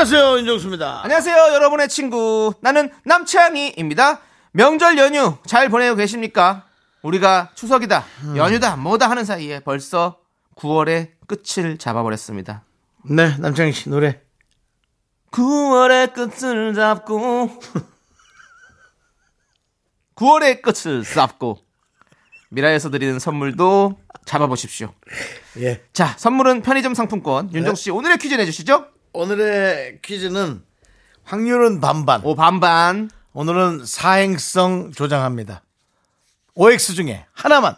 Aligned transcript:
안녕하세요 0.00 0.38
윤정수입니다. 0.38 1.02
안녕하세요, 1.02 1.36
여러분의 1.52 1.86
친구. 1.90 2.54
나는 2.62 2.90
남창희입니다. 3.04 4.20
명절 4.52 4.96
연휴 4.96 5.36
잘 5.44 5.68
보내고 5.68 5.94
계십니까? 5.94 6.64
우리가 7.02 7.50
추석이다, 7.54 8.06
연휴다, 8.34 8.76
뭐다 8.76 9.10
하는 9.10 9.26
사이에 9.26 9.60
벌써 9.60 10.16
9월의 10.56 11.10
끝을 11.26 11.76
잡아버렸습니다. 11.76 12.64
네 13.10 13.36
남창희 13.36 13.72
씨 13.72 13.90
노래 13.90 14.22
9월의 15.32 16.14
끝을 16.14 16.72
잡고 16.72 17.50
9월의 20.16 20.62
끝을 20.62 21.04
잡고 21.04 21.58
미라에서 22.48 22.88
드리는 22.88 23.18
선물도 23.18 23.98
잡아보십시오. 24.24 24.94
예 25.58 25.84
자, 25.92 26.14
선물은 26.16 26.62
편의점 26.62 26.94
상품권. 26.94 27.52
윤정수 27.52 27.82
씨 27.82 27.90
오늘의 27.90 28.16
퀴즈 28.16 28.34
내주시죠. 28.36 28.86
오늘의 29.12 30.00
퀴즈는 30.02 30.62
확률은 31.24 31.80
반반. 31.80 32.24
오 32.24 32.34
반반. 32.34 33.10
오늘은 33.32 33.84
사행성 33.84 34.92
조장합니다. 34.92 35.62
OX 36.54 36.94
중에 36.94 37.26
하나만 37.32 37.76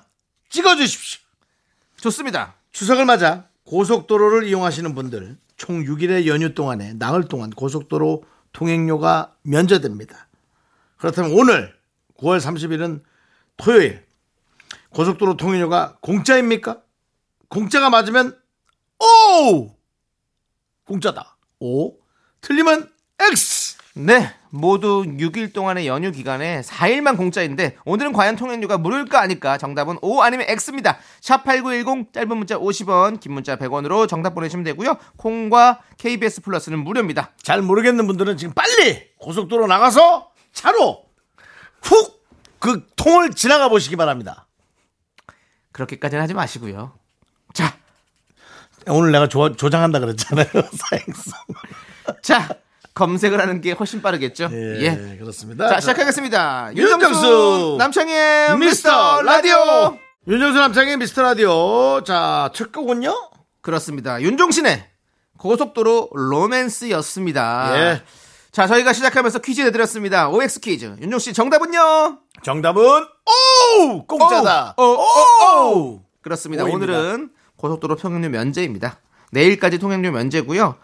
찍어주십시오. 0.49 1.21
좋습니다. 1.97 2.55
추석을 2.73 3.05
맞아 3.05 3.47
고속도로를 3.65 4.45
이용하시는 4.45 4.95
분들 4.95 5.37
총 5.57 5.85
6일의 5.85 6.27
연휴 6.27 6.55
동안에 6.55 6.95
나흘 6.95 7.29
동안 7.29 7.51
고속도로 7.51 8.25
통행료가 8.53 9.35
면제됩니다. 9.43 10.29
그렇다면 10.97 11.33
오늘 11.33 11.75
9월 12.19 12.41
30일은 12.41 13.03
토요일 13.57 14.05
고속도로 14.91 15.37
통행료가 15.37 15.99
공짜입니까? 16.01 16.83
공짜가 17.49 17.91
맞으면 17.91 18.39
오 18.99 19.71
공짜다. 20.93 21.37
오 21.61 21.95
틀리면 22.41 22.91
X. 23.21 23.79
네, 23.95 24.35
모두 24.51 25.05
6일 25.05 25.53
동안의 25.53 25.87
연휴 25.87 26.11
기간에 26.13 26.63
4일만 26.63 27.17
공짜인데 27.17 27.77
오늘은 27.85 28.13
과연 28.13 28.37
통행료가 28.37 28.79
무료일까 28.79 29.21
아닐까? 29.21 29.59
정답은 29.59 29.99
O 30.01 30.23
아니면 30.23 30.47
X입니다. 30.49 30.99
샵8910 31.21 32.13
짧은 32.13 32.37
문자 32.37 32.59
50원, 32.59 33.21
긴 33.21 33.33
문자 33.33 33.57
100원으로 33.57 34.09
정답 34.09 34.35
보내시면 34.35 34.65
되고요. 34.65 34.97
콩과 35.19 35.81
KBS 35.99 36.41
플러스는 36.41 36.79
무료입니다. 36.79 37.33
잘 37.43 37.61
모르겠는 37.61 38.07
분들은 38.07 38.39
지금 38.39 38.55
빨리 38.55 39.11
고속도로 39.19 39.67
나가서 39.67 40.31
차로 40.53 41.05
훅 41.83 42.23
그 42.63 42.87
통을 42.95 43.31
지나가 43.31 43.69
보시기 43.69 43.97
바랍니다. 43.97 44.47
그렇게까지는 45.73 46.23
하지 46.23 46.33
마시고요. 46.33 46.97
자, 47.53 47.77
오늘 48.89 49.13
내가 49.13 49.29
조, 49.29 49.55
조장한다 49.55 49.99
그랬잖아요. 50.01 50.47
사행성. 50.53 51.33
자, 52.23 52.49
검색을 52.95 53.41
하는 53.41 53.61
게 53.61 53.73
훨씬 53.73 54.03
빠르겠죠? 54.03 54.49
예, 54.53 54.81
예. 54.83 55.17
그렇습니다. 55.19 55.69
자, 55.69 55.81
시작하겠습니다. 55.81 56.73
윤정수, 56.77 57.77
남창희의 57.79 58.59
미스터 58.59 59.23
라디오. 59.23 59.97
윤정수 60.29 60.59
남창의 60.59 60.97
미스터 60.99 61.23
라디오. 61.23 62.03
자, 62.05 62.51
첫 62.55 62.73
곡은요? 62.73 63.31
그렇습니다. 63.61 64.21
윤종신의 64.21 64.89
고속도로 65.39 66.11
로맨스였습니다. 66.13 67.73
예. 67.79 68.03
자, 68.53 68.67
저희가 68.67 68.93
시작하면서 68.93 69.39
퀴즈 69.39 69.63
내드렸습니다. 69.63 70.29
OX 70.29 70.61
퀴즈. 70.61 70.97
윤종 71.01 71.19
씨 71.19 71.33
정답은요? 71.33 72.19
정답은 72.43 72.83
오! 72.83 74.07
공짜다. 74.07 74.75
오, 74.77 74.83
오, 74.83 74.97
오, 75.01 75.71
오! 75.79 76.03
그렇습니다. 76.21 76.65
오입니다. 76.65 76.93
오늘은 76.93 77.31
고속도로 77.63 77.97
통행료 77.97 78.29
면제입니다. 78.29 78.99
내일까지 79.31 79.79
통행료 79.79 80.11
면제고요. 80.11 80.75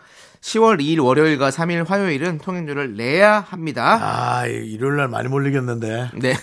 10월 0.41 0.81
2일 0.81 1.05
월요일과 1.05 1.50
3일 1.50 1.87
화요일은 1.87 2.39
통행료를 2.39 2.97
내야 2.97 3.41
합니다. 3.41 3.99
아, 4.00 4.47
일요일 4.47 4.97
날 4.97 5.09
많이 5.09 5.28
몰리겠는데. 5.28 6.11
네. 6.15 6.34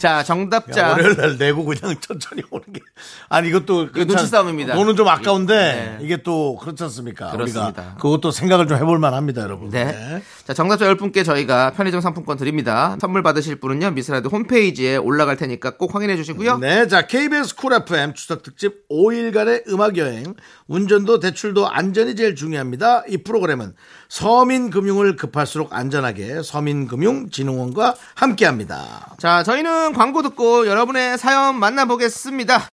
자, 0.00 0.20
야, 0.20 0.22
정답자. 0.22 0.92
월요일 0.92 1.14
날 1.14 1.36
내고 1.36 1.62
그냥 1.62 1.94
천천히 2.00 2.42
오는 2.50 2.64
게. 2.72 2.80
아니, 3.28 3.50
이것도. 3.50 3.92
눈치 3.92 4.26
싸움입니다. 4.26 4.74
돈은 4.74 4.96
좀 4.96 5.06
아까운데, 5.06 5.54
네. 5.54 6.04
이게 6.04 6.22
또 6.22 6.56
그렇지 6.56 6.82
않습니까? 6.84 7.30
그렇습니다. 7.32 7.66
우리가 7.68 7.94
그것도 7.96 8.30
생각을 8.30 8.66
좀 8.66 8.78
해볼 8.78 8.98
만 8.98 9.12
합니다, 9.12 9.42
여러분. 9.42 9.68
네. 9.68 10.22
자, 10.46 10.54
정답자 10.54 10.86
10분께 10.86 11.22
저희가 11.22 11.72
편의점 11.72 12.00
상품권 12.00 12.38
드립니다. 12.38 12.96
선물 12.98 13.22
받으실 13.22 13.56
분은요, 13.56 13.90
미스라드 13.90 14.28
홈페이지에 14.28 14.96
올라갈 14.96 15.36
테니까 15.36 15.76
꼭 15.76 15.94
확인해 15.94 16.16
주시고요. 16.16 16.58
네, 16.58 16.88
자 16.88 17.06
KBS 17.06 17.56
Cool 17.56 17.74
FM 17.74 18.14
추석 18.14 18.42
특집 18.42 18.88
5일간의 18.88 19.68
음악 19.68 19.98
여행. 19.98 20.34
운전도 20.66 21.20
대출도 21.20 21.68
안전이 21.68 22.16
제일 22.16 22.34
중요합니다. 22.34 23.04
이 23.08 23.18
프로그램은 23.18 23.74
서민금융을 24.10 25.16
급할수록 25.16 25.72
안전하게 25.72 26.42
서민금융진흥원과 26.42 27.94
함께합니다. 28.16 29.14
자, 29.18 29.42
저희는 29.44 29.92
광고 29.94 30.20
듣고 30.22 30.66
여러분의 30.66 31.16
사연 31.16 31.58
만나보겠습니다. 31.58 32.68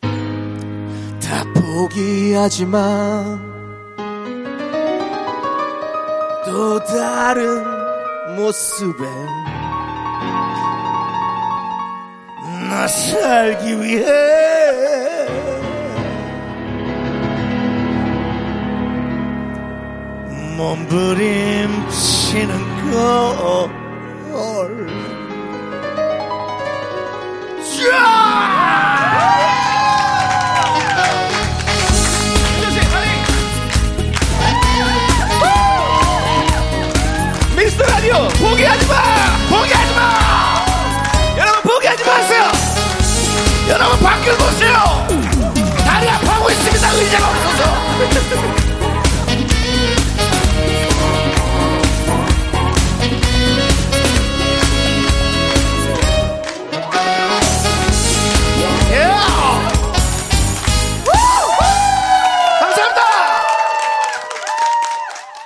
다 0.00 1.44
포기하지 1.54 2.66
마. 2.66 3.38
또 6.44 6.82
다른 6.84 7.64
모습에 8.36 9.04
나 12.68 12.88
살기 12.88 13.80
위해 13.80 15.49
몸부림치는 20.60 22.52
걸. 22.92 23.70
미스터 37.56 37.84
라디오 37.86 38.28
포기하지 38.38 38.86
마! 38.86 38.94
포기하지 39.48 39.94
마! 39.94 40.64
여러분 41.38 41.62
포기하지 41.62 42.04
마세요! 42.04 42.44
여러분 43.68 43.98
밖을 44.00 44.36
보세요! 44.36 45.06
다리 45.86 46.08
아파하고 46.10 46.50
있습니다 46.50 46.92
의자가 46.92 47.28
없어서! 47.30 48.69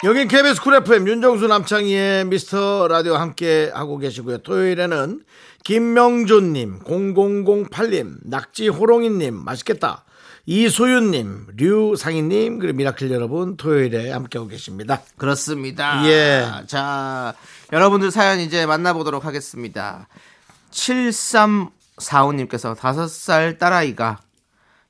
여긴 0.04 0.28
KBS 0.28 0.60
Cool 0.60 0.74
FM 0.74 1.08
윤정수 1.08 1.46
남창희의 1.46 2.26
미스터 2.26 2.88
라디오 2.88 3.14
함께 3.14 3.70
하고 3.72 3.96
계시고요. 3.96 4.36
토요일에는 4.38 5.22
김명준님, 5.64 6.80
0008님, 6.80 8.16
낙지호롱이님, 8.24 9.34
맛있겠다. 9.34 10.04
이소윤님, 10.44 11.46
류상희님, 11.56 12.58
그리고 12.58 12.76
미라클 12.76 13.10
여러분 13.12 13.56
토요일에 13.56 14.10
함께하고 14.10 14.50
계십니다. 14.50 15.00
그렇습니다. 15.16 16.06
예. 16.06 16.44
자, 16.66 17.32
여러분들 17.72 18.10
사연 18.10 18.40
이제 18.40 18.66
만나보도록 18.66 19.24
하겠습니다. 19.24 20.06
7345님께서 20.70 22.76
5살 22.76 23.58
딸아이가 23.58 24.18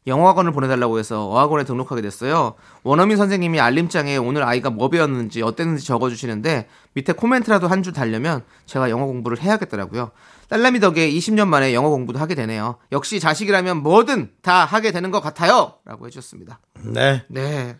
영어학원을 0.06 0.53
보내달라고 0.53 0.99
해서 0.99 1.27
어학원에 1.29 1.65
등록하게 1.65 2.03
됐어요. 2.03 2.55
원어민 2.83 3.17
선생님이 3.17 3.59
알림장에 3.61 4.19
오늘 4.19 4.43
아이가 4.43 4.69
뭐 4.69 4.91
배웠는지 4.91 5.41
어땠는지 5.43 5.85
적어주시는데 5.87 6.69
밑에 6.93 7.12
코멘트라도 7.15 7.69
한 7.69 7.83
줄 7.83 7.93
달려면 7.93 8.43
제가 8.67 8.89
영어 8.91 9.06
공부를 9.06 9.41
해야겠더라고요. 9.41 10.11
딸내미 10.49 10.81
덕에 10.81 11.11
20년 11.11 11.49
만에 11.49 11.73
영어 11.75 11.89
공부도 11.89 12.19
하게 12.19 12.35
되네요. 12.35 12.77
역시 12.93 13.19
자식이라면 13.21 13.79
뭐든 13.83 14.33
다 14.43 14.65
하게 14.67 14.91
되는 14.93 15.11
것 15.11 15.21
같아요. 15.21 15.79
라고 15.85 16.07
해주셨습니다. 16.07 16.61
네. 16.85 17.25
네. 17.29 17.79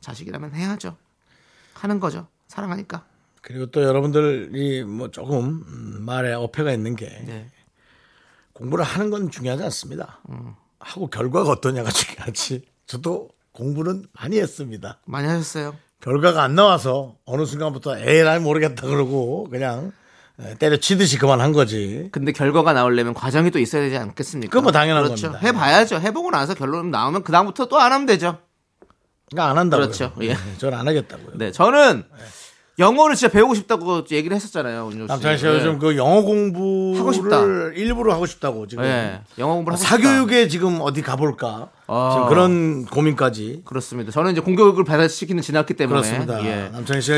자식이라면 0.00 0.54
해야죠. 0.54 0.96
하는 1.74 2.00
거죠. 2.00 2.26
사랑하니까. 2.48 3.04
그리고 3.42 3.66
또 3.66 3.82
여러분들이 3.82 4.82
뭐 4.84 5.10
조금 5.10 5.62
음, 5.66 6.04
말에 6.04 6.32
어폐가 6.32 6.72
있는 6.72 6.96
게 6.96 7.06
네. 7.26 7.50
공부를 8.54 8.84
하는 8.84 9.10
건 9.10 9.30
중요하지 9.30 9.62
않습니다. 9.64 10.20
하고 10.86 11.08
결과가 11.08 11.50
어떠냐가 11.50 11.90
중요하지. 11.90 12.62
저도 12.86 13.28
공부는 13.52 14.06
많이 14.12 14.38
했습니다. 14.38 14.98
많이 15.04 15.26
하셨어요? 15.26 15.74
결과가 16.00 16.42
안 16.42 16.54
나와서 16.54 17.16
어느 17.24 17.44
순간부터 17.44 17.98
에라이 17.98 18.38
모르겠다 18.38 18.86
그러고 18.86 19.48
그냥 19.50 19.92
때려치듯이 20.58 21.18
그만한 21.18 21.52
거지. 21.52 22.08
근데 22.12 22.30
결과가 22.32 22.72
나오려면 22.74 23.14
과정이 23.14 23.50
또 23.50 23.58
있어야 23.58 23.82
되지 23.82 23.96
않겠습니까? 23.96 24.50
그건 24.50 24.64
뭐 24.64 24.72
당연한 24.72 25.04
그렇죠. 25.04 25.32
겁니다. 25.32 25.46
해봐야죠. 25.46 25.96
해보고 25.98 26.30
나서 26.30 26.54
결론 26.54 26.90
나오면 26.90 27.22
그 27.24 27.32
다음부터 27.32 27.66
또 27.66 27.78
안 27.78 27.92
하면 27.92 28.06
되죠. 28.06 28.38
그러니까 29.30 29.50
안 29.50 29.58
한다고요. 29.58 29.86
그렇죠. 29.86 30.12
예. 30.22 30.36
저는 30.58 30.78
안 30.78 30.86
하겠다고요. 30.86 31.30
네, 31.38 31.50
저는 31.50 32.04
영어를 32.78 33.16
진짜 33.16 33.32
배우고 33.32 33.54
싶다고 33.54 34.04
얘기를 34.10 34.34
했었잖아요. 34.36 34.90
윤정 34.92 35.06
씨. 35.06 35.38
씨가 35.38 35.54
요즘 35.54 35.78
그 35.78 35.96
영어 35.96 36.20
공부를 36.22 37.00
하고 37.00 37.12
싶다. 37.12 37.40
일부러 37.74 38.12
하고 38.12 38.26
싶다고 38.26 38.66
지금. 38.66 38.84
네, 38.84 39.22
영어 39.38 39.54
공부를 39.54 39.78
하고 39.78 39.84
사교육에 39.86 40.48
지금 40.48 40.78
어디 40.82 41.00
가볼까? 41.00 41.70
아. 41.86 42.10
지금 42.14 42.28
그런 42.28 42.84
고민까지. 42.84 43.44
싶다. 43.46 43.68
그렇습니다. 43.68 44.10
저는 44.12 44.32
이제 44.32 44.40
공교육을 44.42 44.84
받아시키는 44.84 45.42
지났기 45.42 45.74
때문에 45.74 46.00
그렇습니다. 46.02 46.44
예. 46.44 46.68
남창희 46.70 47.00
씨가 47.00 47.16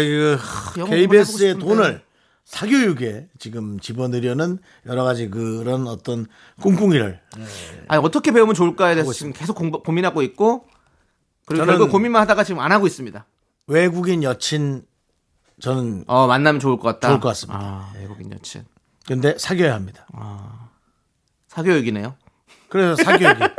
그 0.74 0.84
KBS의. 0.86 1.58
돈을 1.58 2.02
사교육에 2.44 3.26
지금 3.40 3.80
집어넣으려는 3.80 4.58
여러 4.86 5.02
가지 5.04 5.28
그런 5.28 5.86
어떤 5.88 6.26
꿍꿍이를 6.62 7.20
아니, 7.88 8.02
어떻게 8.02 8.30
배우면 8.30 8.54
좋을까에 8.54 8.94
대해서 8.94 9.12
지금 9.12 9.32
계속 9.32 9.54
공부- 9.54 9.82
고민하고 9.82 10.22
있고 10.22 10.64
그리고 11.46 11.64
저는- 11.64 11.66
결국 11.66 11.90
고민만 11.90 12.22
하다가 12.22 12.44
지금 12.44 12.60
안 12.60 12.70
하고 12.72 12.86
있습니다. 12.86 13.26
외국인 13.66 14.22
여친 14.22 14.82
저는 15.60 16.04
어, 16.06 16.26
만나면 16.26 16.60
좋을 16.60 16.76
것 16.76 16.82
같다. 16.82 17.08
좋을 17.08 17.20
것 17.20 17.28
같습니다. 17.28 17.58
아, 17.60 17.92
외국인 17.98 18.32
여친. 18.32 18.64
근데 19.06 19.36
사귀어야 19.38 19.74
합니다. 19.74 20.06
사교육이네요. 21.48 22.14
그래서 22.68 23.02
사교육이 23.02 23.38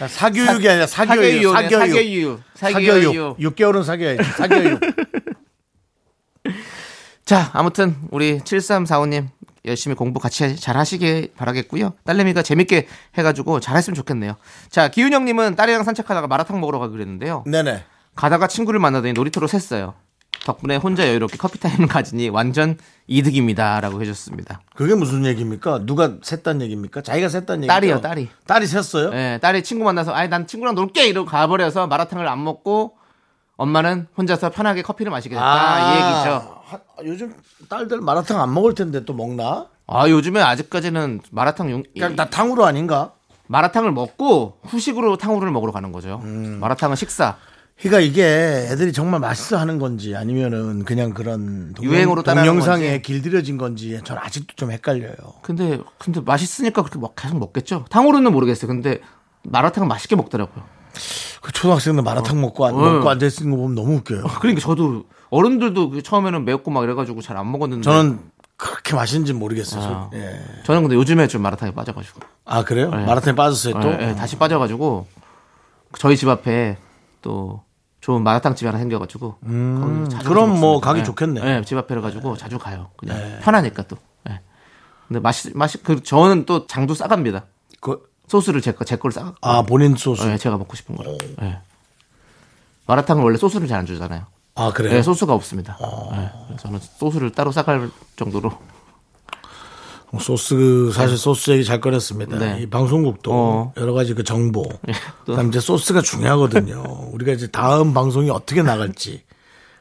그러니까 0.00 0.08
사교육이 0.08 0.68
아니라 0.68 0.86
사교육, 0.86 1.52
사교육, 1.52 1.54
사교육. 1.54 2.40
사교육. 2.54 3.38
6개월은 3.38 3.84
사귀어야지. 3.84 4.22
사교육. 4.32 4.80
자, 7.24 7.50
아무튼 7.52 7.96
우리 8.10 8.38
7345님 8.38 9.28
열심히 9.66 9.94
공부 9.94 10.20
같이 10.20 10.56
잘 10.56 10.76
하시길 10.76 11.32
바라겠고요. 11.36 11.94
딸내미가 12.04 12.42
재밌게 12.42 12.88
해가지고 13.18 13.60
잘 13.60 13.76
했으면 13.76 13.94
좋겠네요. 13.94 14.36
자, 14.70 14.88
기훈형님은 14.88 15.54
딸이랑 15.54 15.84
산책하다가 15.84 16.26
마라탕 16.26 16.60
먹으러 16.60 16.78
가기로 16.78 17.00
했는데요. 17.00 17.44
네네. 17.46 17.84
가다가 18.16 18.46
친구를 18.48 18.80
만나더니 18.80 19.12
놀이터로 19.12 19.46
샜어요. 19.46 19.94
덕분에 20.44 20.76
혼자 20.76 21.06
여유롭게 21.06 21.36
커피 21.36 21.58
타임을 21.60 21.86
가지니 21.86 22.28
완전 22.30 22.78
이득입니다라고 23.06 24.00
해줬습니다. 24.02 24.60
그게 24.74 24.94
무슨 24.94 25.24
얘기입니까? 25.26 25.80
누가 25.84 26.08
샜단 26.18 26.60
얘기입니까? 26.62 27.02
자기가 27.02 27.28
샜단 27.28 27.56
얘기죠? 27.58 27.66
딸이요, 27.68 28.00
딸이. 28.00 28.28
딸이 28.46 28.66
샜어요? 28.66 29.12
예, 29.12 29.38
딸이 29.42 29.62
친구 29.62 29.84
만나서 29.84 30.12
아이 30.14 30.28
난 30.28 30.46
친구랑 30.46 30.74
놀게 30.74 31.06
이러고 31.08 31.28
가버려서 31.28 31.86
마라탕을 31.88 32.26
안 32.26 32.42
먹고 32.42 32.96
엄마는 33.56 34.06
혼자서 34.16 34.50
편하게 34.50 34.80
커피를 34.82 35.10
마시게 35.10 35.34
됐다 35.34 35.80
이 35.80 35.94
얘기죠. 35.96 36.62
하- 36.64 36.80
요즘 37.04 37.34
딸들 37.68 38.00
마라탕 38.00 38.40
안 38.40 38.54
먹을 38.54 38.74
텐데 38.74 39.04
또 39.04 39.12
먹나? 39.12 39.66
아 39.86 40.08
요즘에 40.08 40.40
아직까지는 40.40 41.20
마라탕 41.30 41.70
용 41.70 41.82
그냥 41.92 42.16
다 42.16 42.30
탕후루 42.30 42.64
아닌가? 42.64 43.12
마라탕을 43.48 43.90
먹고 43.92 44.58
후식으로 44.62 45.16
탕후루를 45.18 45.52
먹으러 45.52 45.72
가는 45.72 45.90
거죠. 45.92 46.20
음. 46.24 46.58
마라탕은 46.60 46.94
식사. 46.96 47.36
그러니까 47.80 48.00
이게 48.00 48.22
애들이 48.70 48.92
정말 48.92 49.20
맛있어 49.20 49.56
하는 49.58 49.78
건지 49.78 50.14
아니면은 50.14 50.84
그냥 50.84 51.14
그런 51.14 51.72
동영, 51.74 51.92
유행으로 51.94 52.22
따라하는 52.22 52.50
동영상에 52.50 52.90
건지. 52.90 53.02
길들여진 53.02 53.56
건지 53.56 54.00
전 54.04 54.18
아직도 54.18 54.54
좀 54.56 54.70
헷갈려요. 54.70 55.14
근데 55.42 55.80
근데 55.98 56.20
맛있으니까 56.20 56.82
그렇게 56.82 56.98
먹- 56.98 57.16
계속 57.16 57.38
먹겠죠. 57.38 57.86
탕후루는 57.88 58.32
모르겠어요. 58.32 58.68
근데 58.68 59.00
마라탕은 59.44 59.88
맛있게 59.88 60.14
먹더라고요. 60.16 60.62
그 61.40 61.52
초등학생들 61.52 62.02
마라탕 62.02 62.38
먹고 62.40 62.66
안, 62.66 62.74
어. 62.74 62.78
먹고 62.78 63.08
앉아 63.08 63.26
있는 63.26 63.50
거 63.52 63.56
보면 63.56 63.74
너무 63.74 63.94
웃겨요. 63.96 64.24
그러니까 64.40 64.60
저도 64.60 65.04
어른들도 65.30 65.90
그 65.90 66.02
처음에는 66.02 66.44
매웠고 66.44 66.70
막 66.70 66.84
이래가지고 66.84 67.22
잘 67.22 67.38
안 67.38 67.50
먹었는데 67.50 67.82
저는 67.82 68.20
그렇게 68.58 68.94
맛있는지 68.94 69.32
모르겠어요. 69.32 69.82
아. 69.82 70.10
예. 70.12 70.38
저는 70.64 70.82
근데 70.82 70.96
요즘에 70.96 71.28
좀 71.28 71.40
마라탕에 71.40 71.72
빠져가지고 71.72 72.20
아 72.44 72.62
그래요? 72.62 72.90
네. 72.90 73.06
마라탕에 73.06 73.34
빠졌어요 73.34 73.80
또. 73.80 73.88
예, 73.88 74.08
예, 74.10 74.14
다시 74.16 74.36
빠져가지고 74.36 75.06
저희 75.98 76.16
집 76.18 76.28
앞에 76.28 76.76
또 77.22 77.62
좋은 78.00 78.22
마라탕 78.22 78.54
집이 78.54 78.66
하나 78.66 78.78
생겨가지고 78.78 79.36
음, 79.44 80.08
그럼 80.24 80.58
뭐. 80.58 80.80
가기 80.80 81.00
예, 81.00 81.04
좋겠네. 81.04 81.40
예, 81.58 81.62
집 81.64 81.76
앞에를 81.76 82.00
가지고 82.02 82.36
자주 82.36 82.58
가요. 82.58 82.88
그냥 82.96 83.38
편하니까 83.42 83.82
또. 83.84 83.96
예. 84.28 84.40
근데 85.08 85.20
맛이 85.20 85.50
맛이 85.54 85.82
그 85.82 86.02
저는 86.02 86.46
또 86.46 86.66
장도 86.66 86.94
싸갑니다. 86.94 87.44
그, 87.80 88.08
소스를 88.28 88.60
제거 88.60 88.84
제 88.84 88.96
거를 88.96 89.12
싸. 89.12 89.34
아 89.42 89.62
본인 89.62 89.96
소스. 89.96 90.26
예, 90.28 90.36
제가 90.38 90.56
먹고 90.56 90.76
싶은 90.76 90.96
거. 90.96 91.04
예. 91.42 91.58
마라탕은 92.86 93.22
원래 93.22 93.36
소스를 93.36 93.66
잘 93.68 93.80
안 93.80 93.86
주잖아요. 93.86 94.24
아 94.54 94.72
그래요? 94.72 94.96
예, 94.96 95.02
소스가 95.02 95.32
없습니다. 95.34 95.76
예, 95.80 96.30
그래서 96.48 96.62
저는 96.62 96.80
소스를 96.80 97.30
따로 97.32 97.52
싸갈 97.52 97.90
정도로 98.16 98.50
소스 100.18 100.90
사실 100.92 101.16
소스 101.16 101.50
얘기 101.52 101.64
잘 101.64 101.80
꺼냈습니다. 101.80 102.38
네. 102.38 102.58
이 102.62 102.66
방송국도 102.66 103.30
어. 103.32 103.72
여러 103.76 103.92
가지 103.92 104.14
그 104.14 104.24
정보, 104.24 104.62
또. 105.24 105.32
그다음 105.32 105.48
이제 105.48 105.60
소스가 105.60 106.02
중요하거든요. 106.02 106.82
우리가 107.12 107.32
이제 107.32 107.46
다음 107.46 107.94
방송이 107.94 108.28
어떻게 108.30 108.62
나갈지 108.62 109.22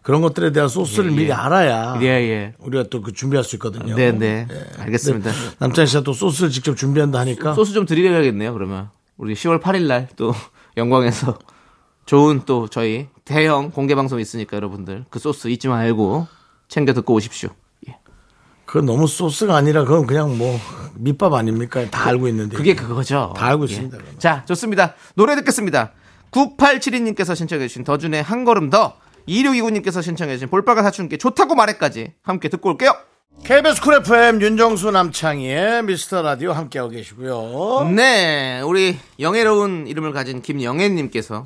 그런 0.04 0.22
것들에 0.22 0.52
대한 0.52 0.70
소스를 0.70 1.12
미리 1.12 1.32
알아야 1.34 2.00
예, 2.02 2.06
예. 2.08 2.54
우리가 2.60 2.84
또 2.90 3.02
그 3.02 3.12
준비할 3.12 3.44
수 3.44 3.56
있거든요. 3.56 3.96
네, 3.96 4.12
네. 4.12 4.48
알겠습니다. 4.78 5.32
남찬 5.60 5.86
씨가 5.88 6.02
또 6.04 6.14
소스를 6.14 6.52
직접 6.52 6.76
준비한다 6.78 7.20
하니까 7.20 7.54
소스 7.54 7.74
좀 7.74 7.86
드리려야겠네요, 7.86 8.54
그러면. 8.54 8.90
우리 9.18 9.34
10월 9.34 9.62
8일 9.62 9.88
날 9.88 10.08
또 10.16 10.34
영광에서 10.78 11.38
좋은 12.06 12.42
또 12.46 12.68
저희 12.68 13.08
대형 13.26 13.70
공개 13.72 13.94
방송 13.96 14.20
있으니까 14.20 14.56
여러분들 14.58 15.06
그 15.10 15.20
소스 15.20 15.48
잊지 15.50 15.68
말고 15.68 16.28
챙겨 16.70 16.94
듣고 16.94 17.14
오십시오. 17.16 17.50
예. 18.70 18.72
그건 18.72 18.86
너무 18.86 19.08
소스가 19.08 19.56
아니라 19.56 19.84
그건 19.84 20.06
그냥 20.06 20.38
뭐 20.38 20.60
밑밥 20.96 21.34
아닙니까? 21.34 21.90
다 21.90 22.08
알고 22.08 22.28
있는데. 22.28 22.56
그게 22.56 22.76
그거죠. 22.76 23.34
다 23.36 23.48
알고 23.48 23.68
예. 23.68 23.72
있습니다, 23.72 23.98
그건. 23.98 24.20
자, 24.20 24.46
좋습니다. 24.46 24.94
노래 25.16 25.36
듣겠습니다. 25.36 25.92
9872님께서 26.32 27.36
신청해주신 27.36 27.84
더준의 27.84 28.22
한 28.22 28.46
걸음 28.46 28.70
더 28.70 28.98
2629님께서 29.28 30.04
신청해주신 30.04 30.50
볼빨간 30.50 30.84
사춘기 30.84 31.18
좋다고 31.18 31.56
말해까지 31.56 32.14
함께 32.22 32.50
듣고 32.50 32.70
올게요. 32.70 32.94
KBS 33.44 33.82
Cool 33.82 33.96
FM 33.96 34.42
윤정수 34.42 34.92
남창희의 34.92 35.84
미스터 35.84 36.22
라디오 36.22 36.52
함께하고 36.52 36.92
계시고요. 36.92 37.90
네, 37.96 38.62
우리 38.62 39.00
영예로운 39.20 39.88
이름을 39.88 40.12
가진 40.12 40.42
김영애님께서 40.42 41.44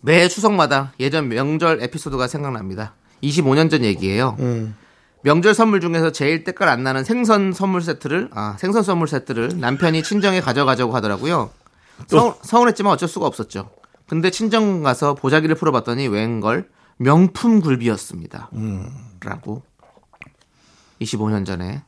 매 0.00 0.26
추석마다 0.26 0.94
예전 0.98 1.28
명절 1.28 1.82
에피소드가 1.82 2.26
생각납니다. 2.26 2.94
25년 3.22 3.70
전 3.70 3.84
얘기예요. 3.84 4.36
음. 4.40 4.74
명절 5.22 5.54
선물 5.54 5.80
중에서 5.80 6.12
제일 6.12 6.44
때깔 6.44 6.68
안 6.68 6.82
나는 6.82 7.04
생선 7.04 7.52
선물 7.52 7.82
세트를 7.82 8.30
아 8.32 8.56
생선 8.58 8.82
선물 8.82 9.08
세트를 9.08 9.58
남편이 9.58 10.02
친정에 10.02 10.40
가져가자고 10.40 10.94
하더라고요. 10.94 11.50
서, 12.06 12.38
서운했지만 12.42 12.92
어쩔 12.92 13.08
수가 13.08 13.26
없었죠. 13.26 13.70
근데 14.08 14.30
친정 14.30 14.82
가서 14.82 15.14
보자기를 15.14 15.56
풀어봤더니 15.56 16.08
웬걸 16.08 16.68
명품 16.96 17.60
굴비였습니다. 17.60 18.50
음. 18.54 18.88
라고 19.24 19.62
25년 21.00 21.44
전에 21.44 21.82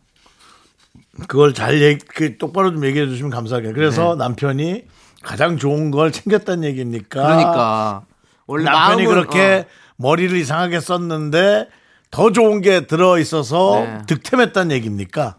그걸 1.29 1.55
잘 1.55 1.81
얘기, 1.81 2.05
그 2.07 2.39
똑바로 2.39 2.73
좀 2.73 2.85
얘기해 2.85 3.07
주시면 3.07 3.31
감사하겠네요. 3.31 3.75
그래서 3.75 4.17
남편이 4.17 4.85
가장 5.23 5.57
좋은 5.57 5.91
걸 5.91 6.13
챙겼다는 6.13 6.65
얘기니까. 6.65 7.23
그러니까 7.23 8.05
원래 8.47 8.65
남편이 8.65 9.07
마음은, 9.07 9.09
그렇게 9.09 9.67
어, 9.67 9.73
머리를 9.97 10.37
이상하게 10.37 10.81
썼는데 10.81 11.69
더 12.11 12.33
좋은 12.33 12.61
게 12.61 12.87
들어 12.87 13.19
있어서 13.19 13.81
네. 13.85 13.99
득템했다는 14.07 14.73
얘기입니까? 14.77 15.37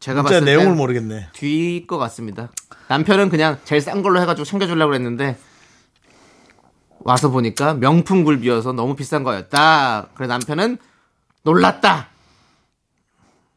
제가 0.00 0.20
진짜 0.20 0.22
봤을 0.22 0.44
내용을 0.44 0.68
땐 0.68 0.76
모르겠네. 0.76 1.28
뒤일 1.32 1.86
것 1.86 1.96
같습니다. 1.98 2.50
남편은 2.88 3.30
그냥 3.30 3.58
제일 3.64 3.80
싼 3.80 4.02
걸로 4.02 4.20
해가지고 4.20 4.44
챙겨주려고 4.44 4.90
그랬는데 4.90 5.38
와서 7.00 7.30
보니까 7.30 7.74
명품 7.74 8.24
굴비여서 8.24 8.72
너무 8.72 8.96
비싼 8.96 9.24
거였다. 9.24 10.08
그래 10.14 10.26
남편은 10.26 10.76
놀랐다. 11.42 12.08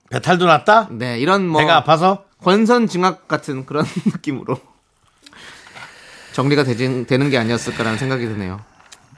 배탈도 0.10 0.46
났다? 0.46 0.88
네 0.92 1.20
이런 1.20 1.48
뭐 1.48 1.60
배가 1.60 1.76
아파서? 1.76 2.24
권선징악 2.44 3.28
같은 3.28 3.66
그런 3.66 3.86
느낌으로 4.06 4.58
정리가 6.32 6.64
되진, 6.64 7.06
되는 7.06 7.30
게 7.30 7.38
아니었을까라는 7.38 7.98
생각이 7.98 8.26
드네요. 8.26 8.62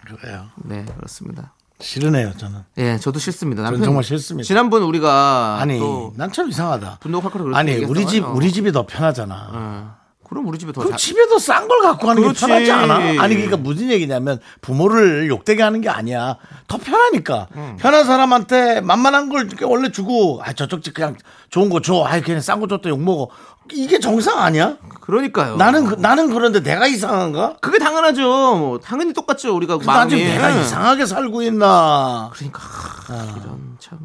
그래요. 0.07 0.49
네 0.55 0.85
그렇습니다. 0.95 1.53
싫으네요, 1.79 2.33
저는. 2.37 2.59
예, 2.77 2.97
저도 2.97 3.19
싫습니다. 3.19 3.61
저는 3.63 3.71
남편 3.71 3.85
정말 3.85 4.03
싫습니다. 4.03 4.45
지난번 4.45 4.83
우리가 4.83 5.57
아니, 5.61 5.79
또난참 5.79 6.49
이상하다. 6.49 6.97
분노 6.99 7.21
칼칼 7.21 7.55
아니, 7.55 7.83
우리 7.83 8.05
집. 8.05 8.25
우리 8.25 8.51
집이 8.51 8.71
더 8.71 8.85
편하잖아. 8.85 9.98
어, 10.29 10.31
그럼 10.31 10.47
우리 10.47 10.59
집에 10.59 10.71
더그 10.71 10.89
잘. 10.89 10.97
집에도 10.97 11.39
싼걸 11.39 11.81
갖고 11.81 12.05
가는 12.07 12.21
그렇지. 12.21 12.39
게 12.41 12.45
편하지 12.45 12.71
않아? 12.71 12.95
아니 13.21 13.33
그러니까 13.35 13.57
무슨 13.57 13.89
얘기냐면 13.89 14.39
부모를 14.61 15.27
욕되게 15.27 15.63
하는 15.63 15.81
게 15.81 15.89
아니야. 15.89 16.37
더 16.67 16.77
편하니까. 16.77 17.47
음. 17.55 17.77
편한 17.79 18.03
사람한테 18.05 18.81
만만한 18.81 19.29
걸 19.29 19.49
원래 19.63 19.91
주고 19.91 20.39
아 20.43 20.53
저쪽 20.53 20.83
집 20.83 20.93
그냥 20.93 21.15
좋은 21.49 21.69
거 21.69 21.81
줘. 21.81 22.03
아 22.05 22.19
그냥 22.21 22.41
싼 22.41 22.59
거 22.59 22.67
줬다 22.67 22.89
욕 22.89 23.01
먹어. 23.01 23.29
이게 23.71 23.99
정상 23.99 24.39
아니야? 24.39 24.77
그러니까요. 25.01 25.55
나는 25.55 25.85
그- 25.85 25.95
나는 25.95 26.29
그런데 26.31 26.61
내가 26.61 26.87
이상한가? 26.87 27.57
그게 27.61 27.77
당연하죠. 27.79 28.21
뭐 28.23 28.79
당연히 28.79 29.13
똑같죠. 29.13 29.55
우리가 29.55 29.77
난 29.77 29.85
마음이. 29.85 30.23
내가 30.23 30.55
응. 30.55 30.61
이상하게 30.61 31.05
살고 31.05 31.41
있나? 31.43 32.29
그러니까 32.33 32.59
하, 32.61 33.15
이런 33.23 33.77
참. 33.79 33.97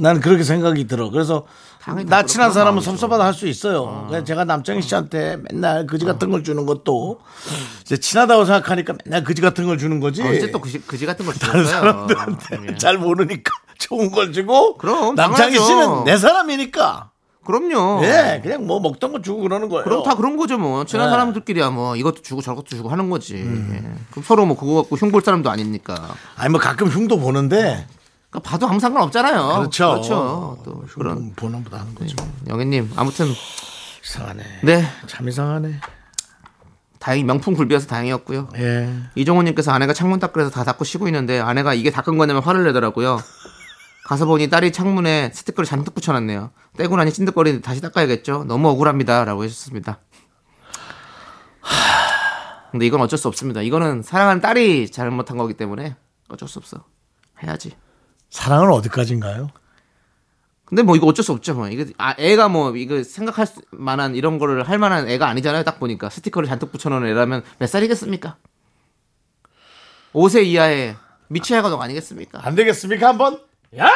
나는 0.00 0.20
그렇게 0.20 0.42
생각이 0.42 0.86
들어. 0.88 1.10
그래서 1.10 1.44
나 2.06 2.22
친한 2.24 2.52
사람은. 2.52 2.80
섭섭하다 2.82 3.24
할 3.24 3.34
수 3.34 3.46
있어요. 3.48 4.06
그래서 4.08 4.24
제가 4.24 4.44
남창희 4.44 4.80
씨한테 4.82 5.38
맨날 5.50 5.86
그지 5.86 6.04
같은 6.04 6.30
걸 6.30 6.44
주는 6.44 6.64
것도 6.66 7.20
이제 7.82 7.96
친하다고 7.96 8.44
생각하니까 8.44 8.94
맨날 9.04 9.24
그지 9.24 9.42
같은 9.42 9.66
걸 9.66 9.76
주는 9.78 9.98
거지. 10.00 10.22
언제 10.22 10.50
또 10.52 10.60
그지, 10.60 10.80
그지 10.82 11.04
같은 11.06 11.26
걸 11.26 11.34
다른 11.34 11.64
주셨어요? 11.64 11.80
사람들한테 11.80 12.58
예. 12.72 12.76
잘 12.76 12.96
모르니까 12.98 13.52
좋은 13.78 14.10
걸 14.12 14.32
주고 14.32 14.76
그럼, 14.78 15.14
남창희 15.16 15.56
당연하죠. 15.56 15.64
씨는 15.64 16.04
내 16.04 16.16
사람이니까 16.16 17.10
그럼요. 17.44 18.02
예 18.04 18.40
그냥 18.42 18.66
뭐 18.66 18.80
먹던 18.80 19.12
거 19.12 19.20
주고 19.20 19.42
그러는 19.42 19.68
거예요. 19.68 19.84
그럼 19.84 20.02
다 20.04 20.14
그런 20.14 20.36
거죠 20.36 20.56
뭐 20.56 20.84
친한 20.84 21.08
네. 21.08 21.10
사람들끼리야 21.10 21.70
뭐 21.70 21.96
이것도 21.96 22.22
주고 22.22 22.40
저것도 22.40 22.68
주고 22.68 22.88
하는 22.88 23.10
거지. 23.10 23.34
음. 23.34 23.70
예. 23.74 24.04
그럼 24.12 24.24
서로 24.24 24.46
뭐 24.46 24.56
그거 24.56 24.76
갖고 24.82 24.96
흉볼 24.96 25.20
사람도 25.22 25.50
아니니까. 25.50 26.14
아니 26.36 26.50
뭐 26.50 26.60
가끔 26.60 26.86
흉도 26.88 27.18
보는데 27.18 27.86
그러니까 28.34 28.50
봐도 28.50 28.66
아무 28.66 28.80
상관 28.80 29.04
없잖아요. 29.04 29.58
그렇죠. 29.58 29.90
그렇죠. 29.90 30.58
또 30.64 30.84
그런 30.94 31.18
흉 31.18 31.32
보는 31.36 31.62
보다 31.62 31.78
하는 31.78 31.94
거죠. 31.94 32.16
영애님 32.48 32.90
아무튼 32.96 33.26
이상하네. 34.04 34.42
네 34.64 34.84
참 35.06 35.28
이상하네. 35.28 35.80
다행히 36.98 37.22
명품 37.22 37.54
굴비여서 37.54 37.86
다행이었고요. 37.86 38.48
예. 38.56 38.92
이종호님께서 39.14 39.70
아내가 39.70 39.92
창문 39.92 40.18
닦으래서 40.18 40.50
다 40.50 40.64
닦고 40.64 40.84
쉬고 40.84 41.06
있는데 41.08 41.38
아내가 41.38 41.74
이게 41.74 41.90
닦은 41.90 42.16
거냐면 42.18 42.42
화를 42.42 42.64
내더라고요. 42.64 43.20
가서 44.06 44.24
보니 44.26 44.48
딸이 44.50 44.72
창문에 44.72 45.30
스티커를 45.32 45.66
잔뜩 45.66 45.94
붙여놨네요. 45.94 46.50
떼고 46.76 46.96
나니 46.96 47.12
찐득거리는데 47.12 47.62
다시 47.62 47.80
닦아야겠죠. 47.82 48.44
너무 48.44 48.68
억울합니다라고 48.70 49.44
해주셨습니다. 49.44 49.98
근데 52.72 52.86
이건 52.86 53.00
어쩔 53.02 53.18
수 53.18 53.28
없습니다. 53.28 53.62
이거는 53.62 54.02
사랑하는 54.02 54.40
딸이 54.42 54.90
잘못한 54.90 55.36
거기 55.36 55.54
때문에 55.54 55.94
어쩔 56.28 56.48
수 56.48 56.58
없어. 56.58 56.84
해야지. 57.42 57.76
사랑은 58.34 58.68
어디까지인가요? 58.72 59.48
근데 60.64 60.82
뭐 60.82 60.96
이거 60.96 61.06
어쩔 61.06 61.22
수 61.24 61.30
없죠. 61.30 61.54
뭐 61.54 61.68
이거 61.68 61.84
아 61.98 62.16
애가 62.18 62.48
뭐 62.48 62.74
이거 62.76 63.04
생각할 63.04 63.46
수- 63.46 63.62
만한 63.70 64.16
이런 64.16 64.40
거를 64.40 64.68
할 64.68 64.76
만한 64.78 65.08
애가 65.08 65.28
아니잖아요. 65.28 65.62
딱 65.62 65.78
보니까 65.78 66.10
스티커를 66.10 66.48
잔뜩 66.48 66.72
붙여놓은 66.72 67.06
애라면 67.06 67.44
몇 67.60 67.68
살이겠습니까? 67.68 68.36
5세 70.14 70.44
이하의 70.46 70.96
미취학아동 71.28 71.80
아니겠습니까? 71.80 72.40
안 72.44 72.56
되겠습니까 72.56 73.06
한번? 73.08 73.40
야 73.78 73.88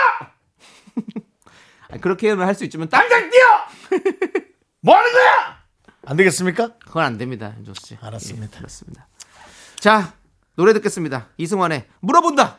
그렇게는 2.01 2.45
할 2.47 2.55
수 2.55 2.63
있지만 2.65 2.89
딱 2.89 3.01
당장 3.09 3.29
뛰어! 3.31 3.99
뭐 4.83 4.95
하는 4.95 5.13
거야? 5.13 5.59
안 6.07 6.17
되겠습니까? 6.17 6.75
그건 6.87 7.03
안 7.05 7.19
됩니다, 7.19 7.55
윤정수 7.59 7.87
씨. 7.89 7.99
알았습니다. 8.01 8.47
예, 8.55 8.59
그렇습니다. 8.59 9.09
자 9.81 10.15
노래 10.55 10.73
듣겠습니다. 10.75 11.27
이승환의 11.39 11.89
물어본다. 12.01 12.59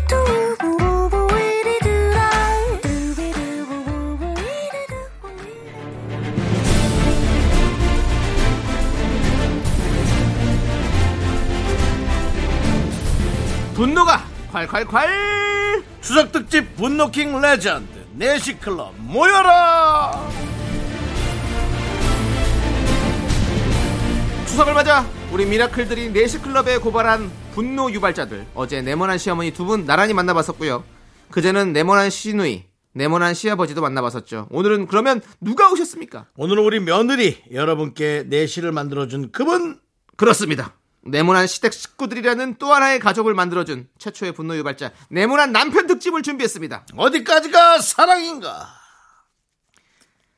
분노가 13.81 14.23
콸콸콸. 14.53 15.83
추석 16.01 16.31
특집 16.31 16.75
분노킹 16.75 17.41
레전드 17.41 18.05
내시클럽 18.13 18.93
모여라! 18.99 20.29
추석을 24.45 24.75
맞아 24.75 25.03
우리 25.31 25.47
miracle들이 25.47 26.11
내시클럽에 26.11 26.77
고발한 26.77 27.31
분노 27.55 27.89
유발자들. 27.91 28.45
어제 28.53 28.83
네모난 28.83 29.17
시어머니 29.17 29.49
두 29.51 29.65
분 29.65 29.87
나란히 29.87 30.13
만나봤었고요. 30.13 30.83
그제는 31.31 31.73
네모난 31.73 32.11
시누이 32.11 32.65
네모난 32.93 33.33
시아버지도 33.33 33.81
만나봤었죠. 33.81 34.47
오늘은 34.51 34.85
그러면 34.85 35.21
누가 35.39 35.71
오셨습니까? 35.71 36.27
오늘은 36.37 36.63
우리 36.63 36.79
며느리 36.79 37.35
여러분께 37.51 38.25
내시를 38.27 38.71
만들어준 38.73 39.31
그분! 39.31 39.79
그렇습니다 40.17 40.75
네모난 41.03 41.47
시댁 41.47 41.73
식구들이라는 41.73 42.55
또 42.59 42.73
하나의 42.73 42.99
가족을 42.99 43.33
만들어준 43.33 43.87
최초의 43.97 44.33
분노 44.33 44.55
유발자 44.55 44.91
네모난 45.09 45.51
남편 45.51 45.87
특집을 45.87 46.21
준비했습니다 46.21 46.85
어디까지가 46.95 47.79
사랑인가 47.79 48.67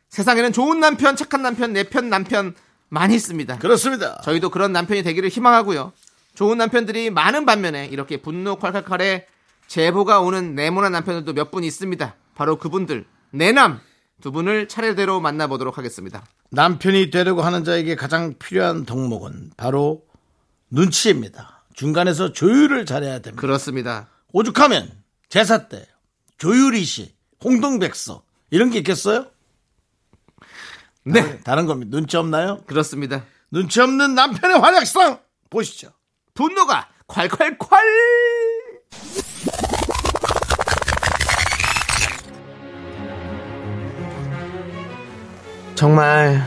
세상에는 0.10 0.54
좋은 0.54 0.80
남편 0.80 1.16
착한 1.16 1.42
남편 1.42 1.74
내 1.74 1.84
편 1.84 2.10
남편 2.10 2.56
많이 2.90 3.16
있습니다 3.16 3.58
그렇습니다 3.58 4.22
저희도 4.24 4.50
그런 4.52 4.72
남편이 4.72 5.02
되기를 5.04 5.30
희망하고요. 5.30 5.92
좋은 6.36 6.58
남편들이 6.58 7.10
많은 7.10 7.46
반면에 7.46 7.88
이렇게 7.88 8.18
분노 8.22 8.58
콸콸콸에 8.58 9.26
제보가 9.68 10.20
오는 10.22 10.56
네모난 10.56 10.92
남편들도 10.92 11.34
몇 11.34 11.52
분 11.52 11.64
있습니다. 11.64 12.16
바로 12.36 12.58
그분들 12.58 13.06
내남 13.32 13.80
두 14.22 14.32
분을 14.32 14.68
차례대로 14.68 15.20
만나보도록 15.20 15.78
하겠습니다. 15.78 16.24
남편이 16.52 17.10
되려고 17.12 17.42
하는 17.42 17.64
자에게 17.64 17.96
가장 17.96 18.36
필요한 18.40 18.86
덕목은 18.86 19.52
바로 19.58 20.04
눈치입니다 20.74 21.64
중간에서 21.76 22.34
조율을 22.34 22.86
잘해야 22.86 23.20
됩니다 23.20 23.40
그렇습니다. 23.40 24.10
오죽하면 24.32 24.92
제사 25.30 25.68
때 25.68 25.88
조율이시 26.40 27.14
홍동백서 27.44 28.24
이런 28.50 28.72
게 28.72 28.80
있겠어요? 28.80 29.28
네, 31.06 31.40
다른 31.42 31.66
겁니다 31.68 31.92
눈치 31.96 32.18
없나요? 32.18 32.64
그렇습니다. 32.66 33.24
눈치 33.52 33.80
없는 33.82 34.16
남편의 34.16 34.60
활약상 34.60 35.20
보시죠 35.52 35.92
분노가 36.34 36.90
콸콸콸! 37.08 37.68
정말 45.76 46.42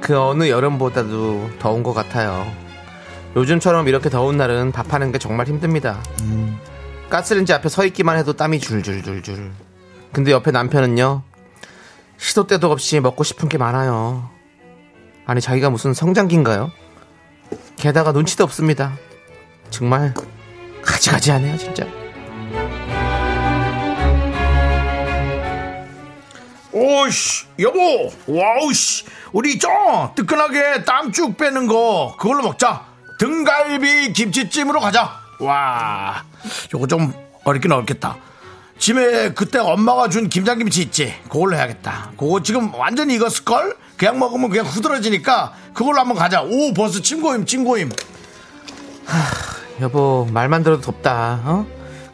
그 0.00 0.18
어느 0.18 0.48
여름보다도 0.48 1.50
더운 1.60 1.82
것 1.84 1.92
같아요. 1.92 2.61
요즘처럼 3.34 3.88
이렇게 3.88 4.10
더운 4.10 4.36
날은 4.36 4.72
밥하는 4.72 5.10
게 5.12 5.18
정말 5.18 5.46
힘듭니다. 5.46 6.02
가스레인지 7.08 7.52
앞에 7.52 7.68
서 7.68 7.84
있기만 7.86 8.16
해도 8.18 8.34
땀이 8.34 8.58
줄줄줄줄. 8.60 9.52
근데 10.12 10.32
옆에 10.32 10.50
남편은요, 10.50 11.22
시도 12.18 12.46
때도 12.46 12.70
없이 12.70 13.00
먹고 13.00 13.24
싶은 13.24 13.48
게 13.48 13.56
많아요. 13.58 14.28
아니, 15.24 15.40
자기가 15.40 15.70
무슨 15.70 15.94
성장기인가요? 15.94 16.70
게다가 17.76 18.12
눈치도 18.12 18.44
없습니다. 18.44 18.92
정말 19.70 20.12
가지가지하네요, 20.82 21.56
진짜. 21.56 21.86
오씨 26.74 27.46
여보 27.58 28.10
와우씨 28.26 29.04
우리 29.32 29.58
좀 29.58 29.70
뜨끈하게 30.14 30.84
땀 30.84 31.12
쭉 31.12 31.36
빼는 31.36 31.66
거 31.66 32.16
그걸로 32.18 32.42
먹자 32.42 32.86
등갈비 33.32 34.12
김치찜으로 34.14 34.80
가자 34.80 35.20
와 35.38 36.24
요거 36.74 36.88
좀 36.88 37.12
어렵긴 37.44 37.70
어렵겠다 37.70 38.16
집에 38.78 39.32
그때 39.32 39.60
엄마가 39.60 40.08
준 40.08 40.28
김장김치 40.28 40.82
있지 40.82 41.14
그걸로 41.28 41.54
해야겠다 41.54 42.10
그거 42.18 42.42
지금 42.42 42.74
완전히 42.74 43.14
익었을걸 43.14 43.76
그냥 43.96 44.18
먹으면 44.18 44.50
그냥 44.50 44.66
후들어지니까 44.66 45.52
그걸로 45.72 46.00
한번 46.00 46.16
가자 46.16 46.42
오 46.42 46.74
벌써 46.74 47.00
침고임 47.00 47.46
침고임 47.46 47.90
여보, 49.80 50.26
말만 50.32 50.62
들어도 50.62 50.80
덥다, 50.82 51.40
어? 51.44 51.66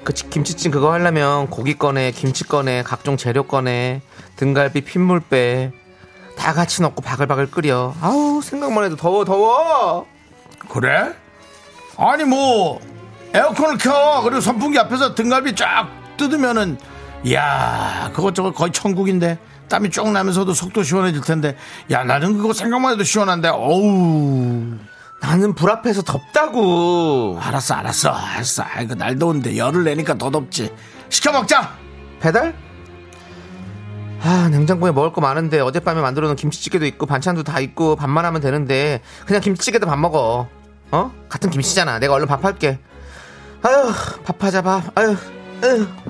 그 0.04 0.14
치- 0.14 0.30
김치찜 0.30 0.70
그거 0.70 0.92
하려면 0.92 1.48
고기 1.50 1.76
꺼내, 1.76 2.12
김치 2.12 2.44
꺼내, 2.44 2.82
각종 2.82 3.18
재료 3.18 3.42
꺼내, 3.42 4.00
등갈비 4.36 4.82
핏물 4.84 5.20
빼. 5.20 5.70
다 6.38 6.54
같이 6.54 6.80
넣고 6.80 7.02
바글바글 7.02 7.50
끓여. 7.50 7.94
아우, 8.00 8.40
생각만 8.42 8.84
해도 8.84 8.96
더워, 8.96 9.24
더워! 9.26 10.06
그래? 10.68 11.12
아니 11.96 12.24
뭐 12.24 12.80
에어컨을 13.34 13.78
켜. 13.78 14.22
그리고 14.22 14.40
선풍기 14.40 14.78
앞에서 14.78 15.14
등갈비 15.14 15.54
쫙 15.54 15.88
뜯으면은 16.16 16.78
이야 17.24 18.10
그것저것 18.14 18.52
거의 18.52 18.72
천국인데. 18.72 19.38
땀이 19.68 19.90
쭉 19.90 20.10
나면서도 20.10 20.54
속도 20.54 20.82
시원해질 20.82 21.20
텐데. 21.20 21.56
야 21.90 22.02
나는 22.04 22.36
그거 22.38 22.52
생각만 22.52 22.94
해도 22.94 23.04
시원한데. 23.04 23.48
어우. 23.48 24.78
나는 25.20 25.54
불 25.54 25.70
앞에서 25.70 26.02
덥다고. 26.02 27.38
알았어 27.42 27.74
알았어 27.74 28.10
알았어. 28.10 28.64
아이고 28.74 28.94
날 28.94 29.18
더운데 29.18 29.56
열을 29.56 29.84
내니까 29.84 30.16
더 30.16 30.30
덥지. 30.30 30.72
시켜 31.10 31.32
먹자. 31.32 31.74
배달? 32.20 32.54
아, 34.22 34.48
냉장고에 34.50 34.90
먹을 34.92 35.12
거 35.12 35.20
많은데 35.20 35.60
어젯밤에 35.60 36.00
만들어 36.00 36.26
놓은 36.26 36.36
김치찌개도 36.36 36.86
있고 36.86 37.06
반찬도 37.06 37.44
다 37.44 37.60
있고 37.60 37.96
밥만 37.96 38.24
하면 38.24 38.40
되는데 38.40 39.00
그냥 39.26 39.40
김치찌개도 39.40 39.86
밥 39.86 39.98
먹어. 39.98 40.48
어? 40.90 41.12
같은 41.28 41.50
김치잖아. 41.50 41.98
내가 41.98 42.14
얼른 42.14 42.26
밥 42.26 42.44
할게. 42.44 42.78
아유, 43.62 43.92
밥하자 44.24 44.62
밥. 44.62 44.98
아유. 44.98 45.16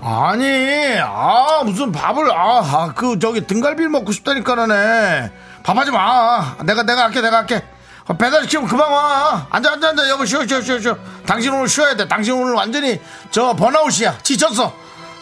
아니 0.02 0.98
아 1.00 1.62
무슨 1.64 1.90
밥을 1.90 2.30
아그 2.30 3.18
저기 3.18 3.46
등갈비를 3.46 3.88
먹고 3.88 4.12
싶다니까 4.12 4.54
나네 4.54 5.32
밥하지 5.62 5.90
마 5.90 6.56
내가 6.64 6.82
내가 6.82 7.04
할게 7.04 7.22
내가 7.22 7.38
할게 7.38 7.64
어, 8.06 8.14
배달 8.14 8.42
시키면 8.42 8.66
그만 8.68 8.90
와 8.92 9.46
앉아 9.48 9.72
앉아 9.72 9.88
앉아 9.88 10.08
여보 10.10 10.26
쉬어 10.26 10.46
쉬어 10.46 10.60
쉬어 10.60 10.78
쉬어 10.78 10.98
당신 11.24 11.54
오늘 11.54 11.66
쉬어야 11.66 11.96
돼 11.96 12.06
당신 12.06 12.34
오늘 12.34 12.52
완전히 12.52 13.00
저 13.30 13.54
번아웃이야 13.54 14.18
지쳤어 14.22 14.74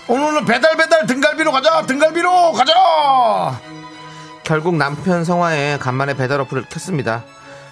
오늘은 0.09 0.45
배달 0.45 0.77
배달 0.77 1.07
등갈비로 1.07 1.51
가자 1.53 1.83
등갈비로 1.83 2.53
가자 2.53 3.61
결국 4.45 4.77
남편 4.77 5.25
성화에 5.25 5.79
간만에 5.79 6.15
배달 6.15 6.41
어플을 6.43 6.67
켰습니다. 6.69 7.25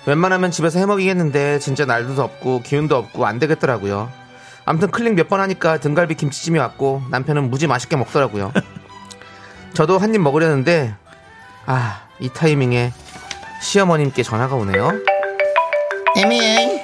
웬만하면 0.07 0.50
집에서 0.50 0.81
해먹이겠는데 0.81 1.61
진짜 1.61 1.85
날도 1.85 2.17
덥고 2.17 2.62
기운도 2.62 2.97
없고 2.97 3.25
안 3.26 3.38
되겠더라고요. 3.38 4.11
아무튼 4.64 4.91
클릭 4.91 5.14
몇 5.14 5.29
번 5.29 5.41
하니까 5.41 5.79
등갈비 5.79 6.17
김치찜이 6.17 6.59
왔고 6.59 7.03
남편은 7.11 7.49
무지 7.50 7.67
맛있게 7.69 7.97
먹더라고요. 7.97 8.53
저도 9.75 9.99
한 9.99 10.14
입 10.14 10.21
먹으려는데 10.21 10.95
아 11.67 12.00
이 12.21 12.29
타이밍에 12.29 12.93
시어머님께 13.61 14.23
전화가 14.23 14.55
오네요. 14.55 14.93
에미 16.17 16.81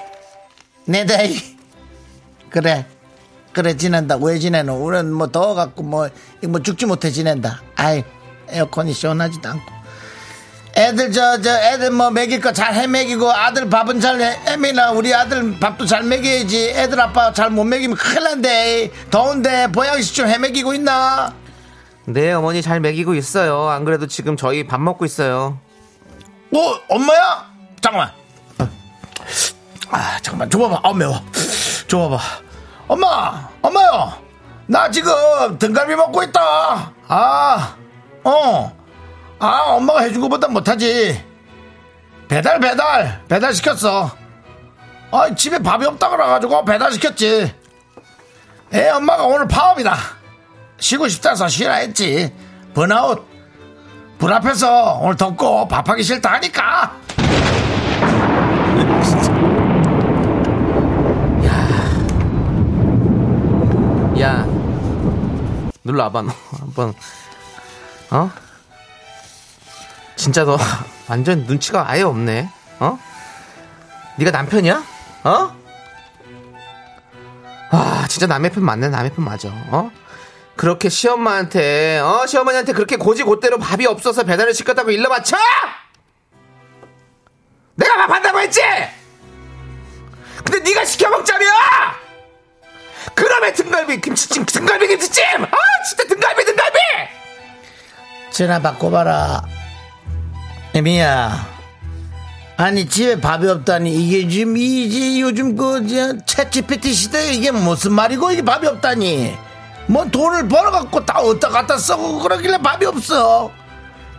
내다이 0.87 1.37
그래 2.51 2.85
그래 3.53 3.77
지낸다. 3.77 4.17
왜 4.17 4.39
지내노? 4.39 4.75
우리는 4.75 5.13
뭐 5.13 5.27
더워갖고 5.29 5.83
뭐, 5.83 6.09
뭐 6.49 6.63
죽지 6.63 6.87
못해 6.87 7.11
지낸다. 7.11 7.61
아이 7.77 8.05
에어컨이 8.49 8.93
시원하지도 8.93 9.49
않고. 9.49 9.81
애들 10.77 11.11
저 11.13 11.41
저 11.43 11.51
애들 11.51 11.91
뭐 11.91 12.11
먹일 12.11 12.41
거 12.41 12.53
잘 12.53 12.75
해먹이고 12.75 13.29
아들 13.33 13.69
밥은 13.69 14.01
잘 14.01 14.21
해- 14.21 14.39
애미나 14.47 14.93
우리 14.93 15.13
아들 15.13 15.59
밥도 15.59 15.85
잘 15.85 16.05
먹여야지. 16.05 16.71
애들 16.77 17.01
아빠 17.01 17.33
잘 17.33 17.51
못 17.51 17.65
먹이면 17.65 17.97
큰일 17.97 18.23
난대. 18.23 18.91
더운데 19.11 19.67
보양식 19.73 20.15
좀 20.15 20.29
해먹이고 20.29 20.73
있나? 20.75 21.35
네 22.07 22.33
어머니 22.33 22.63
잘 22.63 22.79
먹이고 22.81 23.15
있어요. 23.17 23.69
안 23.69 23.85
그래도 23.85 24.07
지금 24.07 24.37
저희 24.37 24.65
밥 24.67 24.81
먹고 24.81 25.05
있어요. 25.05 25.59
어 26.55 26.59
엄마야? 26.89 27.47
잠깐만. 27.81 28.13
아 29.91 30.19
잠깐만. 30.23 30.49
줘봐봐. 30.51 30.81
아 30.89 30.93
매워. 30.95 31.21
줘봐봐 31.89 32.19
엄마 32.95 33.49
엄마요. 33.63 34.13
나 34.67 34.91
지금 34.91 35.13
등갈비 35.61 35.95
먹고 35.95 36.25
있다. 36.25 36.93
아 37.07 37.77
어 38.25 38.73
아 39.39 39.63
엄마가 39.77 40.01
해준 40.03 40.21
것보다 40.21 40.49
못하지. 40.49 41.25
배달 42.29 42.59
배달. 42.59 43.23
배달 43.29 43.55
시켰어. 43.55 44.11
아 45.13 45.35
집에 45.37 45.59
밥이 45.61 45.87
없다 45.87 46.09
그래가지고 46.11 46.65
배달 46.65 46.91
시켰지. 46.93 47.55
애 48.75 48.89
엄마가 48.91 49.23
오늘 49.25 49.47
파업이다. 49.47 49.97
쉬고 50.79 51.07
싶다서 51.07 51.47
쉬라 51.47 51.75
했지. 51.77 52.35
번아웃. 52.75 53.25
불 54.19 54.33
앞에서 54.33 54.99
오늘 55.01 55.17
덥고 55.17 55.69
밥하기 55.69 56.03
싫다 56.03 56.33
하니까 56.35 56.93
야 64.21 64.45
눌러와봐 65.91 66.23
너 66.23 66.33
한번 66.59 66.95
어? 68.11 68.31
진짜 70.17 70.45
너 70.45 70.57
완전 71.09 71.45
눈치가 71.45 71.89
아예 71.89 72.03
없네 72.03 72.49
어? 72.79 72.99
네가 74.17 74.31
남편이야? 74.31 74.85
어? 75.25 75.61
아 77.73 78.07
진짜 78.09 78.27
남의 78.27 78.51
편 78.53 78.65
맞네 78.65 78.89
남의 78.89 79.13
편 79.13 79.25
맞아 79.25 79.49
어? 79.49 79.91
그렇게 80.57 80.89
시엄마한테 80.89 82.01
어 82.01 82.27
시어머니한테 82.27 82.73
그렇게 82.73 82.97
고지고대로 82.97 83.59
밥이 83.59 83.87
없어서 83.87 84.25
배달을 84.25 84.53
시켰다고 84.53 84.91
일러 84.91 85.09
바쳐? 85.09 85.37
내가 87.77 87.97
밥한다고 87.97 88.41
했지? 88.41 88.61
근데 90.45 90.59
네가 90.59 90.85
시켜 90.85 91.09
먹자며! 91.09 91.47
그러면 93.15 93.53
등갈비 93.55 94.01
김치찜 94.01 94.45
등갈비 94.47 94.89
김치찜! 94.89 95.25
아 95.45 95.49
진짜 95.89 96.05
등갈비 96.09 96.45
등갈비! 96.45 96.79
전화 98.31 98.61
바꿔봐라. 98.61 99.43
애미야. 100.75 101.49
아니 102.57 102.89
집에 102.89 103.21
밥이 103.21 103.49
없다니 103.49 103.93
이게 103.93 104.29
지금 104.29 104.57
이제 104.57 105.21
요즘 105.21 105.57
그 105.57 105.81
챗GPT 106.27 106.93
시대에 106.93 107.33
이게 107.33 107.51
무슨 107.51 107.93
말이고 107.93 108.31
이게 108.31 108.43
밥이 108.43 108.67
없다니. 108.67 109.37
뭐 109.87 110.05
돈을 110.05 110.49
벌어갖고 110.49 111.05
다 111.05 111.19
어디다 111.19 111.49
갖다 111.49 111.79
써고 111.79 112.21
그러길래 112.21 112.59
밥이 112.59 112.87
없어. 112.87 113.51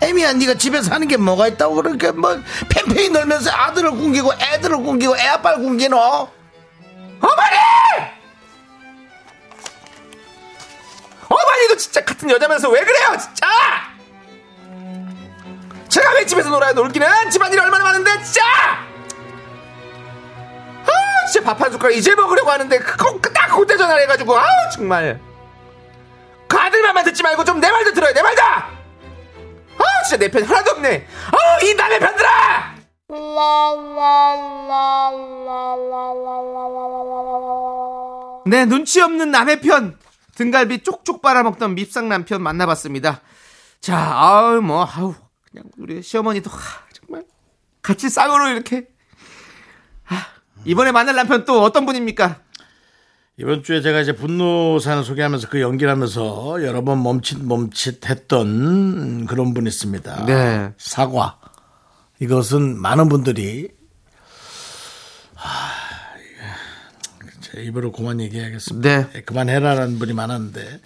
애미야 0.01 0.33
네가 0.33 0.55
집에 0.55 0.81
사는 0.81 1.07
게 1.07 1.15
뭐가 1.15 1.47
있다고 1.47 1.75
그렇게 1.75 2.11
뭐 2.11 2.37
팽팽히 2.67 3.09
놀면서 3.09 3.51
아들을 3.51 3.91
굶기고 3.91 4.33
애들을 4.33 4.77
굶기고 4.77 5.15
애 5.17 5.27
아빠를 5.27 5.59
굶기노? 5.59 5.97
어머니 5.97 6.27
어머니도 11.61 11.77
진짜 11.77 12.03
같은 12.03 12.29
여자면서 12.29 12.69
왜 12.69 12.83
그래요 12.83 13.15
진짜? 13.19 13.47
제가 15.89 16.13
왜 16.13 16.25
집에서 16.25 16.49
놀아요? 16.49 16.73
놀기는 16.73 17.29
집안일이 17.29 17.59
얼마나 17.59 17.83
많은데 17.83 18.11
진짜! 18.23 18.41
아 20.83 21.25
진짜 21.31 21.45
밥 21.45 21.61
한 21.61 21.71
숟가락 21.71 21.95
이제 21.95 22.15
먹으려고 22.15 22.49
하는데 22.49 22.79
그거 22.79 23.19
딱 23.33 23.55
그때 23.55 23.77
전화를 23.77 24.03
해가지고 24.03 24.37
아 24.39 24.45
정말. 24.73 25.19
그 26.47 26.57
아들 26.57 26.81
말만 26.81 27.03
듣지 27.05 27.21
말고 27.23 27.43
좀 27.43 27.59
내 27.59 27.69
말도 27.71 27.93
들어요 27.93 28.13
내 28.13 28.21
말도! 28.21 28.41
아 28.41 30.03
진짜 30.07 30.17
내 30.17 30.29
편 30.31 30.43
하나도 30.43 30.71
없네. 30.71 31.07
아 31.31 31.63
이 31.63 31.73
남의 31.75 31.99
편들아! 31.99 32.75
네, 38.45 38.65
눈치 38.65 39.01
없는 39.01 39.29
남의 39.31 39.61
편. 39.61 39.97
등갈비 40.35 40.83
쪽쪽 40.83 41.21
빨아먹던 41.21 41.75
밉상 41.75 42.09
남편 42.09 42.41
만나봤습니다. 42.41 43.21
자, 43.79 43.97
아우, 43.97 44.61
뭐, 44.61 44.85
아우, 44.85 45.15
그냥 45.49 45.65
우리 45.77 46.01
시어머니도, 46.01 46.49
하, 46.49 46.57
정말, 46.93 47.25
같이 47.81 48.09
쌍으로 48.09 48.49
이렇게. 48.49 48.87
하, 50.03 50.17
이번에 50.65 50.91
만날 50.91 51.15
남편 51.15 51.45
또 51.45 51.61
어떤 51.63 51.85
분입니까? 51.85 52.41
이번 53.37 53.63
주에 53.63 53.81
제가 53.81 54.01
이제 54.01 54.13
분노 54.13 54.77
사연 54.77 55.03
소개하면서 55.03 55.49
그 55.49 55.61
연기를 55.61 55.91
하면서 55.91 56.63
여러 56.63 56.83
번 56.83 57.01
멈칫 57.01 57.43
멈칫 57.43 58.07
했던 58.07 59.25
그런 59.25 59.53
분이 59.55 59.67
있습니다. 59.67 60.25
네. 60.27 60.73
사과. 60.77 61.39
이것은 62.19 62.79
많은 62.79 63.09
분들이 63.09 63.69
하, 65.33 65.80
제 67.51 67.61
입으로 67.63 67.91
그만 67.91 68.21
얘기해야겠습니다. 68.21 68.89
네. 68.89 69.07
예, 69.15 69.21
그만해라라는 69.21 69.99
분이 69.99 70.13
많았는데 70.13 70.79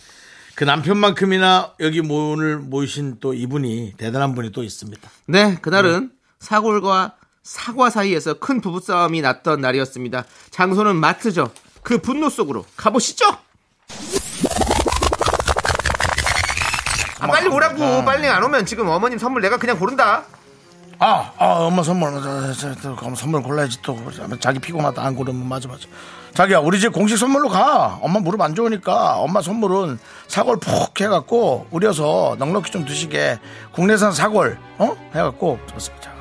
그 0.56 0.64
남편만큼이나 0.64 1.74
여기 1.82 2.00
오늘 2.00 2.58
모이신 2.58 3.18
또 3.20 3.34
이분이 3.34 3.96
대단한 3.98 4.34
분이 4.34 4.52
또 4.52 4.64
있습니다. 4.64 5.10
네, 5.28 5.58
그날은 5.62 6.12
사골과 6.40 7.16
사과 7.44 7.90
사이에서 7.90 8.40
큰 8.40 8.62
부부싸움이 8.62 9.22
났던 9.22 9.62
날이었습니다. 9.62 10.26
장소는 10.50 10.96
마트죠. 10.96 11.52
그 11.84 12.00
분노 12.00 12.30
속으로 12.30 12.66
가보시죠! 12.76 13.26
아, 17.20 17.28
빨리 17.28 17.48
오라고. 17.48 18.04
빨리 18.04 18.28
안 18.28 18.44
오면 18.44 18.66
지금 18.66 18.88
어머님 18.88 19.20
선물 19.20 19.42
내가 19.42 19.58
그냥 19.58 19.78
고른다. 19.78 20.24
아, 20.98 21.32
아 21.38 21.46
엄마 21.46 21.84
선물, 21.84 22.12
저, 22.24 22.54
저, 22.54 22.76
저, 22.76 22.96
그럼 22.96 23.16
선물 23.16 23.44
골라야지 23.44 23.82
또. 23.82 24.00
자기 24.40 24.60
피곤하다 24.60 25.04
안 25.04 25.16
고르면 25.16 25.48
맞아, 25.48 25.68
맞아. 25.68 25.88
자기야, 26.36 26.60
우리 26.60 26.82
집 26.82 26.92
공식 26.92 27.18
선물로 27.18 27.48
가. 27.48 27.98
엄마 28.02 28.20
무릎 28.20 28.42
안 28.42 28.56
좋으니까 28.56 29.16
엄마 29.20 29.42
선물은 29.42 29.98
사골 30.28 30.60
푹 30.60 31.00
해갖고 31.00 31.68
우려서 31.72 32.36
넉넉히 32.38 32.72
좀 32.72 32.84
드시게 32.84 33.40
국내산 33.72 34.12
사골, 34.12 34.58
어? 34.80 34.96
해갖고 35.16 35.60
좋습니다. 35.68 36.12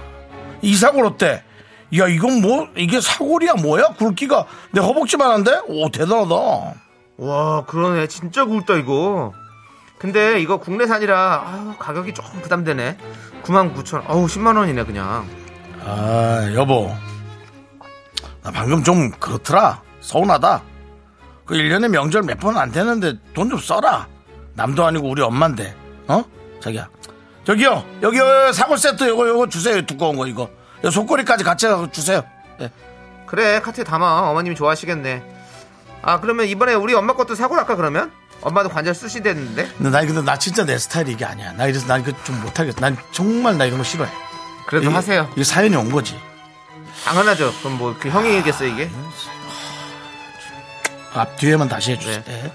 이 0.62 0.76
사골 0.76 1.04
어때? 1.04 1.42
야, 1.98 2.06
이건 2.06 2.40
뭐, 2.40 2.68
이게 2.76 3.00
사골이야, 3.00 3.54
뭐야? 3.54 3.94
굵기가 3.98 4.46
내 4.70 4.80
허벅지만 4.80 5.30
한데? 5.32 5.60
오, 5.66 5.88
대단하다. 5.90 6.34
와, 7.18 7.64
그러네. 7.66 8.06
진짜 8.06 8.44
굵다, 8.44 8.74
이거. 8.74 9.32
근데 9.98 10.40
이거 10.40 10.58
국내산이라 10.58 11.44
아유, 11.46 11.74
가격이 11.78 12.14
조금 12.14 12.40
부담되네. 12.40 12.98
99,000원. 13.42 14.04
어우, 14.08 14.26
10만 14.26 14.56
원이네, 14.56 14.84
그냥. 14.84 15.28
아, 15.84 16.50
여보. 16.54 16.94
나 18.42 18.50
방금 18.52 18.84
좀 18.84 19.10
그렇더라. 19.10 19.82
서운하다. 20.04 20.62
그 21.46 21.54
1년에 21.54 21.88
명절 21.88 22.22
몇 22.22 22.38
번 22.38 22.56
안 22.56 22.70
되는데 22.72 23.14
돈 23.34 23.48
좀 23.50 23.58
써라. 23.58 24.06
남도 24.54 24.84
아니고 24.84 25.08
우리 25.10 25.22
엄마인데. 25.22 25.74
어? 26.08 26.24
자기야. 26.60 26.88
저기요. 27.44 27.84
여기 28.02 28.18
요 28.18 28.52
사골 28.52 28.78
세트 28.78 29.08
요거 29.08 29.28
요거 29.28 29.48
주세요. 29.48 29.84
두꺼운 29.84 30.16
거 30.16 30.26
이거. 30.26 30.48
요 30.84 30.90
속꼬리까지 30.90 31.44
같이 31.44 31.66
주세요. 31.92 32.22
예. 32.60 32.70
그래, 33.26 33.60
카트에 33.60 33.84
담아. 33.84 34.30
어머님이 34.30 34.54
좋아하시겠네. 34.54 35.22
아, 36.02 36.20
그러면 36.20 36.46
이번에 36.46 36.74
우리 36.74 36.94
엄마 36.94 37.14
것도 37.14 37.34
사고 37.34 37.56
할까, 37.56 37.74
그러면? 37.76 38.12
엄마도 38.42 38.68
관절 38.68 38.94
쓰시댔는데? 38.94 39.68
근데 39.78 39.90
나 39.90 40.00
근데 40.04 40.20
나 40.22 40.38
진짜 40.38 40.64
내 40.64 40.76
스타일이 40.78 41.12
이게 41.12 41.24
아니야. 41.24 41.52
나 41.52 41.66
이래서 41.66 41.86
나 41.86 41.96
이거 41.98 42.12
좀 42.24 42.40
못하겠어. 42.42 42.78
난 42.80 42.96
정말 43.10 43.56
나 43.56 43.64
이런 43.64 43.78
거 43.78 43.84
싫어해. 43.84 44.10
그래도 44.66 44.86
이게- 44.86 44.94
하세요. 44.94 45.28
이게 45.32 45.44
사연이 45.44 45.74
온 45.76 45.90
거지. 45.90 46.18
당연하죠. 47.04 47.52
그럼 47.60 47.78
뭐, 47.78 47.94
그 47.98 48.08
형이겠어, 48.10 48.64
이게? 48.66 48.90
앞 51.14 51.36
뒤에만 51.36 51.68
다시 51.68 51.92
해주세요. 51.92 52.22
네. 52.24 52.52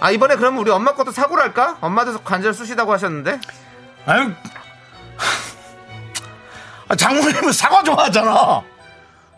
아, 0.00 0.10
이번에 0.10 0.36
그러면 0.36 0.60
우리 0.60 0.70
엄마 0.70 0.94
것도 0.94 1.10
사고를 1.10 1.42
할까? 1.42 1.76
엄마도 1.80 2.18
관절 2.20 2.54
쓰시다고 2.54 2.92
하셨는데? 2.92 3.40
아유, 4.06 4.32
아, 6.88 6.96
장모님은 6.96 7.52
사과 7.52 7.82
좋아하잖아. 7.82 8.62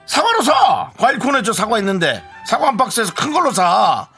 사과로 0.07 0.43
사. 0.43 0.91
과일 0.99 1.19
코너에 1.19 1.43
저 1.43 1.53
사과 1.53 1.79
있는데 1.79 2.23
사과 2.47 2.69
한 2.69 2.77
박스에서 2.77 3.15
큰 3.15 3.33
걸로 3.33 3.51
사. 3.51 4.09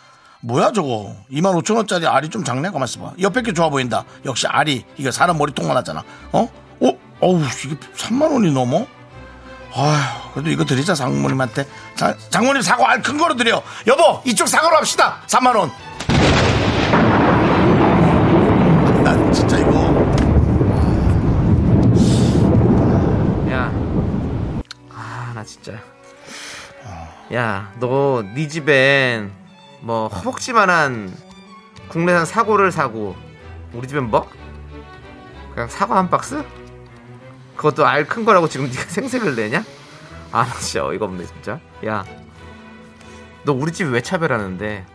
뭐야 0.40 0.72
저거 0.72 1.14
2만 1.30 1.54
5천 1.62 1.76
원짜리 1.76 2.06
알이 2.06 2.28
좀 2.28 2.42
작네 2.42 2.70
가만 2.70 2.88
있어봐 2.88 3.12
옆에 3.20 3.42
게 3.42 3.52
좋아 3.52 3.68
보인다 3.68 4.04
역시 4.24 4.48
알이 4.48 4.84
이거 4.96 5.12
사람 5.12 5.38
머리통만 5.38 5.76
하잖아 5.76 6.02
어? 6.32 6.48
어? 6.80 6.92
어우 7.20 7.40
이게 7.64 7.76
3만 7.96 8.32
원이 8.32 8.50
넘어? 8.50 8.84
아휴 9.74 10.32
그래도 10.34 10.50
이거 10.50 10.64
드리자 10.64 10.94
장모님한테 10.94 11.66
자, 11.96 12.14
장모님 12.30 12.62
사과 12.62 12.90
알 12.90 13.02
큰 13.02 13.16
거로 13.18 13.34
드려 13.36 13.62
여보 13.86 14.20
이쪽 14.24 14.46
사과로 14.48 14.76
합시다 14.76 15.22
3만 15.26 15.56
원 15.56 15.70
난 19.02 19.32
진짜 19.32 19.58
이거 19.58 19.72
야. 23.50 23.72
아, 24.90 25.32
나 25.34 25.42
진짜. 25.44 25.72
야, 27.34 27.72
너 27.80 28.22
네 28.34 28.46
집엔 28.46 29.32
뭐 29.80 30.06
허벅지만한 30.08 31.12
국내산 31.88 32.24
사고를 32.26 32.70
사고 32.70 33.16
우리 33.72 33.88
집엔 33.88 34.04
뭐? 34.10 34.28
그냥 35.54 35.68
사과 35.68 35.96
한 35.96 36.08
박스? 36.08 36.44
그것도 37.56 37.86
알 37.86 38.04
큰 38.06 38.24
거라고 38.24 38.48
지금 38.48 38.66
네가 38.66 38.82
생색을 38.88 39.36
내냐? 39.36 39.64
아, 40.32 40.44
나 40.44 40.54
진짜 40.58 40.84
어이가 40.86 41.04
없네, 41.04 41.24
진짜. 41.26 41.60
야. 41.86 42.04
너 43.44 43.52
우리 43.52 43.72
집 43.72 43.84
왜 43.84 44.00
차별하는데? 44.00 44.86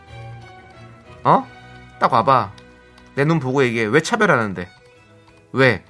어? 1.24 1.46
딱 2.00 2.12
와봐. 2.12 2.52
내 3.14 3.24
눈 3.24 3.40
보고 3.40 3.62
얘기해. 3.64 3.86
왜 3.86 4.00
차별하는데? 4.00 4.68
왜? 5.52 5.84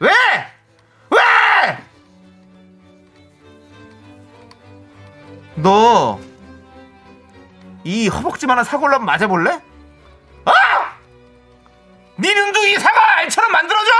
왜? 0.00 0.10
왜? 1.10 1.78
너, 5.56 6.18
이 7.84 8.08
허벅지만한 8.08 8.64
사골람 8.64 9.04
맞아볼래? 9.04 9.60
아! 10.44 10.52
네 12.16 12.34
눈도 12.34 12.66
이 12.66 12.74
사과 12.78 13.18
알처럼 13.18 13.52
만들어줘! 13.52 13.90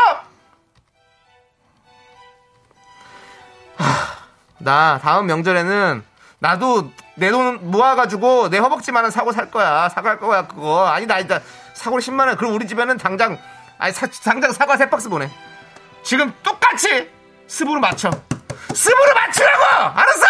나 4.62 4.98
다음 5.02 5.26
명절에는 5.26 6.04
나도 6.38 6.90
내 7.16 7.30
돈 7.30 7.70
모아가지고 7.70 8.48
내 8.50 8.58
허벅지만한 8.58 9.10
사고 9.10 9.32
살 9.32 9.50
거야. 9.50 9.88
할 9.94 10.18
거야, 10.18 10.46
그거. 10.46 10.86
아니다, 10.88 11.16
아니다. 11.16 11.40
사고를 11.74 12.02
10만원. 12.02 12.36
그럼 12.38 12.54
우리 12.54 12.66
집에는 12.66 12.96
당장, 12.96 13.38
아니, 13.78 13.92
사- 13.92 14.06
당장 14.24 14.50
사과 14.52 14.76
세 14.76 14.88
박스 14.88 15.08
보내. 15.08 15.30
지금 16.02 16.32
똑같이 16.42 17.10
습으로 17.46 17.80
맞춰. 17.80 18.10
습으로 18.74 19.14
맞추라고! 19.14 19.98
알았어! 20.00 20.26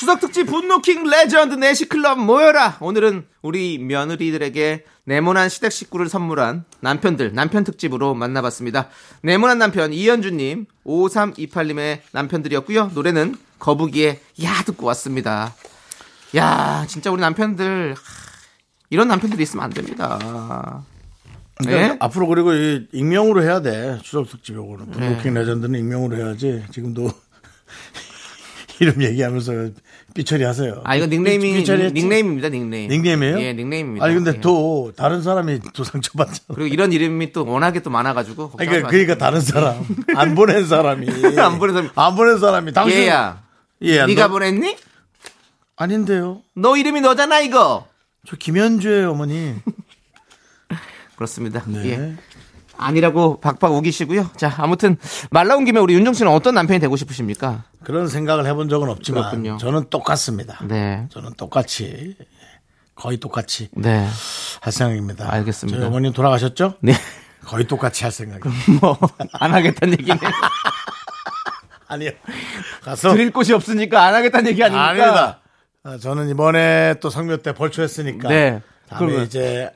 아! 0.00 0.02
추석 0.02 0.20
특집 0.20 0.46
분노킹 0.46 1.04
레전드 1.04 1.56
내시클럽 1.56 2.18
모여라! 2.18 2.78
오늘은 2.80 3.26
우리 3.42 3.76
며느리들에게 3.76 4.84
네모난 5.04 5.50
시댁 5.50 5.70
식구를 5.70 6.08
선물한 6.08 6.64
남편들, 6.80 7.34
남편 7.34 7.64
특집으로 7.64 8.14
만나봤습니다. 8.14 8.88
네모난 9.22 9.58
남편 9.58 9.92
이현주님, 9.92 10.64
5328님의 10.86 12.00
남편들이었고요 12.12 12.92
노래는 12.94 13.36
거북이의 13.58 14.20
야 14.42 14.62
듣고 14.64 14.86
왔습니다. 14.86 15.54
야, 16.34 16.86
진짜 16.88 17.10
우리 17.10 17.20
남편들, 17.20 17.94
하, 17.94 18.00
이런 18.88 19.06
남편들이 19.08 19.42
있으면 19.42 19.64
안 19.66 19.70
됩니다. 19.70 20.82
그러니까 21.58 21.88
네? 21.88 21.96
앞으로 22.00 22.26
그리고 22.26 22.54
이 22.54 22.88
익명으로 22.92 23.42
해야 23.42 23.60
돼 23.60 23.98
추석 24.02 24.30
특집 24.30 24.54
요거는 24.56 24.92
네. 24.92 24.92
블루킹 24.92 25.34
레전드는 25.34 25.78
익명으로 25.78 26.16
해야지 26.16 26.64
지금도 26.72 27.10
이름 28.82 29.02
얘기하면서 29.02 29.52
삐처리 30.14 30.42
하세요 30.44 30.80
아, 30.84 30.96
이거 30.96 31.06
닉네임이, 31.06 31.52
삐처리? 31.52 31.92
닉네임입니다, 31.92 32.48
닉네임. 32.48 32.88
닉네임이에요? 32.90 33.40
예, 33.40 33.52
닉네임입니다. 33.52 34.04
아니 34.06 34.14
근데 34.14 34.32
예. 34.36 34.40
또 34.40 34.92
다른 34.96 35.22
사람이 35.22 35.60
또 35.74 35.84
상처받잖아 35.84 36.54
그리고 36.54 36.66
이런 36.66 36.90
이름이 36.92 37.32
또 37.32 37.44
워낙에 37.44 37.80
또 37.80 37.90
많아가지고. 37.90 38.52
아니, 38.58 38.66
그러니까, 38.68 38.88
그러니까 38.90 39.18
다른 39.18 39.40
사람 39.40 39.84
안 40.16 40.34
보낸 40.34 40.66
사람이 40.66 41.06
안 41.38 41.58
보낸 41.58 41.74
사람이. 41.74 41.90
안 41.94 42.16
보낸 42.16 42.38
사람이 42.38 42.72
당신 42.72 42.98
얘야. 43.00 43.42
예, 43.82 44.06
네가 44.06 44.26
너- 44.26 44.32
보냈니? 44.32 44.76
아닌데요 45.76 46.42
너 46.54 46.76
이름이 46.76 47.00
너잖아 47.02 47.40
이거. 47.40 47.86
저 48.26 48.36
김현주예요 48.36 49.10
어머니 49.12 49.54
그렇습니다. 51.16 51.62
네. 51.66 51.90
예. 51.90 52.16
아니라고 52.80 53.40
박박 53.40 53.72
우기시고요. 53.74 54.30
자, 54.36 54.52
아무튼 54.58 54.96
말 55.30 55.46
나온 55.46 55.64
김에 55.64 55.78
우리 55.80 55.94
윤정 55.94 56.14
씨는 56.14 56.32
어떤 56.32 56.54
남편이 56.54 56.80
되고 56.80 56.96
싶으십니까? 56.96 57.64
그런 57.84 58.08
생각을 58.08 58.46
해본 58.46 58.68
적은 58.68 58.88
없지만 58.88 59.22
그렇군요. 59.24 59.56
저는 59.58 59.84
똑같습니다 59.90 60.58
네. 60.66 61.06
저는 61.10 61.34
똑같이 61.36 62.16
거의 62.94 63.18
똑같이 63.18 63.68
네. 63.76 64.06
할 64.60 64.72
생각입니다 64.72 65.32
알겠습니다. 65.32 65.78
저희 65.78 65.86
어머님 65.88 66.12
돌아가셨죠? 66.12 66.74
네. 66.80 66.92
거의 67.44 67.66
똑같이 67.66 68.04
할 68.04 68.12
생각입니다 68.12 68.80
뭐안 68.80 69.54
하겠다는 69.54 69.92
얘기네. 70.00 70.18
아니요. 71.88 72.10
가서 72.84 73.12
드릴 73.12 73.32
곳이 73.32 73.52
없으니까 73.52 74.04
안 74.04 74.14
하겠다는 74.14 74.50
얘기 74.50 74.62
아닙니까? 74.62 74.88
아닙니다. 74.88 75.40
아, 75.82 75.96
저는 75.98 76.28
이번에 76.28 76.94
또 77.00 77.10
성묘 77.10 77.38
때 77.38 77.52
벌초했으니까 77.54 78.28
네. 78.28 78.60
다음에 78.88 79.06
그러면- 79.06 79.26
이제 79.26 79.70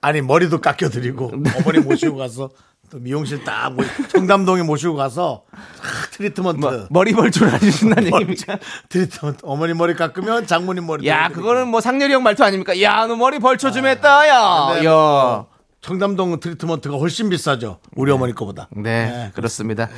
아니 0.00 0.20
머리도 0.22 0.60
깎여드리고 0.60 1.32
어머니 1.58 1.78
모시고 1.80 2.16
가서 2.16 2.50
또 2.90 2.98
미용실 2.98 3.44
딱 3.44 3.72
모- 3.74 3.82
청담동에 4.08 4.62
모시고 4.62 4.94
가서 4.94 5.42
탁 5.52 6.10
treatment 6.12 6.58
뭐, 6.60 6.86
머리 6.90 7.12
벌초를 7.12 7.52
하신다는 7.52 8.04
얘기입니까? 8.06 8.58
treatment 8.88 9.40
어머니 9.42 9.74
머리 9.74 9.94
깎으면 9.94 10.46
장모님 10.46 10.86
머리 10.86 11.06
야, 11.06 11.28
그거는 11.28 11.68
뭐 11.68 11.80
상렬이 11.80 12.12
형 12.14 12.22
말투 12.22 12.44
아닙니까? 12.44 12.80
야, 12.80 13.06
너 13.06 13.16
머리 13.16 13.38
벌초 13.40 13.70
좀 13.72 13.86
했다, 13.86 14.26
야. 14.28 14.66
근데 14.72 14.86
야. 14.86 14.90
뭐 14.92 15.46
청담동 15.80 16.40
treatment가 16.40 16.96
훨씬 16.96 17.28
비싸죠 17.28 17.78
우리 17.94 18.10
어머니 18.10 18.34
거보다 18.34 18.68
네, 18.74 19.30
그렇습니다. 19.34 19.88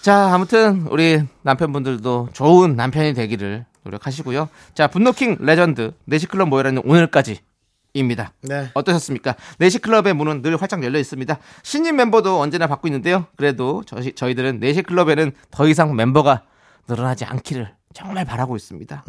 자, 0.00 0.32
아무튼 0.34 0.86
우리 0.90 1.22
남편분들도 1.42 2.30
좋은 2.32 2.76
남편이 2.76 3.14
되기를 3.14 3.64
노력하시고요. 3.84 4.48
자, 4.74 4.86
분노킹 4.88 5.38
레전드 5.40 5.92
내시클럽 6.04 6.48
모여라는 6.48 6.82
오늘까지 6.84 7.40
입니다. 7.94 8.32
네. 8.42 8.70
어떠셨습니까? 8.74 9.34
내시클럽의 9.58 10.14
문은 10.14 10.42
늘 10.42 10.56
활짝 10.60 10.82
열려 10.84 10.98
있습니다. 10.98 11.38
신인 11.62 11.96
멤버도 11.96 12.40
언제나 12.40 12.66
받고 12.66 12.88
있는데요. 12.88 13.26
그래도 13.36 13.82
저희, 13.86 14.12
저희들은 14.12 14.60
내시클럽에는 14.60 15.32
더 15.50 15.68
이상 15.68 15.96
멤버가 15.96 16.42
늘어나지 16.86 17.24
않기를 17.24 17.74
정말 17.94 18.24
바라고 18.24 18.56
있습니다. 18.56 19.04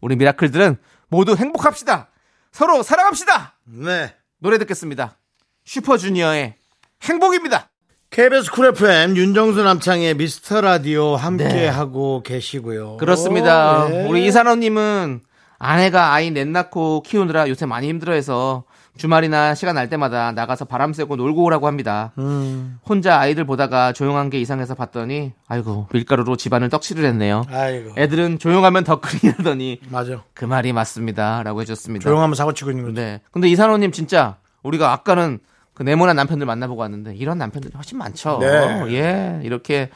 우리 0.00 0.16
miracle들은 0.16 0.76
모두 1.08 1.36
행복합시다. 1.36 2.10
서로 2.52 2.82
사랑합시다. 2.82 3.58
네. 3.64 4.14
노래 4.38 4.58
듣겠습니다. 4.58 5.16
슈퍼주니어의 5.64 6.56
행복입니다. 7.02 7.70
KBS 8.10 8.52
Cool 8.52 8.66
FM 8.66 9.16
윤정수 9.16 9.62
남창희의 9.62 10.14
미스터 10.14 10.60
라디오 10.60 11.16
함께 11.16 11.44
네. 11.44 11.66
하고 11.66 12.22
계시고요. 12.22 12.98
그렇습니다. 12.98 13.88
네. 13.88 14.06
우리 14.06 14.26
이산호님은 14.26 15.22
아내가 15.64 16.12
아이 16.12 16.30
넷 16.30 16.46
낳고 16.46 17.02
키우느라 17.02 17.48
요새 17.48 17.66
많이 17.66 17.88
힘들어해서 17.88 18.64
주말이나 18.96 19.54
시간 19.54 19.74
날 19.74 19.88
때마다 19.88 20.30
나가서 20.32 20.66
바람 20.66 20.92
쐬고 20.92 21.16
놀고 21.16 21.42
오라고 21.42 21.66
합니다. 21.66 22.12
음. 22.18 22.78
혼자 22.86 23.18
아이들 23.18 23.44
보다가 23.44 23.92
조용한 23.92 24.30
게 24.30 24.40
이상해서 24.40 24.74
봤더니 24.74 25.32
아이고 25.48 25.88
밀가루로 25.92 26.36
집안을 26.36 26.68
떡칠을 26.68 27.04
했네요. 27.04 27.44
아이고. 27.48 27.94
애들은 27.96 28.38
조용하면 28.38 28.84
더 28.84 29.00
크리하더니 29.00 29.80
맞아. 29.88 30.22
그 30.34 30.44
말이 30.44 30.72
맞습니다라고 30.72 31.62
해줬습니다. 31.62 32.04
조용하면 32.04 32.34
사고 32.34 32.52
치고 32.52 32.70
있는 32.70 32.84
거죠. 32.84 32.94
네. 32.94 33.20
근데 33.32 33.48
이산호님 33.48 33.90
진짜 33.90 34.36
우리가 34.62 34.92
아까는 34.92 35.40
그 35.72 35.82
네모난 35.82 36.14
남편들 36.14 36.46
만나보고 36.46 36.80
왔는데 36.82 37.16
이런 37.16 37.38
남편들이 37.38 37.72
훨씬 37.74 37.98
많죠. 37.98 38.38
네. 38.40 38.84
예. 38.90 39.40
이렇게 39.42 39.90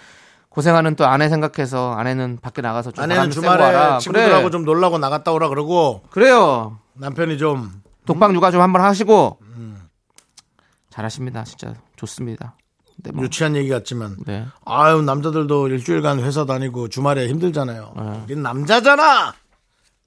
고생하는 0.51 0.97
또 0.97 1.07
아내 1.07 1.29
생각해서 1.29 1.93
아내는 1.93 2.39
밖에 2.41 2.63
나가서 2.63 2.91
좀 2.93 3.05
아내는 3.05 3.31
주말에 3.31 3.63
와라. 3.63 3.99
친구들하고 3.99 4.43
그래. 4.43 4.51
좀 4.51 4.65
놀라고 4.65 4.99
나갔다 4.99 5.33
오라 5.33 5.49
그러고 5.49 6.03
그래요. 6.11 6.79
남편이 6.95 7.39
좀 7.39 7.83
독방 8.07 8.35
육아 8.35 8.51
좀 8.51 8.61
한번 8.61 8.83
하시고 8.83 9.39
음. 9.43 9.89
잘하십니다. 10.91 11.45
진짜 11.45 11.75
좋습니다. 11.97 12.57
근데 12.97 13.13
뭐 13.13 13.25
유치한 13.25 13.55
얘기 13.55 13.69
같지만 13.69 14.17
네. 14.27 14.47
아유 14.65 15.03
남자들도 15.03 15.69
일주일간 15.69 16.21
회사 16.21 16.45
다니고 16.47 16.89
주말에 16.89 17.29
힘들잖아요. 17.29 17.93
네. 17.97 18.21
우린 18.25 18.43
남자잖아. 18.43 19.35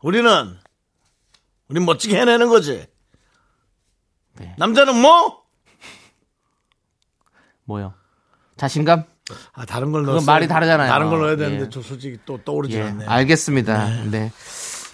우리는 0.01 0.57
우린 1.69 1.85
멋지게 1.85 2.19
해내는 2.19 2.49
거지. 2.49 2.85
네. 4.37 4.55
남자는 4.57 4.99
뭐? 4.99 5.43
뭐요? 7.65 7.93
자신감? 8.57 9.05
아 9.53 9.65
다른 9.65 9.91
걸 9.91 10.01
그건 10.01 10.15
넣었어. 10.15 10.25
말이 10.25 10.47
다르잖아요. 10.47 10.89
다른 10.89 11.09
걸 11.09 11.19
넣어야 11.19 11.35
되는데 11.35 11.65
예. 11.65 11.69
저 11.69 11.81
솔직히 11.81 12.17
또 12.25 12.37
떠오르지 12.43 12.77
예, 12.77 12.81
않네요. 12.83 13.09
알겠습니다. 13.09 14.03
네. 14.11 14.31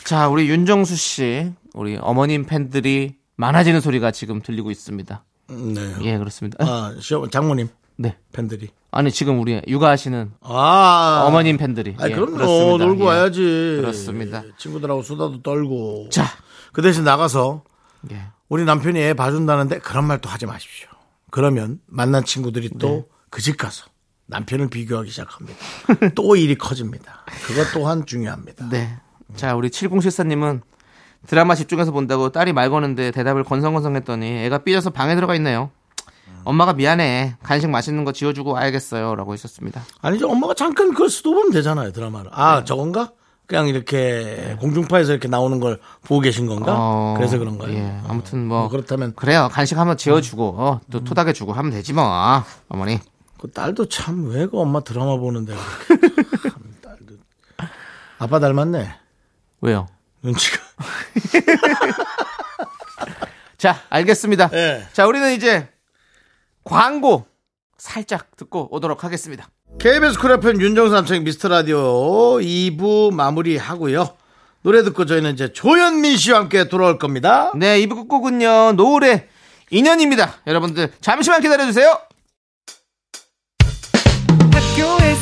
자, 0.03 0.27
우리 0.29 0.47
윤정수 0.49 0.95
씨, 0.95 1.51
우리 1.73 1.97
어머님 1.99 2.45
팬들이 2.45 3.15
많아지는 3.35 3.81
소리가 3.81 4.11
지금 4.11 4.41
들리고 4.41 4.71
있습니다. 4.71 5.23
음, 5.51 5.73
네. 5.73 5.93
예, 6.01 6.17
그렇습니다. 6.17 6.57
아 6.65 6.93
시어 6.99 7.27
장모님 7.29 7.67
네. 7.97 8.17
팬들이. 8.31 8.69
아니 8.91 9.11
지금 9.11 9.39
우리 9.39 9.61
육아하시는 9.67 10.31
아 10.41 11.23
어머님 11.27 11.57
팬들이. 11.57 11.95
아 11.99 12.09
예, 12.09 12.13
그럼요. 12.13 12.31
그렇습니다. 12.37 12.85
놀고 12.85 13.03
예. 13.03 13.07
와야지. 13.07 13.77
그렇습니다. 13.81 14.43
친구들하고 14.57 15.03
수다도 15.03 15.41
떨고. 15.43 16.09
자, 16.09 16.25
그 16.73 16.81
대신 16.81 17.03
나가서 17.03 17.63
예. 18.11 18.21
우리 18.49 18.63
남편이 18.63 18.99
애 18.99 19.13
봐준다는데 19.13 19.79
그런 19.79 20.05
말 20.05 20.19
또 20.21 20.29
하지 20.29 20.45
마십시오. 20.45 20.87
그러면 21.31 21.79
만난 21.85 22.23
친구들이 22.23 22.69
네. 22.69 22.77
또그 22.77 23.41
집 23.41 23.57
가서 23.57 23.85
남편을 24.27 24.69
비교하기 24.69 25.09
시작합니다. 25.09 25.57
또 26.15 26.35
일이 26.35 26.57
커집니다. 26.57 27.23
그것 27.45 27.71
또한 27.73 28.05
중요합니다. 28.05 28.69
네. 28.69 28.97
자, 29.35 29.55
우리 29.55 29.69
7074님은 29.69 30.61
드라마 31.25 31.55
집중해서 31.55 31.91
본다고 31.91 32.29
딸이 32.31 32.53
말 32.53 32.69
거는데 32.69 33.11
대답을 33.11 33.43
건성건성했더니 33.43 34.45
애가 34.45 34.59
삐져서 34.59 34.91
방에 34.91 35.15
들어가 35.15 35.35
있네요. 35.35 35.71
엄마가 36.43 36.73
미안해. 36.73 37.35
간식 37.43 37.69
맛있는 37.69 38.05
거 38.05 38.13
지어주고 38.13 38.51
와야겠어요. 38.51 39.15
라고 39.15 39.33
하셨습니다. 39.33 39.81
아니죠. 40.01 40.29
엄마가 40.29 40.53
잠깐 40.53 40.91
그걸 40.91 41.09
수도 41.09 41.33
보면 41.33 41.51
되잖아요. 41.51 41.91
드라마를. 41.91 42.31
아 42.33 42.59
네. 42.59 42.65
저건가? 42.65 43.11
그냥 43.47 43.67
이렇게 43.67 44.57
공중파에서 44.59 45.13
이렇게 45.13 45.29
나오는 45.29 45.59
걸 45.59 45.79
보고 46.03 46.19
계신 46.19 46.47
건가? 46.47 46.75
어, 46.77 47.13
그래서 47.15 47.37
그런 47.37 47.57
거예요. 47.57 47.77
예, 47.77 48.01
아무튼 48.07 48.45
뭐 48.45 48.61
뭐. 48.61 48.69
그렇다면 48.69 49.13
그래요. 49.15 49.47
간식 49.49 49.77
한번 49.77 49.95
지어주고, 49.95 50.55
어, 50.57 50.81
또 50.91 51.03
토닥여주고 51.03 51.53
하면 51.53 51.71
되지 51.71 51.93
뭐. 51.93 52.03
어머니. 52.67 52.99
그 53.39 53.51
딸도 53.51 53.87
참 53.89 54.27
왜 54.29 54.47
그 54.47 54.59
엄마 54.59 54.79
드라마 54.81 55.17
보는데. 55.17 55.53
참 55.55 56.75
딸도 56.81 57.15
아빠 58.19 58.39
닮았네. 58.39 58.93
왜요? 59.61 59.87
눈치가. 60.23 60.57
자, 63.57 63.81
알겠습니다. 63.89 64.49
예. 64.53 64.87
자, 64.93 65.07
우리는 65.07 65.33
이제 65.33 65.67
광고 66.63 67.25
살짝 67.77 68.35
듣고 68.35 68.67
오도록 68.71 69.03
하겠습니다. 69.03 69.47
KBS 69.79 70.19
Cool 70.19 70.31
FM 70.33 70.61
윤정수 70.61 70.93
남창희의 70.93 71.23
미스터 71.23 71.47
라디오 71.49 72.37
2부 72.39 73.13
마무리 73.13 73.57
하고요. 73.57 74.15
노래 74.63 74.83
듣고 74.83 75.05
저희는 75.05 75.33
이제 75.33 75.53
조현민 75.53 76.17
씨와 76.17 76.39
함께 76.39 76.67
돌아올 76.67 76.97
겁니다. 76.99 77.51
네, 77.55 77.79
이부 77.79 77.95
끝곡은요, 77.95 78.73
노을의 78.73 79.27
인연입니다. 79.69 80.35
여러분들, 80.47 80.91
잠시만 81.01 81.41
기다려 81.41 81.65
주세요. 81.65 81.99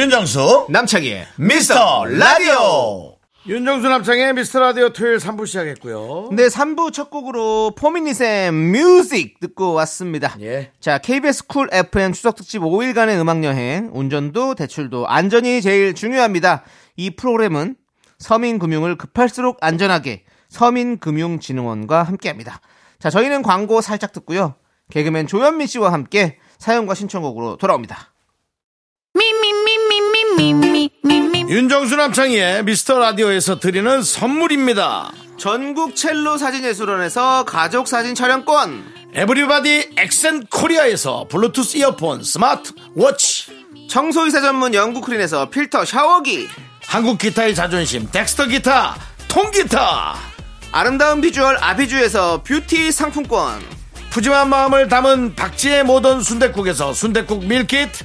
윤정수 0.00 0.68
남창희의 0.70 1.26
미스터 1.36 2.06
라디오 2.06 3.16
윤정수 3.46 3.86
남창희의 3.86 4.32
미스터 4.32 4.58
라디오 4.58 4.88
토요일 4.94 5.18
3부 5.18 5.46
시작했고요. 5.46 6.30
네, 6.32 6.46
3부 6.46 6.90
첫 6.90 7.10
곡으로 7.10 7.74
포미닛의 7.76 8.50
Muzik 8.50 9.38
듣고 9.40 9.74
왔습니다. 9.74 10.34
예. 10.40 10.72
자, 10.80 10.96
KBS 10.96 11.48
Cool 11.48 11.68
FM 11.70 12.14
추석 12.14 12.36
특집 12.36 12.62
5일간의 12.62 13.20
음악 13.20 13.44
여행, 13.44 13.90
운전도 13.92 14.54
대출도 14.54 15.06
안전이 15.06 15.60
제일 15.60 15.94
중요합니다. 15.94 16.64
이 16.96 17.10
프로그램은 17.10 17.76
서민 18.18 18.58
금융을 18.58 18.96
급할수록 18.96 19.58
안전하게 19.60 20.24
서민금융진흥원과 20.48 22.04
함께합니다. 22.04 22.62
자, 22.98 23.10
저희는 23.10 23.42
광고 23.42 23.82
살짝 23.82 24.14
듣고요. 24.14 24.54
개그맨 24.90 25.26
조현민 25.26 25.66
씨와 25.66 25.92
함께 25.92 26.38
사연과 26.58 26.94
신청곡으로 26.94 27.58
돌아옵니다. 27.58 28.09
윤정수 31.50 31.96
남창희의 31.96 32.64
미스터 32.64 32.98
라디오에서 32.98 33.60
드리는 33.60 34.02
선물입니다. 34.02 35.12
전국 35.36 35.94
첼로 35.94 36.38
사진예술원에서 36.38 37.44
가족 37.44 37.86
사진 37.86 38.14
촬영권, 38.14 39.10
에브리바디 39.12 39.90
엑센 39.98 40.46
코리아에서 40.46 41.26
블루투스 41.28 41.76
이어폰 41.76 42.22
smart 42.24 42.72
watch. 42.94 43.50
청소이사 43.90 44.40
전문 44.40 44.72
영국 44.72 45.04
크린에서 45.04 45.50
필터 45.50 45.84
샤워기, 45.84 46.48
한국 46.86 47.18
기타의 47.18 47.54
자존심 47.54 48.08
덱스터 48.10 48.46
기타 48.46 48.96
통기타. 49.28 50.14
아름다운 50.72 51.20
비주얼 51.20 51.58
아비주에서 51.60 52.44
뷰티 52.44 52.92
상품권, 52.92 53.60
푸짐한 54.08 54.48
마음을 54.48 54.88
담은 54.88 55.34
박지의 55.34 55.84
모던 55.84 56.22
순댓국에서 56.22 56.94
순댓국 56.94 57.44
meal 57.44 57.78
kit 57.78 58.04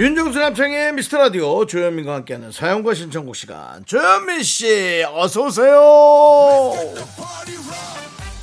윤정수 0.00 0.38
남창의 0.38 0.94
미스터 0.94 1.18
라디오 1.18 1.66
조현민과 1.66 2.14
함께하는 2.14 2.52
사연과 2.52 2.94
신청곡 2.94 3.36
시간 3.36 3.84
조현민 3.84 4.42
씨 4.42 5.04
어서 5.06 5.42
오세요 5.42 6.72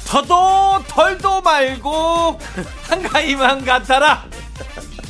더도 0.05 0.83
덜도 0.87 1.41
말고 1.41 2.39
한가위만 2.83 3.65
같아라. 3.65 4.29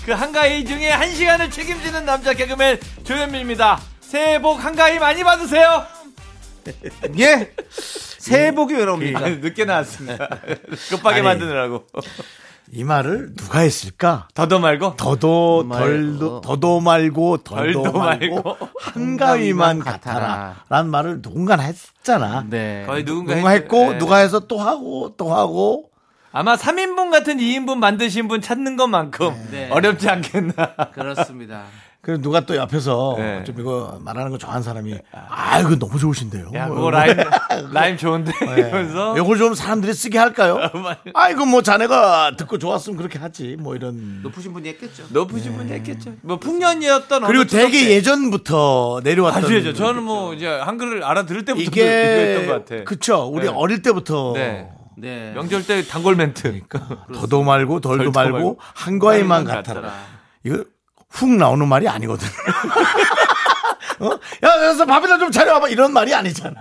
그 0.05 0.13
한가위 0.13 0.63
중에 0.63 0.89
한 0.89 1.13
시간을 1.13 1.51
책임지는 1.51 2.05
남자 2.05 2.33
개그맨 2.33 2.79
조현민입니다. 3.03 3.81
새해 3.99 4.41
복 4.41 4.63
한가위 4.63 4.99
많이 4.99 5.25
받으세요. 5.25 5.85
예! 7.19 7.53
새해 7.69 8.53
복이 8.53 8.73
왜 8.73 8.85
나옵니까? 8.85 9.19
늦게 9.19 9.65
나왔습니다. 9.65 10.29
급하게 10.91 11.15
아니. 11.17 11.23
만드느라고. 11.23 11.85
이 12.71 12.83
말을 12.83 13.33
누가 13.35 13.59
했을까? 13.59 14.27
더도 14.33 14.59
말고 14.59 14.95
더도. 14.97 15.67
덜도 15.71 16.41
더도 16.41 16.79
말고 16.81 17.37
덜도 17.37 17.83
덜도 17.83 17.97
말고 17.97 18.35
말고 18.43 18.57
한가위만 18.79 18.79
한가위만 19.77 19.79
같아라. 19.79 20.19
같아라. 20.19 20.55
라는 20.69 20.91
말을 20.91 21.21
누군가 21.21 21.55
했잖아. 21.57 22.45
네. 22.49 22.83
거의 22.85 23.05
누군가, 23.05 23.31
누군가 23.35 23.51
했- 23.51 23.61
했고 23.63 23.93
예. 23.93 23.97
누가 23.97 24.17
해서 24.17 24.39
또 24.41 24.59
하고 24.59 25.13
또 25.17 25.33
하고 25.33 25.89
아마 26.33 26.55
3인분 26.55 27.09
같은 27.09 27.37
2인분 27.37 27.77
만드신 27.77 28.27
분 28.27 28.41
찾는 28.41 28.75
것만큼 28.75 29.47
네. 29.51 29.69
어렵지 29.71 30.09
않겠나. 30.09 30.53
그렇습니다. 30.93 31.63
그리고 32.07 32.21
누가 32.21 32.39
또 32.39 32.55
옆에서 32.55 33.15
네. 33.17 33.43
좀 33.43 33.59
이거 33.59 33.99
말하는 34.01 34.31
거 34.31 34.37
좋아하는 34.37 34.63
사람이 34.63 34.97
아 35.11 35.59
이거 35.59 35.75
너무 35.75 35.99
좋으신데요. 35.99 36.51
야, 36.53 36.67
뭐 36.67 36.77
그거. 36.77 36.89
라임, 36.91 37.17
라임 37.73 37.97
좋은데? 37.97 38.31
네. 38.31 38.61
이러면서. 38.61 39.17
이걸 39.17 39.37
좀 39.37 39.53
사람들이 39.53 39.93
쓰게 39.93 40.17
할까요? 40.17 40.57
아 41.13 41.29
이거 41.29 41.45
뭐 41.45 41.61
자네가 41.61 42.37
듣고 42.37 42.59
좋았으면 42.59 42.95
그렇게 42.95 43.19
하지 43.19 43.57
뭐 43.59 43.75
이런. 43.75 44.21
높으신 44.23 44.53
분이 44.53 44.69
했겠죠. 44.69 45.03
높으신 45.09 45.57
분이 45.57 45.69
했겠죠. 45.73 46.13
뭐 46.21 46.39
풍년이었던 46.39 47.23
그리고 47.27 47.43
되게 47.43 47.83
때. 47.87 47.91
예전부터 47.95 49.01
내려왔던 49.03 49.43
아주 49.43 49.55
예전. 49.57 49.75
저는 49.75 50.03
뭐 50.03 50.33
이제 50.33 50.47
한글을 50.47 51.03
알아들을 51.03 51.43
때부터 51.43 51.61
이게 51.61 51.81
이랬던 51.83 52.47
것 52.47 52.65
같아. 52.65 52.83
그쵸 52.85 53.29
우리 53.29 53.47
네. 53.47 53.51
어릴 53.53 53.81
때부터 53.81 54.31
네. 54.33 54.69
네. 54.95 55.33
명절 55.35 55.67
때 55.67 55.83
단골 55.85 56.15
멘트. 56.15 56.61
더도 57.13 57.43
말고 57.43 57.81
덜도 57.81 58.05
덜도 58.05 58.11
말고 58.17 58.31
말고 58.31 58.59
한과에만. 58.59 59.43
같아라. 59.43 59.91
이거 60.45 60.63
훅 61.09 61.29
나오는 61.35 61.67
말이 61.67 61.87
아니거든. 61.87 62.27
어? 63.99 64.11
야, 64.11 64.57
그래서 64.59 64.85
밥이나 64.85 65.17
좀 65.17 65.31
차려와봐. 65.31 65.69
이런 65.69 65.91
말이 65.91 66.13
아니잖아. 66.13 66.53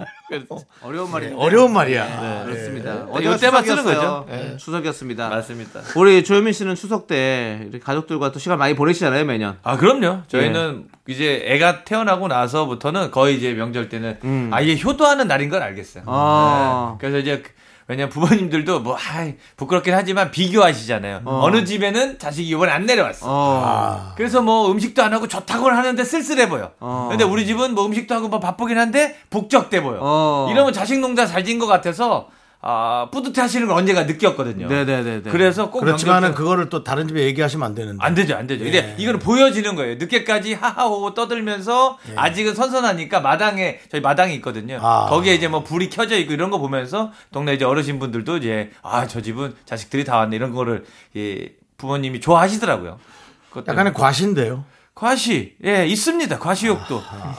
어려운 0.81 1.11
말이 1.11 1.31
어려운 1.37 1.73
말이야. 1.75 2.05
네. 2.21 2.45
그렇습니다. 2.47 3.07
네, 3.15 3.35
이때만 3.35 3.63
쓰는. 3.63 3.85
거죠. 3.85 4.27
네. 4.31 4.57
추석이었습니다. 4.57 5.29
맞습니다. 5.29 5.81
우리 5.97 6.25
조현민 6.25 6.55
씨는 6.55 6.75
추석 6.77 7.07
때 7.07 7.59
이렇게 7.63 7.79
가족들과 7.79 8.33
또 8.33 8.39
시간 8.39 8.59
많이 8.59 8.75
보내시잖아요, 8.75 9.27
매년. 9.27 9.59
아, 9.65 9.77
그럼요. 9.77 10.23
저희는 10.29 10.87
이제 11.09 11.43
애가 11.45 11.85
태어나고 11.85 12.29
나서부터는 12.29 13.11
거의 13.11 13.37
이제 13.37 13.53
명절 13.53 13.91
때는 13.91 14.19
음. 14.25 14.51
아예 14.55 14.75
효도하는 14.79 15.29
날인 15.29 15.51
걸 15.51 15.63
알겠어요. 15.63 16.05
아. 16.07 16.93
네. 16.93 16.99
그래서 17.01 17.19
이제 17.19 17.43
그- 17.43 17.51
왜냐면 17.88 18.11
부모님들도 18.11 18.81
뭐, 18.81 18.96
아이, 18.96 19.35
부끄럽긴 19.57 19.94
하지만 19.94 20.31
비교하시잖아요. 20.31 21.22
어. 21.25 21.51
느 21.51 21.64
집에는 21.64 22.18
자식이 22.18 22.49
이번에 22.49 22.72
안 22.72 22.85
내려왔어. 22.85 23.27
어. 23.29 24.12
그래서 24.16 24.42
뭐 24.42 24.70
음식도 24.72 25.03
안 25.03 25.12
하고 25.12 25.29
좋다고는 25.29 25.77
하는데 25.77 26.05
쓸쓸해 26.05 26.49
보여. 26.49 26.72
어. 26.81 27.07
근데 27.11 27.22
우리 27.25 27.46
집은 27.46 27.75
뭐 27.75 27.87
음식도 27.87 28.14
하고 28.14 28.29
뭐 28.29 28.40
바쁘긴 28.40 28.77
한데 28.77 29.16
북적대 29.31 29.83
보여. 29.83 29.99
어. 30.01 30.49
이러면 30.51 30.72
자식 30.72 30.99
농사 30.99 31.27
잘진 31.27 31.59
것 31.59 31.66
같아서 31.66 32.29
아, 32.69 33.09
뿌듯해 33.13 33.41
하시는 33.43 33.65
걸 33.69 33.77
언제가 33.77 34.03
느꼈거든요. 34.05 34.67
네네네. 34.67 35.21
그래서 35.31 35.71
꼭 35.71 35.81
그렇지만은 35.81 36.21
명절 36.23 36.31
때- 36.33 36.37
그거를 36.37 36.69
또 36.69 36.83
다른 36.83 37.07
집에 37.07 37.23
얘기하시면 37.23 37.65
안 37.65 37.75
되는데. 37.77 38.05
안 38.05 38.15
되죠, 38.17 38.35
안 38.35 38.49
되죠. 38.49 38.65
근데 38.65 38.97
이거는 38.99 39.21
보여지는 39.21 39.77
거예요. 39.77 39.95
늦게까지 39.97 40.55
하하호호 40.55 41.15
떠들면서 41.15 41.97
아직은 42.17 42.57
선선하니까 42.57 43.21
마당에 43.21 43.79
저희 43.89 44.01
마당이 44.01 44.35
있거든요. 44.37 44.81
아. 44.83 45.07
거기에 45.09 45.35
이제 45.35 45.47
뭐 45.47 45.63
불이 45.63 45.91
켜져 45.91 46.17
있고 46.19 46.33
이런 46.33 46.51
거 46.51 46.59
보면서 46.59 47.13
동네 47.31 47.55
이제 47.55 47.65
어르신 47.65 48.01
분들도 48.01 48.39
이제 48.39 48.73
아 48.83 49.07
저 49.07 49.21
집은 49.21 49.55
자식들이 49.65 50.03
다 50.05 50.17
왔네 50.17 50.35
이런 50.35 50.51
거를 50.53 50.85
예, 51.17 51.51
부모님이 51.79 52.21
좋아하시더라고요. 52.21 52.99
약간의 53.69 53.95
과시인데요. 53.95 54.65
과시 54.95 55.55
예 55.65 55.87
있습니다. 55.87 56.39
과시욕도. 56.41 57.01
아, 57.09 57.37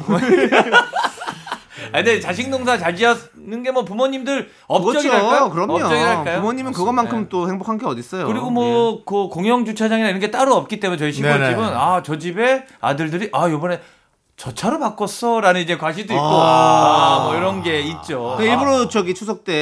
근데 1.91 2.19
자식 2.19 2.49
농사 2.49 2.77
잘 2.77 2.95
지었는 2.95 3.63
게 3.63 3.71
뭐 3.71 3.83
부모님들 3.85 4.49
업적이랄까요? 4.67 5.49
그렇죠. 5.49 5.49
그럼요. 5.51 5.73
업적이랄까요? 5.75 6.39
부모님은 6.41 6.71
그것만큼 6.73 7.27
또 7.29 7.47
행복한 7.49 7.77
게 7.77 7.85
어딨어요. 7.85 8.27
그리고 8.27 8.49
뭐 8.49 9.03
그 9.05 9.27
공영 9.29 9.65
주차장이나 9.65 10.09
이런 10.09 10.19
게 10.19 10.31
따로 10.31 10.55
없기 10.55 10.79
때문에 10.79 10.97
저희. 10.97 11.11
시골집은 11.13 11.63
아 11.63 12.01
저 12.03 12.17
집에 12.17 12.65
아들들이 12.81 13.29
아 13.33 13.49
요번에 13.49 13.79
저 14.35 14.53
차로 14.53 14.79
바꿨어라는 14.79 15.61
이제 15.61 15.77
과시도 15.77 16.13
있고 16.13 16.23
아. 16.23 17.19
아 17.21 17.23
뭐 17.25 17.35
이런 17.35 17.63
게 17.63 17.79
있죠. 17.81 18.35
그 18.37 18.43
일부러 18.45 18.87
저기 18.87 19.13
추석 19.15 19.43
때 19.43 19.53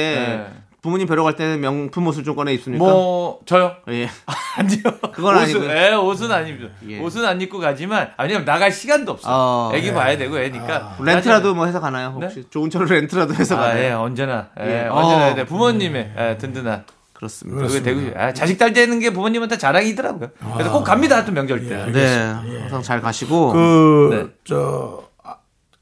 네. 0.50 0.62
부모님 0.86 1.08
뵈러 1.08 1.24
갈 1.24 1.34
때는 1.34 1.60
명품 1.60 2.06
옷을 2.06 2.22
좀 2.22 2.36
꺼내 2.36 2.54
입습니까? 2.54 2.84
뭐 2.84 3.40
저요? 3.44 3.74
예. 3.88 4.08
아니요. 4.56 4.78
그건 5.12 5.34
옷은, 5.34 5.42
아니고요. 5.42 5.70
예, 5.70 5.94
옷은 5.94 6.30
아닙니다. 6.30 6.72
예. 6.88 7.00
옷은 7.00 7.24
안 7.24 7.40
입고 7.40 7.58
가지만 7.58 8.12
아니면 8.16 8.44
나갈 8.44 8.70
시간도 8.70 9.10
없어. 9.10 9.28
어, 9.28 9.72
애기 9.74 9.88
네. 9.88 9.94
봐야 9.94 10.16
되고 10.16 10.38
애니까. 10.38 10.98
렌트라도 11.00 11.56
뭐 11.56 11.66
해서 11.66 11.80
가나요? 11.80 12.16
혹시 12.22 12.44
좋은 12.50 12.70
차로 12.70 12.84
렌트라도 12.84 13.34
해서 13.34 13.56
아, 13.56 13.62
가나요? 13.62 13.82
예, 13.82 13.90
언제나. 13.90 14.50
예, 14.60 14.84
예. 14.84 14.86
언제나 14.86 15.22
어. 15.22 15.24
해야 15.24 15.34
돼. 15.34 15.44
부모님의 15.44 16.12
예, 16.16 16.38
든든한. 16.38 16.84
그렇습니다. 17.14 17.66
그게 17.66 17.82
되고 17.82 18.16
아, 18.16 18.32
자식 18.32 18.56
딸 18.56 18.72
되는 18.72 19.00
게 19.00 19.10
부모님한테 19.10 19.58
자랑이더라고요. 19.58 20.28
그래서 20.52 20.70
꼭 20.72 20.84
갑니다. 20.84 21.24
또 21.24 21.32
명절 21.32 21.66
때. 21.66 21.84
네. 21.90 22.60
항상 22.60 22.80
잘 22.82 23.00
가시고. 23.00 23.52
그, 23.52 24.08
네. 24.12 24.34
저, 24.44 25.02
아- 25.24 25.38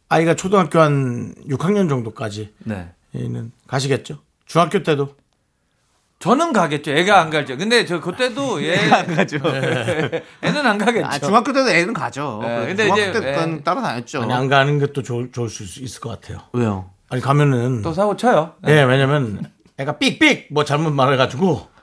아이가 0.08 0.32
초등학교 0.34 0.78
한 0.80 1.34
6학년 1.50 1.90
정도까지 1.90 2.54
네. 2.64 2.88
는 3.12 3.52
가시겠죠? 3.68 4.18
중학교 4.46 4.82
때도? 4.82 5.14
저는 6.20 6.52
가겠죠. 6.52 6.92
애가 6.92 7.20
안 7.20 7.30
가죠. 7.30 7.56
근데 7.56 7.84
저 7.84 8.00
그때도 8.00 8.62
얘안 8.64 9.14
가죠. 9.14 9.36
애는 10.42 10.66
안 10.66 10.78
가겠죠. 10.78 11.06
아, 11.06 11.18
중학교 11.18 11.52
때도 11.52 11.68
애는 11.68 11.92
가죠. 11.92 12.38
네, 12.42 12.48
그래, 12.48 12.66
근데 12.68 12.84
중학교 12.84 13.02
이제, 13.02 13.20
때는 13.20 13.56
예. 13.58 13.62
따라다녔죠. 13.62 14.22
아니, 14.22 14.32
안 14.32 14.48
가는 14.48 14.78
것도 14.78 15.02
좋을, 15.02 15.32
좋을 15.32 15.48
수 15.50 15.82
있을 15.82 16.00
것 16.00 16.08
같아요. 16.08 16.38
왜요? 16.52 16.90
아니, 17.10 17.20
가면은. 17.20 17.82
또 17.82 17.92
사고 17.92 18.16
쳐요. 18.16 18.54
예, 18.66 18.82
왜냐면 18.82 19.42
애가 19.76 19.98
삑삑 19.98 20.48
뭐 20.50 20.64
잘못 20.64 20.92
말해가지고 20.92 21.74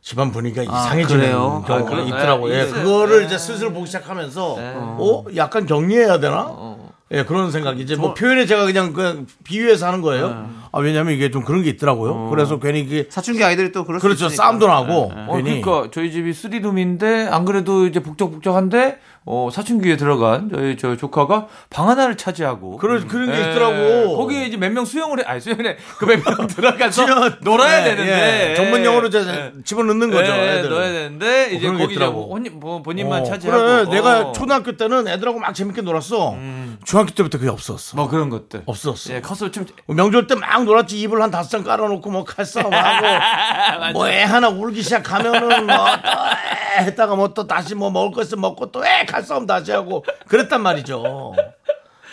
집안 0.00 0.32
분위기가 0.32 0.62
이상해지는 0.62 1.20
그래요? 1.20 1.64
경우가 1.66 1.96
아, 1.96 2.00
있더라고요. 2.00 2.52
네, 2.52 2.60
예, 2.60 2.64
있어요. 2.64 2.82
그거를 2.82 3.24
이제 3.24 3.36
슬슬 3.38 3.72
보기 3.72 3.86
시작하면서 3.86 4.56
어 4.58 5.24
약간 5.36 5.66
격리해야 5.66 6.18
되나? 6.18 6.71
예, 7.12 7.24
그런 7.24 7.50
생각. 7.50 7.78
이제 7.78 7.94
뭐 7.94 8.14
표현에 8.14 8.46
제가 8.46 8.64
그냥 8.64 8.92
그 8.94 9.26
비유해서 9.44 9.86
하는 9.86 10.00
거예요. 10.00 10.48
아, 10.72 10.78
왜냐면 10.80 11.12
이게 11.12 11.30
좀 11.30 11.44
그런 11.44 11.62
게 11.62 11.70
있더라고요. 11.70 12.30
그래서 12.30 12.58
괜히 12.58 12.80
이게 12.80 13.06
사춘기 13.10 13.44
아이들이 13.44 13.70
또 13.70 13.84
그럴 13.84 14.00
수 14.00 14.06
그렇죠. 14.06 14.26
있으니까. 14.26 14.42
싸움도 14.44 14.66
나고 14.66 15.12
어, 15.14 15.36
괜히 15.36 15.60
그러니까 15.60 15.90
저희 15.92 16.10
집이 16.10 16.32
쓰리룸인데 16.32 17.28
안 17.28 17.44
그래도 17.44 17.86
이제 17.86 18.00
북적북적한데 18.00 18.98
어, 19.24 19.48
사춘기에 19.52 19.96
들어간 19.96 20.50
저희 20.52 20.76
저 20.76 20.96
조카가 20.96 21.46
방 21.70 21.88
하나를 21.88 22.16
차지하고 22.16 22.76
그런 22.76 23.06
그런 23.06 23.30
게 23.30 23.36
예, 23.36 23.50
있더라고. 23.52 24.16
거기에 24.16 24.46
이제 24.46 24.56
몇 24.56 24.72
명 24.72 24.84
수영을 24.84 25.20
해. 25.20 25.22
아니 25.24 25.40
수영을 25.40 25.64
해. 25.66 25.76
그몇 25.98 26.18
명 26.24 26.46
들어가서 26.48 26.90
지어- 27.06 27.36
놀아야 27.42 27.82
예, 27.82 27.84
되는데 27.90 28.50
예. 28.50 28.54
전문 28.56 28.84
용어로 28.84 29.10
예. 29.14 29.52
집어넣는 29.64 30.10
거죠. 30.10 30.32
예, 30.32 30.58
애들. 30.58 30.70
넣어야 30.70 30.90
되는데 30.92 31.52
이제 31.52 31.68
거기 31.68 31.84
이제 31.84 31.92
있더라고. 31.94 32.28
본인, 32.30 32.58
뭐 32.58 32.82
본인만 32.82 33.20
어, 33.22 33.24
차지하고 33.24 33.62
그래, 33.62 33.84
내가 33.90 34.20
어. 34.28 34.32
초등학교 34.32 34.76
때는 34.76 35.06
애들하고 35.06 35.38
막 35.38 35.54
재밌게 35.54 35.82
놀았어. 35.82 36.36
중학교 36.84 37.10
때부터 37.12 37.38
그게 37.38 37.48
없었어. 37.48 37.96
뭐 37.96 38.08
그런 38.08 38.28
것들 38.28 38.62
없었어. 38.66 39.14
예, 39.14 39.20
커서 39.20 39.50
좀 39.52 39.66
명절 39.86 40.26
때 40.26 40.34
막 40.34 40.64
놀았지 40.64 41.00
이불 41.00 41.22
한 41.22 41.30
다섯 41.30 41.48
장 41.50 41.62
깔아놓고 41.62 42.10
뭐 42.10 42.24
칼싸움하고 42.24 43.06
뭐 43.94 44.08
애 44.08 44.24
하나 44.24 44.48
울기 44.48 44.82
시작하면은 44.82 45.66
뭐 45.66 45.76
또 46.02 46.82
했다가 46.84 47.14
뭐 47.14 47.32
또 47.34 47.46
다시 47.46 47.74
뭐 47.74 47.90
먹을 47.90 48.10
거 48.10 48.22
있으면 48.22 48.40
먹고 48.42 48.70
또애 48.72 49.04
칼싸움 49.12 49.46
다시 49.46 49.70
하고 49.72 50.04
그랬단 50.28 50.62
말이죠. 50.62 51.34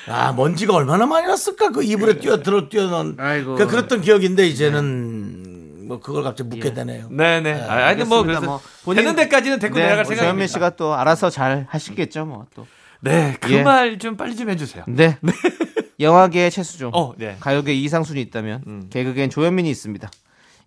아 0.08 0.32
먼지가 0.34 0.74
얼마나 0.76 1.06
많이 1.06 1.28
났을까 1.28 1.70
그 1.70 1.84
이불에 1.84 2.20
뛰어 2.20 2.42
들어 2.42 2.68
뛰어는 2.70 3.16
아이고. 3.20 3.56
그 3.56 3.68
그랬던 3.68 4.02
기억인데 4.02 4.48
이제는 4.48 5.88
뭐 5.88 6.00
그걸 6.00 6.24
갑자기 6.24 6.50
묻게 6.50 6.74
되네요. 6.74 7.10
네네. 7.10 7.62
아, 7.68 7.88
아니 7.88 8.04
뭐. 8.04 8.24
그래서 8.24 8.42
뭐 8.42 8.62
본인- 8.84 9.04
되는 9.04 9.16
데까지는 9.16 9.60
데리고 9.60 9.78
네, 9.78 9.84
내려갈 9.86 10.04
뭐 10.04 10.10
생각입니다. 10.10 10.26
조현민 10.32 10.48
씨가 10.48 10.70
또 10.76 10.94
알아서 10.94 11.30
잘 11.30 11.66
하시겠죠, 11.70 12.26
뭐 12.26 12.46
또. 12.56 12.68
네, 13.02 13.36
그 13.40 13.52
예. 13.54 13.64
말좀 13.64 14.18
빨리 14.18 14.36
좀 14.36 14.50
해주세요. 14.50 14.84
네. 14.88 15.18
영화계의 16.00 16.52
최수종. 16.52 16.92
어, 16.94 17.14
네. 17.18 17.38
가요계 17.40 17.74
이상순이 17.74 18.22
있다면 18.22 18.90
개그계엔 18.90 19.30
조현민이 19.30 19.70
있습니다. 19.70 20.10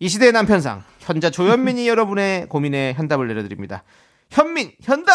이 0.01 0.09
시대의 0.09 0.33
남편상 0.33 0.83
현자 1.01 1.31
조현민이 1.31 1.87
여러분의 1.89 2.49
고민에 2.49 2.93
현답을 2.95 3.29
내려드립니다. 3.29 3.83
현민 4.33 4.73
현답. 4.83 5.13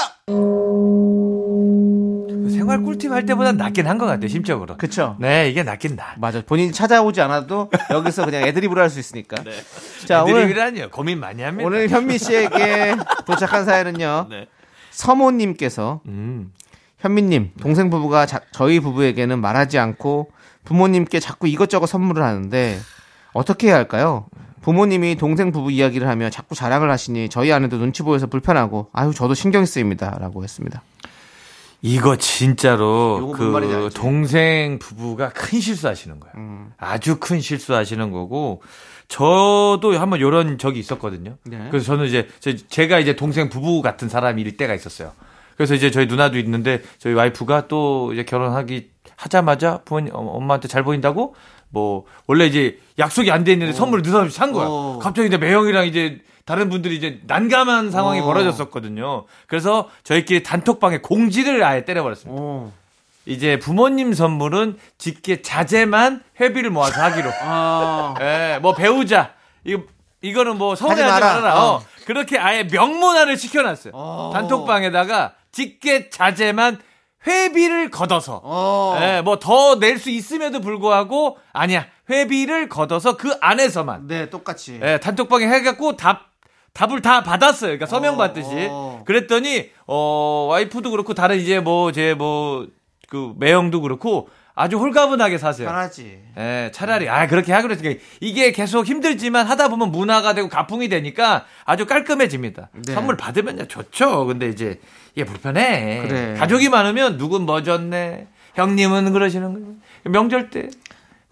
그 2.27 2.49
생활 2.51 2.81
꿀팁 2.83 3.11
할 3.11 3.25
때보다 3.25 3.51
낫긴 3.51 3.87
한 3.87 3.97
것 3.97 4.05
같아요, 4.05 4.27
심적으로. 4.27 4.77
그쵸. 4.77 5.15
네, 5.19 5.49
이게 5.49 5.63
낫긴 5.63 5.95
나. 5.95 6.13
맞아. 6.17 6.41
본인이 6.45 6.71
찾아오지 6.71 7.19
않아도 7.21 7.71
여기서 7.89 8.25
그냥 8.25 8.43
애드립으로 8.43 8.79
할 8.81 8.89
수 8.91 8.99
있으니까. 8.99 9.37
자 10.05 10.23
오늘 10.23 10.41
애드립이라니요. 10.43 10.89
고민 10.91 11.19
많이 11.19 11.41
합니다. 11.41 11.65
오늘 11.67 11.89
현민 11.89 12.17
씨에게 12.19 12.95
도착한 13.25 13.65
사연은요. 13.65 14.27
네. 14.29 14.47
서모님께서 14.91 16.01
음. 16.05 16.51
현민님 16.99 17.51
동생 17.59 17.89
부부가 17.89 18.25
자- 18.27 18.41
저희 18.51 18.79
부부에게는 18.79 19.39
말하지 19.41 19.77
않고 19.79 20.29
부모님께 20.63 21.19
자꾸 21.19 21.47
이것저것 21.47 21.85
선물을 21.87 22.21
하는데 22.23 22.79
어떻게 23.33 23.67
해야 23.67 23.75
할까요? 23.75 24.27
부모님이 24.71 25.15
동생 25.15 25.53
부부 25.53 25.71
이야기를 25.71 26.09
하며 26.09 26.29
자꾸 26.29 26.53
자랑을 26.53 26.91
하시니 26.91 27.29
저희 27.29 27.53
아내도 27.53 27.77
눈치 27.77 28.03
보여서 28.03 28.27
불편하고 28.27 28.89
아유 28.91 29.13
저도 29.15 29.33
신경이 29.33 29.65
쓰입니다라고 29.65 30.43
했습니다. 30.43 30.81
이거 31.81 32.17
진짜로 32.17 33.31
그? 33.33 33.89
동생 33.93 34.77
부부가 34.77 35.29
큰 35.29 35.61
실수하시는 35.61 36.19
거예요. 36.19 36.33
음. 36.35 36.73
아주 36.77 37.15
큰 37.17 37.39
실수하시는 37.39 38.11
거고 38.11 38.61
저도 39.07 39.97
한번 39.97 40.19
이런 40.19 40.57
적이 40.57 40.79
있었거든요. 40.81 41.37
네. 41.45 41.67
그래서 41.71 41.85
저는 41.85 42.05
이제 42.05 42.27
제- 42.41 42.57
제가 42.57 42.99
이제 42.99 43.15
동생 43.15 43.47
부부 43.47 43.81
같은 43.81 44.09
사람일 44.09 44.57
때가 44.57 44.73
있었어요. 44.73 45.13
그래서 45.55 45.75
이제 45.75 45.91
저희 45.91 46.07
누나도 46.07 46.37
있는데 46.39 46.81
저희 46.97 47.13
와이프가 47.13 47.69
또 47.69 48.11
이제 48.11 48.25
결혼하기 48.25 48.89
하자마자 49.15 49.79
부모님 49.85 50.13
어, 50.13 50.19
엄마한테 50.19 50.67
잘 50.67 50.83
보인다고 50.83 51.35
뭐 51.69 52.05
원래 52.27 52.45
이제 52.45 52.79
약속이 52.97 53.31
안 53.31 53.43
돼 53.43 53.53
있는데 53.53 53.73
선물을 53.73 54.01
늦어서 54.03 54.29
산 54.29 54.51
거야. 54.51 54.65
어. 54.69 54.99
갑자기 55.01 55.27
이제 55.27 55.37
매형이랑 55.37 55.85
이제 55.87 56.19
다른 56.45 56.69
분들이 56.69 56.95
이제 56.95 57.19
난감한 57.27 57.91
상황이 57.91 58.21
어. 58.21 58.23
벌어졌었거든요. 58.25 59.25
그래서 59.47 59.89
저희끼리 60.03 60.43
단톡방에 60.43 60.99
공지를 60.99 61.63
아예 61.63 61.83
때려버렸습니다. 61.85 62.41
어. 62.41 62.71
이제 63.25 63.59
부모님 63.59 64.13
선물은 64.13 64.77
직계 64.97 65.41
자제만 65.41 66.23
회비를 66.39 66.69
모아서 66.69 67.01
하기로. 67.01 67.29
아. 67.41 68.15
예, 68.21 68.59
뭐 68.61 68.73
배우자. 68.73 69.33
이거 69.65 69.83
이거는 70.21 70.57
뭐 70.57 70.75
서운해하지. 70.75 71.11
말아라. 71.11 71.61
어. 71.61 71.73
어. 71.75 71.81
그렇게 72.05 72.37
아예 72.39 72.63
명문화를 72.63 73.35
시켜놨어요. 73.35 73.91
어. 73.93 74.31
단톡방에다가 74.33 75.33
직계 75.51 76.09
자제만 76.09 76.79
회비를 77.27 77.91
걷어서. 77.91 78.41
어. 78.43 78.97
예, 79.01 79.21
뭐더 79.21 79.75
낼 79.79 79.99
수 79.99 80.09
있음에도 80.09 80.61
불구하고 80.61 81.37
아니야 81.53 81.85
회비를 82.09 82.69
걷어서 82.69 83.17
그 83.17 83.33
안에서만. 83.41 84.07
네, 84.07 84.29
똑같이. 84.29 84.79
예, 84.81 84.99
단톡방에 84.99 85.45
해갖고 85.45 85.97
답 85.97 86.27
답을 86.73 87.01
다 87.01 87.23
받았어요. 87.23 87.69
그러니까 87.69 87.85
서명 87.87 88.17
받듯이. 88.17 88.67
어. 88.69 89.01
그랬더니 89.05 89.69
어 89.87 90.47
와이프도 90.49 90.91
그렇고 90.91 91.13
다른 91.13 91.37
이제 91.37 91.59
뭐 91.59 91.91
제 91.91 92.13
뭐 92.15 92.67
그 93.09 93.33
매형도 93.37 93.79
그렇고 93.81 94.27
아주 94.59 94.77
홀가분하게 94.77 95.37
사세요. 95.37 95.67
편하지. 95.67 96.19
예, 96.37 96.71
차라리 96.73 97.07
아 97.07 97.27
그렇게 97.27 97.53
하기로 97.53 97.73
했으니까 97.75 98.01
이게 98.19 98.51
계속 98.51 98.87
힘들지만 98.87 99.45
하다 99.45 99.67
보면 99.67 99.91
문화가 99.91 100.33
되고 100.33 100.49
가풍이 100.49 100.89
되니까 100.89 101.45
아주 101.63 101.85
깔끔해집니다. 101.85 102.69
네. 102.73 102.93
선물 102.93 103.15
받으면 103.17 103.67
좋죠. 103.67 104.25
근데 104.25 104.49
이제 104.49 104.79
이게 105.13 105.25
불편해. 105.25 106.01
그래. 106.07 106.33
가족이 106.39 106.69
많으면 106.69 107.17
누군 107.17 107.43
뭐 107.45 107.61
줬네. 107.61 108.27
형님은 108.55 109.13
그러시는 109.13 109.53
거예요. 109.53 109.67
명절 110.05 110.49
때 110.49 110.69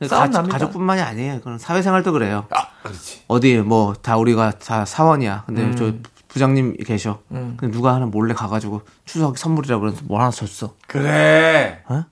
싸움 0.08 0.26
가, 0.26 0.30
납니다. 0.30 0.54
가족뿐만이 0.60 1.02
아니에요. 1.02 1.42
그런 1.42 1.58
사회생활도 1.58 2.12
그래요. 2.12 2.46
아, 2.52 2.68
그렇지. 2.84 3.24
어디 3.28 3.58
뭐 3.58 3.96
다 4.04 4.18
우리가 4.18 4.52
다 4.52 4.86
사원이야. 4.86 5.46
근데 5.48 5.64
음. 5.64 5.76
저 5.76 5.94
부장님 6.28 6.78
계셔. 6.86 7.22
근데 7.30 7.72
누가 7.72 7.96
하나 7.96 8.06
몰래 8.06 8.36
가가지고 8.36 8.82
추석 9.06 9.38
선물이라고 9.40 9.82
그래서 9.82 10.02
뭐 10.04 10.20
하나 10.20 10.30
줬어. 10.30 10.76
그래. 10.86 11.82
어? 11.88 12.04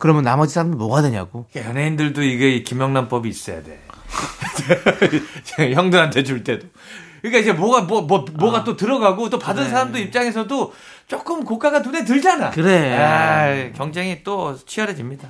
그러면 0.00 0.24
나머지 0.24 0.54
사람들 0.54 0.76
뭐가 0.76 1.02
되냐고. 1.02 1.46
연예인들도 1.54 2.22
이게 2.22 2.62
김영란법이 2.62 3.28
있어야 3.28 3.62
돼. 3.62 3.80
형들한테 5.74 6.24
줄 6.24 6.42
때도. 6.42 6.66
그러니까 7.20 7.40
이제 7.40 7.52
뭐가 7.52 7.82
뭐, 7.82 8.02
뭐 8.02 8.24
뭐가 8.32 8.64
또 8.64 8.76
들어가고 8.76 9.28
또 9.30 9.38
받은 9.38 9.68
사람도 9.68 9.98
입장에서도 9.98 10.72
조금 11.06 11.44
고가가 11.44 11.80
눈에 11.80 12.04
들잖아. 12.04 12.50
그래. 12.50 12.96
아, 12.96 13.72
경쟁이 13.76 14.24
또 14.24 14.56
치열해집니다. 14.64 15.28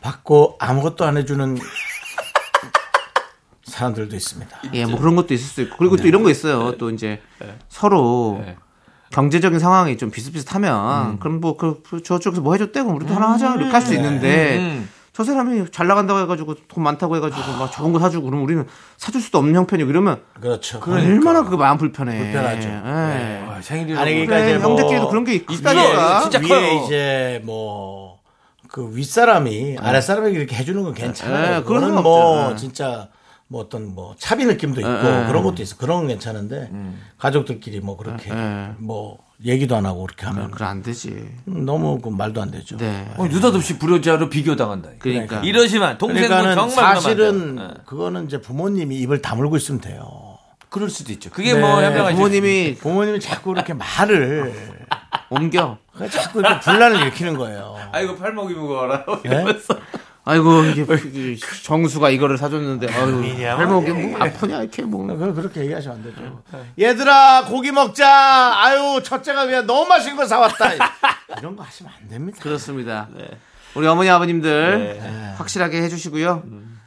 받고 0.00 0.56
아무것도 0.60 1.04
안 1.04 1.16
해주는 1.16 1.58
사람들도 3.64 4.14
있습니다. 4.14 4.58
예, 4.74 4.86
뭐 4.86 4.98
그런 5.00 5.16
것도 5.16 5.34
있을 5.34 5.46
수 5.46 5.60
있고. 5.62 5.76
그리고 5.76 5.96
또 5.96 6.06
이런 6.06 6.22
거 6.22 6.30
있어요. 6.30 6.76
또 6.78 6.90
이제 6.90 7.20
서로 7.68 8.40
네. 8.44 8.56
경제적인 9.14 9.58
상황이 9.58 9.96
좀 9.96 10.10
비슷비슷하면 10.10 11.18
그럼 11.20 11.40
뭐 11.40 11.56
그 11.56 11.82
저쪽에서 12.02 12.40
뭐 12.42 12.52
해줬대 12.54 12.82
그럼 12.82 12.96
우리도 12.96 13.14
하나 13.14 13.30
하자 13.32 13.54
이렇게 13.54 13.70
할 13.70 13.82
수 13.82 13.94
있는데 13.94 14.58
음. 14.58 14.88
저 15.12 15.22
사람이 15.22 15.66
잘 15.70 15.86
나간다고 15.86 16.18
해가지고 16.20 16.56
돈 16.66 16.82
많다고 16.82 17.14
해가지고 17.16 17.52
막 17.58 17.70
좋은 17.70 17.92
거 17.92 18.00
사주고 18.00 18.24
그러면 18.26 18.44
우리는 18.44 18.66
사줄 18.96 19.20
수도 19.20 19.38
없는 19.38 19.54
형편이고 19.54 19.88
이러면 19.88 20.20
그렇죠. 20.40 20.80
얼마나 20.88 21.44
그 21.44 21.54
마음 21.54 21.78
불편해. 21.78 22.18
불편하죠. 22.18 22.68
예. 22.68 23.44
아, 23.48 23.60
생일이라고. 23.62 24.02
아니 24.02 24.12
그러니까 24.26 24.36
그래, 24.38 24.50
이제 24.50 24.58
뭐 24.58 24.70
형제끼리도 24.70 25.08
그런 25.08 25.24
게 25.24 25.32
위에 25.32 25.44
있다니까. 25.48 26.20
진짜 26.22 26.38
위에 26.40 26.48
커요. 26.48 26.84
이제 26.84 27.40
뭐 27.44 28.14
그 28.74 28.90
윗사람이 28.92 29.76
아랫사람에게 29.78 30.36
이렇게 30.36 30.56
해주는 30.56 30.82
건 30.82 30.94
괜찮아요. 30.94 31.40
네, 31.42 31.46
그런 31.62 31.62
그거는 31.62 31.94
건뭐 31.94 32.38
없죠. 32.40 32.50
네. 32.50 32.56
진짜 32.56 33.08
뭐 33.46 33.60
어떤 33.60 33.94
뭐 33.94 34.14
차비 34.18 34.46
느낌도 34.46 34.80
있고 34.80 34.90
네. 34.90 35.26
그런 35.26 35.42
것도 35.42 35.62
있어. 35.62 35.76
그런 35.76 35.98
건 35.98 36.08
괜찮은데 36.08 36.70
가족들끼리 37.18 37.80
뭐 37.80 37.96
그렇게 37.96 38.32
네. 38.32 38.70
뭐 38.78 39.18
얘기도 39.44 39.76
안 39.76 39.84
하고 39.84 40.04
그렇게 40.06 40.26
하면 40.26 40.50
그래 40.50 40.64
안 40.66 40.82
되지. 40.82 41.28
너무 41.44 41.98
그 42.00 42.08
말도 42.08 42.40
안 42.40 42.50
되죠. 42.50 42.76
네. 42.76 43.06
어, 43.16 43.26
느닷없이 43.26 43.78
불효자로 43.78 44.30
비교당한다. 44.30 44.90
그러니까. 44.98 45.40
이러시면 45.40 45.98
동생도 45.98 46.28
그러니까는 46.28 46.54
정말 46.54 46.94
사실은. 46.94 47.58
예. 47.60 47.82
그거는 47.84 48.26
이제 48.26 48.40
부모님이 48.40 48.96
입을 49.00 49.20
다물고 49.20 49.56
있으면 49.56 49.80
돼요. 49.80 50.38
그럴 50.70 50.88
수도 50.88 51.12
있죠. 51.12 51.30
그게 51.30 51.52
네, 51.52 51.60
뭐 51.60 51.82
현명하지. 51.82 52.16
부모님이 52.16 52.74
부모님이 52.76 53.20
자꾸 53.20 53.52
이렇게 53.52 53.74
말을 53.74 54.52
옮겨. 55.30 55.78
자꾸 56.10 56.40
이렇게 56.40 56.60
분란을 56.60 57.00
일으키는 57.02 57.36
거예요. 57.36 57.76
아이고 57.92 58.16
팔목 58.16 58.50
이 58.50 58.54
무거워라. 58.54 59.04
네? 59.24 59.44
아이고 60.26 60.64
이게 60.64 60.86
정수가 61.64 62.08
이거를 62.10 62.38
사줬는데 62.38 62.90
아유 62.92 63.16
미냐, 63.16 63.58
할머니 63.58 63.90
뭐 63.90 64.18
아프냐 64.22 64.62
이렇게 64.62 64.82
뭐. 64.82 65.06
그- 65.06 65.34
그렇게 65.34 65.60
얘기하시면 65.62 65.96
안 65.98 66.02
되죠. 66.02 66.42
얘들아, 66.80 67.44
고기 67.44 67.70
먹자. 67.72 68.06
아유, 68.56 69.02
첫째가 69.02 69.42
왜 69.44 69.60
너무 69.62 69.86
맛있는 69.86 70.16
거 70.16 70.26
사왔다. 70.26 70.72
이런 71.38 71.54
거 71.56 71.62
하시면 71.62 71.92
안 72.00 72.08
됩니다. 72.08 72.38
그렇습니다. 72.42 73.08
우리 73.74 73.86
어머니 73.86 74.08
아버님들 74.08 75.34
확실하게 75.36 75.82
해주시고요. 75.82 76.42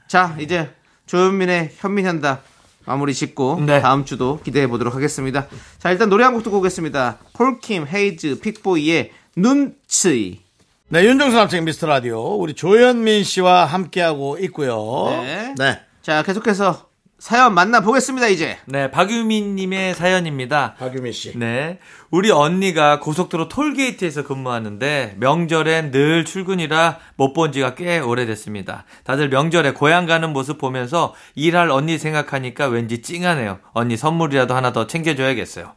자 0.08 0.36
이제 0.40 0.74
조현민의 1.06 1.74
현민현다 1.78 2.40
마무리 2.86 3.14
짓고 3.14 3.62
네. 3.66 3.82
다음 3.82 4.06
주도 4.06 4.40
기대해 4.42 4.68
보도록 4.68 4.96
하겠습니다. 4.96 5.48
자 5.80 5.92
일단 5.92 6.10
노래 6.10 6.24
한 6.24 6.34
곡 6.34 6.44
듣고 6.44 6.58
오겠습니다. 6.60 7.18
폴킴 7.34 7.88
헤이즈 7.88 8.40
픽보이의 8.40 9.12
눈치. 9.36 10.47
네, 10.90 11.04
윤정수 11.04 11.36
남친 11.36 11.66
미스터 11.66 11.88
라디오. 11.88 12.38
우리 12.38 12.54
조현민 12.54 13.24
씨와 13.24 13.66
함께하고 13.66 14.38
있고요. 14.40 15.08
네. 15.22 15.54
네. 15.58 15.80
자 16.02 16.24
계속해서 16.24 16.88
사연 17.20 17.54
만나 17.54 17.82
보겠습니다 17.82 18.28
이제. 18.28 18.58
네, 18.66 18.90
박유민님의 18.92 19.96
사연입니다. 19.96 20.76
박유민 20.80 21.12
씨. 21.12 21.38
네. 21.38 21.80
우리 22.10 22.32
언니가 22.32 23.02
고속도로 23.02 23.50
톨게이트에서 23.50 24.24
근무하는데 24.24 25.16
명절엔 25.20 25.92
늘 25.92 26.24
출근이라 26.24 27.00
못 27.18 27.34
본 27.34 27.52
지가 27.52 27.76
꽤 27.76 28.00
오래됐습니다. 28.00 28.86
다들 29.04 29.28
명절에 29.28 29.72
고향 29.74 30.06
가는 30.06 30.32
모습 30.32 30.58
보면서 30.58 31.14
일할 31.36 31.70
언니 31.70 31.98
생각하니까 31.98 32.68
왠지 32.68 33.02
찡하네요. 33.02 33.60
언니 33.74 33.98
선물이라도 33.98 34.56
하나 34.56 34.72
더 34.72 34.88
챙겨줘야겠어요. 34.88 35.74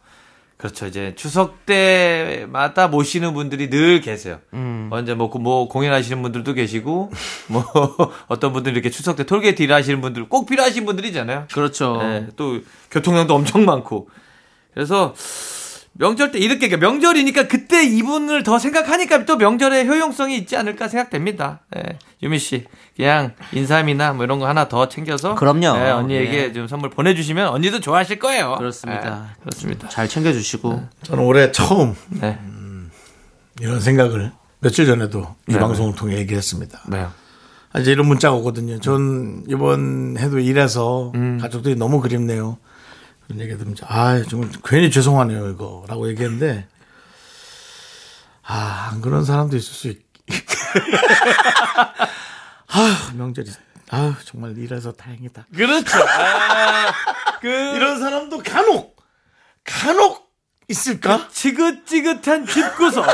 그렇죠. 0.61 0.87
이제 0.87 1.15
추석 1.17 1.65
때마다 1.65 2.87
모시는 2.89 3.33
분들이 3.33 3.71
늘 3.71 4.03
계세요. 4.03 4.41
언제 4.91 5.15
뭐, 5.15 5.31
그뭐 5.31 5.69
공연하시는 5.69 6.21
분들도 6.21 6.53
계시고 6.53 7.11
뭐 7.49 7.65
어떤 8.29 8.53
분들 8.53 8.73
이렇게 8.73 8.91
추석 8.91 9.17
때 9.17 9.25
톨게이트 9.25 9.63
일하시는 9.63 10.03
분들 10.03 10.29
꼭 10.29 10.47
필요하신 10.47 10.85
분들이잖아요. 10.85 11.47
그렇죠. 11.51 11.97
네, 12.03 12.27
또 12.37 12.61
교통량도 12.91 13.35
엄청 13.35 13.65
많고. 13.65 14.11
그래서 14.75 15.15
명절 15.93 16.33
때 16.33 16.39
이렇게 16.39 16.75
명절이니까 16.77 17.49
그때 17.49 17.85
이분을 17.85 18.43
더 18.43 18.59
생각하니까 18.59 19.25
또 19.25 19.37
명절의 19.37 19.87
효용성이 19.87 20.37
있지 20.39 20.57
않을까 20.57 20.89
생각됩니다. 20.89 21.61
네, 21.75 21.99
유미 22.23 22.39
씨 22.39 22.65
그냥 22.97 23.35
인삼이나 23.53 24.13
뭐 24.13 24.25
이런 24.25 24.39
거 24.39 24.47
하나 24.47 24.69
더 24.69 24.89
챙겨서 24.89 25.35
그럼요. 25.35 25.77
네, 25.79 25.91
언니에게 25.91 26.31
네. 26.49 26.53
좀 26.53 26.69
선물 26.69 26.91
보내주시면 26.91 27.49
언니도 27.49 27.81
좋아하실 27.81 28.19
거예요. 28.19 28.55
그렇습니다. 28.57 29.29
네, 29.29 29.41
그렇습니다. 29.41 29.89
잘 29.89 30.09
챙겨주시고. 30.09 30.89
저는 31.03 31.25
올해 31.25 31.53
처음 31.53 31.95
네, 32.09 32.39
이런 33.61 33.81
생각을 33.81 34.33
며칠 34.61 34.87
전에도 34.87 35.35
이 35.49 35.53
네. 35.53 35.59
방송을 35.59 35.95
통해 35.97 36.19
얘기했습니다. 36.19 36.83
네. 36.89 37.07
아, 37.73 37.79
이제 37.79 37.93
이런 37.93 38.07
문자가 38.09 38.35
오거든요. 38.37 38.81
전 38.81 39.45
이번 39.49 40.17
해도 40.19 40.39
일해서 40.39 41.13
음. 41.15 41.39
가족들이 41.41 41.77
너무 41.77 42.01
그립네요. 42.01 42.59
그런 43.31 43.41
얘기 43.43 43.57
들으면 43.57 43.77
아 43.87 44.21
정말 44.29 44.51
괜히 44.65 44.91
죄송하네요 44.91 45.51
이거라고 45.51 46.09
얘기했는데 46.09 46.67
아안 48.43 49.01
그런 49.01 49.25
사람도 49.25 49.57
있을 49.57 49.73
수 49.73 49.87
있. 49.87 50.01
아 52.73 53.13
명절이 53.15 53.49
아 53.93 54.17
정말 54.25 54.59
일해서 54.59 54.91
다행이다. 54.91 55.47
그렇죠. 55.55 55.97
아, 56.09 56.93
그 57.41 57.47
이런 57.49 58.01
사람도 58.01 58.39
간혹 58.43 58.97
간혹 59.65 60.29
있을까? 60.69 61.29
지긋지긋한 61.31 62.47
집구석. 62.47 63.07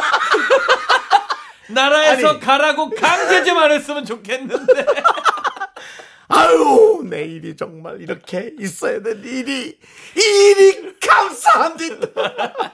나라에서 1.69 2.29
아니. 2.31 2.41
가라고 2.41 2.89
강제 2.91 3.45
좀 3.45 3.59
안 3.59 3.71
했으면 3.71 4.07
좋겠는데. 4.07 4.87
아유 6.29 7.03
내 7.09 7.23
일이 7.25 7.57
정말 7.57 8.01
이렇게 8.01 8.53
있어야 8.59 9.01
될 9.03 9.25
일이 9.25 9.79
이 10.17 10.21
일이 10.21 10.99
감사합니다. 10.99 12.07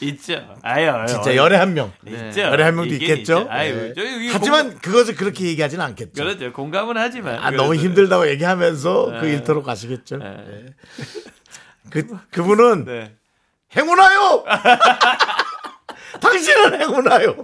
있죠. 0.00 0.56
아유, 0.62 0.90
아유, 0.90 1.06
진짜 1.06 1.30
아유. 1.30 1.36
열에 1.36 1.56
한 1.56 1.72
명. 1.74 1.92
있죠. 2.04 2.40
열에 2.40 2.64
한 2.64 2.74
명도 2.74 2.92
있겠죠. 2.94 3.46
아유, 3.48 3.92
네. 3.94 4.16
이게 4.16 4.30
하지만 4.32 4.76
그것을 4.78 5.14
그렇게 5.14 5.44
얘기하지는 5.44 5.84
않겠죠. 5.84 6.24
그렇죠. 6.24 6.52
공감은 6.52 6.96
하지만. 6.96 7.36
아, 7.36 7.52
너무 7.52 7.68
그래도- 7.68 7.84
힘들다고 7.84 8.28
얘기하면서 8.30 9.04
그 9.20 9.24
네. 9.26 9.32
일터로 9.34 9.62
가시겠죠. 9.62 10.16
네. 10.16 10.24
네. 10.48 10.66
그, 11.90 12.04
그분은 12.32 12.84
네. 12.84 13.14
행운아요! 13.76 14.44
당신은 16.20 16.80
행운아요! 16.80 17.36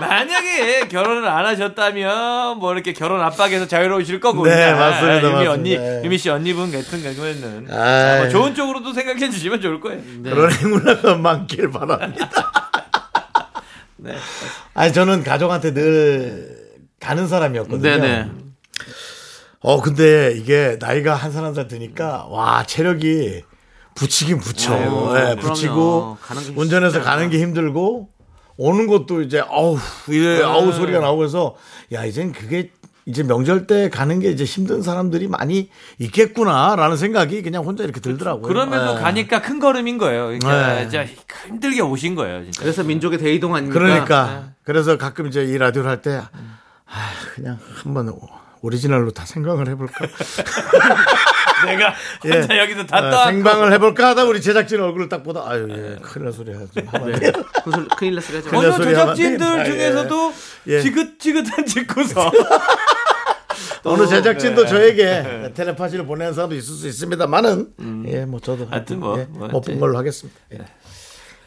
만약에 0.00 0.88
결혼을 0.88 1.28
안 1.28 1.46
하셨다면 1.46 2.58
뭐 2.58 2.72
이렇게 2.72 2.92
결혼 2.92 3.20
압박에서 3.20 3.66
자유로우실 3.68 4.20
거고 4.20 4.44
네, 4.46 4.72
맞습니다, 4.72 5.16
유미 5.18 5.22
맞습니다. 5.32 5.50
언니 5.52 5.76
네. 5.78 6.02
유미 6.04 6.18
씨 6.18 6.30
언니분 6.30 6.72
같은 6.72 7.02
경우에는. 7.02 7.66
뭐 8.18 8.28
좋은 8.28 8.54
쪽으로도 8.54 8.92
생각해 8.92 9.30
주시면 9.30 9.60
좋을 9.60 9.80
거예요. 9.80 10.00
그런 10.22 10.50
행운아가 10.52 11.14
많길 11.16 11.70
바랍니다. 11.70 12.28
네. 14.02 14.14
아니, 14.74 14.92
저는 14.92 15.22
가족한테 15.24 15.74
늘 15.74 16.58
가는 16.98 17.28
사람이었거든요. 17.28 17.82
네네. 17.82 18.30
어, 19.62 19.80
근데 19.82 20.32
이게 20.36 20.78
나이가 20.80 21.14
한 21.14 21.32
살 21.32 21.44
한 21.44 21.54
살 21.54 21.68
드니까, 21.68 22.24
와, 22.30 22.64
체력이 22.64 23.42
붙이긴 23.94 24.38
붙여. 24.40 24.72
아유, 24.74 24.82
예, 25.16 25.20
그럼요. 25.34 25.36
붙이고, 25.40 26.18
운전해서. 26.56 27.02
가는 27.02 27.28
게 27.28 27.38
힘들고, 27.40 28.08
오는 28.60 28.86
것도 28.86 29.22
이제, 29.22 29.42
어우, 29.48 29.78
이래, 30.08 30.42
아우 30.42 30.70
소리가 30.70 31.00
나오고 31.00 31.24
해서, 31.24 31.56
야, 31.94 32.04
이젠 32.04 32.30
그게, 32.30 32.70
이제 33.06 33.22
명절 33.22 33.66
때 33.66 33.88
가는 33.88 34.20
게 34.20 34.30
이제 34.30 34.44
힘든 34.44 34.82
사람들이 34.82 35.28
많이 35.28 35.70
있겠구나라는 35.98 36.98
생각이 36.98 37.40
그냥 37.42 37.64
혼자 37.64 37.84
이렇게 37.84 38.00
들더라고요. 38.00 38.42
그럼에도 38.46 38.98
예. 38.98 39.00
가니까 39.00 39.40
큰 39.40 39.60
걸음인 39.60 39.96
거예요. 39.96 40.26
그러니까 40.26 40.74
네. 40.74 40.82
진짜 40.82 41.06
힘들게 41.48 41.80
오신 41.80 42.14
거예요, 42.14 42.44
진짜. 42.44 42.60
그래서 42.60 42.84
민족의 42.84 43.18
대이동 43.18 43.54
아닙니까? 43.54 43.80
그러니까. 43.80 44.52
그래서 44.62 44.98
가끔 44.98 45.26
이제 45.26 45.42
이 45.42 45.56
라디오를 45.56 45.90
할 45.90 46.02
때, 46.02 46.20
아, 46.20 47.10
그냥 47.34 47.58
한번 47.82 48.12
오리지널로 48.62 49.10
다 49.12 49.24
생각을 49.24 49.68
해볼까? 49.68 50.06
내가 51.66 51.94
혼자 52.22 52.58
여기서 52.58 52.86
다 52.86 52.98
어, 52.98 53.10
떠. 53.10 53.26
생방을 53.26 53.72
해볼까 53.74 54.08
하다 54.10 54.24
우리 54.24 54.40
제작진 54.40 54.80
얼굴을 54.80 55.08
딱 55.08 55.22
보다, 55.22 55.44
아유, 55.46 55.66
예, 55.70 55.96
큰일 56.02 56.24
날 56.24 56.32
소리 56.32 56.52
하지. 56.52 56.68
그 56.74 57.70
소리- 57.70 57.88
큰일 57.96 58.14
났어 58.16 58.32
가지고. 58.32 58.50
큰일 58.50 58.66
어느. 58.66 58.76
소리 58.76 58.94
하면 58.94 59.08
안 59.10 59.14
제작진들 59.14 59.38
되겠다. 59.38 59.64
중에서도 59.64 60.34
예. 60.68 60.80
지긋지긋한 60.80 61.66
짓고서 61.66 62.30
어느 63.84 64.06
제작진도 64.06 64.64
네. 64.64 64.68
저에게 64.68 65.52
텔레파시를 65.54 66.06
보내는 66.06 66.34
사람도 66.34 66.54
있을 66.54 66.74
수 66.74 66.86
있습니다만은, 66.88 68.04
예, 68.08 68.24
뭐 68.26 68.40
저도 68.40 68.66
하여튼 68.70 69.00
뭐, 69.00 69.18
예, 69.18 69.24
뭐못 69.30 69.64
본 69.64 69.80
걸로 69.80 69.96
하겠습니다. 69.98 70.38
예. 70.54 70.58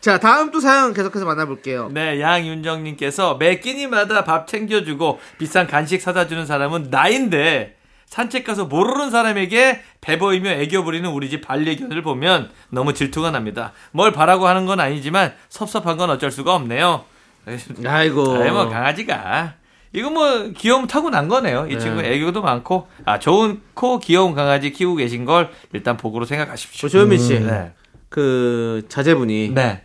자 0.04 0.20
다음 0.20 0.52
또 0.52 0.60
사연 0.60 0.94
계속해서 0.94 1.24
만나볼게요. 1.24 1.88
네, 1.94 2.20
양윤정님께서 2.20 3.36
매 3.36 3.62
끼니마다 3.62 4.26
밥 4.26 4.48
챙겨주고 4.48 5.22
비싼 5.38 5.66
간식 5.66 6.02
사다 6.02 6.28
주는 6.28 6.46
사람은 6.46 6.88
나인데 6.90 7.78
산책 8.08 8.44
가서 8.44 8.66
모르는 8.66 9.12
사람에게 9.12 9.80
배 10.02 10.18
보이며 10.18 10.50
애교 10.50 10.84
부리는 10.84 11.10
우리 11.10 11.30
집 11.30 11.40
반려견을 11.40 12.02
보면 12.02 12.50
너무 12.70 12.94
질투가 12.94 13.32
납니다. 13.32 13.72
뭘 13.92 14.12
바라고 14.12 14.46
하는 14.46 14.66
건 14.66 14.82
아니지만 14.82 15.32
섭섭한 15.48 15.96
건 15.96 16.10
어쩔 16.10 16.32
수가 16.32 16.54
없네요. 16.54 17.06
아이고. 17.88 18.36
아이 18.36 18.52
뭐 18.52 18.68
강아지가 18.68 19.54
이거 19.94 20.10
뭐 20.10 20.50
귀여움 20.58 20.86
타고 20.86 21.12
난 21.12 21.30
거네요. 21.30 21.68
이 21.70 21.80
친구 21.80 22.02
애교도 22.02 22.42
많고 22.42 22.90
아 23.06 23.20
좋고 23.20 24.00
귀여운 24.00 24.36
강아지 24.36 24.74
키우고 24.74 24.98
계신 24.98 25.24
걸 25.24 25.50
일단 25.72 25.96
복으로 25.96 26.26
생각하십시오. 26.26 26.88
어, 26.88 26.90
조현민 26.90 27.20
씨, 27.20 27.40
네. 27.40 27.72
그 28.10 28.86
자제분이 28.90 29.54
네. 29.56 29.82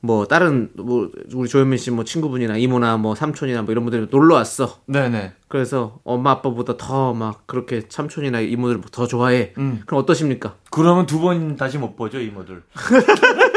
뭐 0.00 0.26
다른 0.26 0.70
뭐 0.76 1.10
우리 1.34 1.48
조현민 1.48 1.76
씨 1.78 1.90
뭐 1.90 2.04
친구분이나 2.04 2.56
이모나 2.56 2.96
뭐 2.98 3.14
삼촌이나 3.14 3.62
뭐 3.62 3.72
이런 3.72 3.84
분들이 3.84 4.06
놀러 4.10 4.36
왔어. 4.36 4.78
네네. 4.86 5.32
그래서 5.48 5.98
엄마 6.04 6.30
아빠보다 6.32 6.76
더 6.76 7.12
막 7.14 7.46
그렇게 7.46 7.82
삼촌이나 7.88 8.40
이모들 8.40 8.80
더 8.92 9.06
좋아해. 9.06 9.52
음. 9.58 9.80
그럼 9.86 10.02
어떠십니까? 10.02 10.54
그러면 10.70 11.06
두 11.06 11.18
번 11.20 11.56
다시 11.56 11.78
못 11.78 11.96
보죠 11.96 12.20
이모들. 12.20 12.62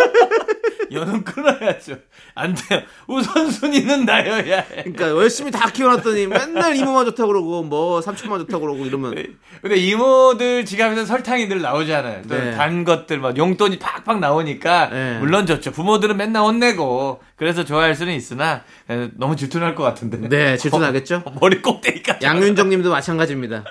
연은 0.92 1.24
끊어야죠. 1.24 1.96
안 2.36 2.54
돼요. 2.54 2.82
우선순위는 3.08 4.06
나여야 4.06 4.58
해. 4.60 4.84
그러니까 4.84 5.10
열심히 5.10 5.52
다 5.52 5.70
키워놨더니 5.70 6.28
맨날 6.28 6.76
이모만 6.76 7.06
좋다고 7.06 7.28
그러고 7.28 7.64
뭐 7.64 8.02
삼촌만 8.02 8.40
좋다고 8.42 8.62
그러고 8.66 8.86
이러면 8.86 9.14
근데 9.62 9.76
이모들 9.76 10.66
지갑에서 10.66 11.06
설탕이 11.06 11.48
늘 11.48 11.62
나오잖아요. 11.62 12.24
또 12.28 12.36
네. 12.36 12.52
단 12.52 12.84
것들 12.84 13.20
막 13.20 13.38
용돈이 13.38 13.80
팍팍 13.80 14.20
나오니까 14.20 14.90
네. 14.90 15.18
물론 15.20 15.46
좋죠. 15.46 15.72
부모들은 15.72 16.18
맨날 16.18 16.44
혼내고 16.44 17.22
그래서 17.36 17.64
좋아할 17.64 17.96
수는 17.96 18.14
있으나 18.14 18.64
에, 18.90 19.10
너무 19.18 19.36
질투날 19.36 19.76
것 19.76 19.84
같은데. 19.84 20.18
네 20.30 20.58
질투나겠죠? 20.58 21.24
어, 21.26 21.34
머리 21.40 21.62
꼭대기까지. 21.62 22.26
양윤정님도 22.26 22.90
마찬가지입니다. 22.90 23.64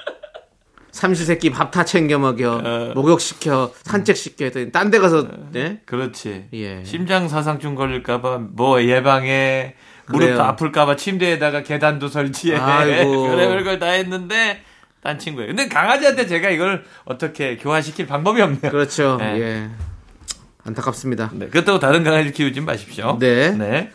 삼시세끼 1.05 1.49
밥 1.51 1.71
다 1.71 1.83
챙겨 1.83 2.19
먹여, 2.19 2.61
어. 2.63 2.93
목욕시켜, 2.95 3.73
산책시켜 3.85 4.45
했더니 4.47 4.71
딴 4.71 4.91
데 4.91 4.99
가서 4.99 5.27
네? 5.51 5.81
그렇지. 5.87 6.49
예. 6.53 6.85
심장 6.85 7.27
사상충 7.27 7.75
걸릴까봐 7.75 8.39
뭐 8.53 8.83
예방해. 8.83 9.77
무릎 10.09 10.27
그래요. 10.27 10.43
아플까봐 10.43 10.97
침대에다가 10.97 11.63
계단도 11.63 12.09
설치해. 12.09 12.59
아이고. 12.59 13.29
그래 13.33 13.49
별걸 13.49 13.79
다 13.79 13.87
했는데 13.87 14.61
딴 15.03 15.19
친구예요. 15.19 15.49
근데 15.49 15.69
강아지한테 15.69 16.27
제가 16.27 16.51
이걸 16.51 16.85
어떻게 17.07 17.57
교화시킬 17.57 18.07
방법이 18.07 18.43
없네요. 18.43 18.71
그렇죠. 18.71 19.17
네. 19.19 19.41
예. 19.41 19.69
안타깝습니다. 20.65 21.31
네, 21.33 21.49
그렇다고 21.49 21.79
다른 21.79 22.05
강아지 22.05 22.31
키우지 22.33 22.61
마십시오. 22.61 23.17
네. 23.19 23.53
네. 23.53 23.91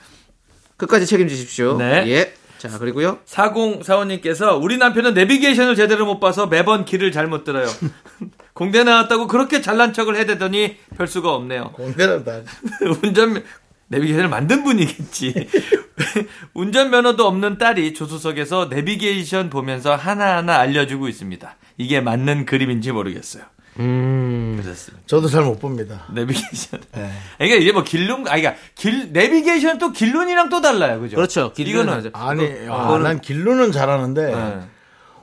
끝까지 0.77 1.05
책임지십시오. 1.05 1.77
네. 1.77 2.03
예. 2.07 2.33
자, 2.69 2.79
그리고요. 2.79 3.19
4045님께서 3.25 4.61
우리 4.61 4.77
남편은 4.77 5.13
내비게이션을 5.13 5.75
제대로 5.75 6.05
못 6.05 6.19
봐서 6.19 6.47
매번 6.47 6.85
길을 6.85 7.11
잘못 7.11 7.43
들어요. 7.43 7.67
공대 8.53 8.83
나왔다고 8.83 9.27
그렇게 9.27 9.61
잘난 9.61 9.93
척을 9.93 10.15
해대더니 10.15 10.77
별 10.97 11.07
수가 11.07 11.33
없네요. 11.33 11.71
공대는 11.73 12.23
다. 12.23 12.41
운전 13.03 13.43
내비게이션을 13.87 14.29
만든 14.29 14.63
분이겠지. 14.63 15.49
운전면허도 16.53 17.25
없는 17.25 17.57
딸이 17.57 17.93
조수석에서 17.93 18.67
내비게이션 18.69 19.49
보면서 19.49 19.95
하나하나 19.95 20.57
알려주고 20.57 21.07
있습니다. 21.07 21.55
이게 21.77 22.01
맞는 22.01 22.45
그림인지 22.45 22.91
모르겠어요. 22.91 23.43
음. 23.79 24.59
그렇습니다. 24.61 25.03
저도 25.07 25.27
잘 25.27 25.43
못 25.43 25.59
봅니다. 25.59 26.05
내비게이션. 26.13 26.79
네. 26.93 27.11
그러니까 27.37 27.57
이게 27.61 27.71
뭐 27.71 27.83
길룬, 27.83 28.21
아, 28.27 28.35
그러니까 28.37 28.55
길 28.75 29.11
내비게이션 29.11 29.77
또 29.77 29.91
길룬이랑 29.91 30.49
또 30.49 30.61
달라요, 30.61 30.99
그죠? 31.01 31.15
그렇죠. 31.17 31.51
이거는 31.57 32.09
아니, 32.13 32.49
아, 32.69 32.97
난 33.03 33.19
길로는 33.21 33.71
잘하는데, 33.71 34.25
네. 34.33 34.59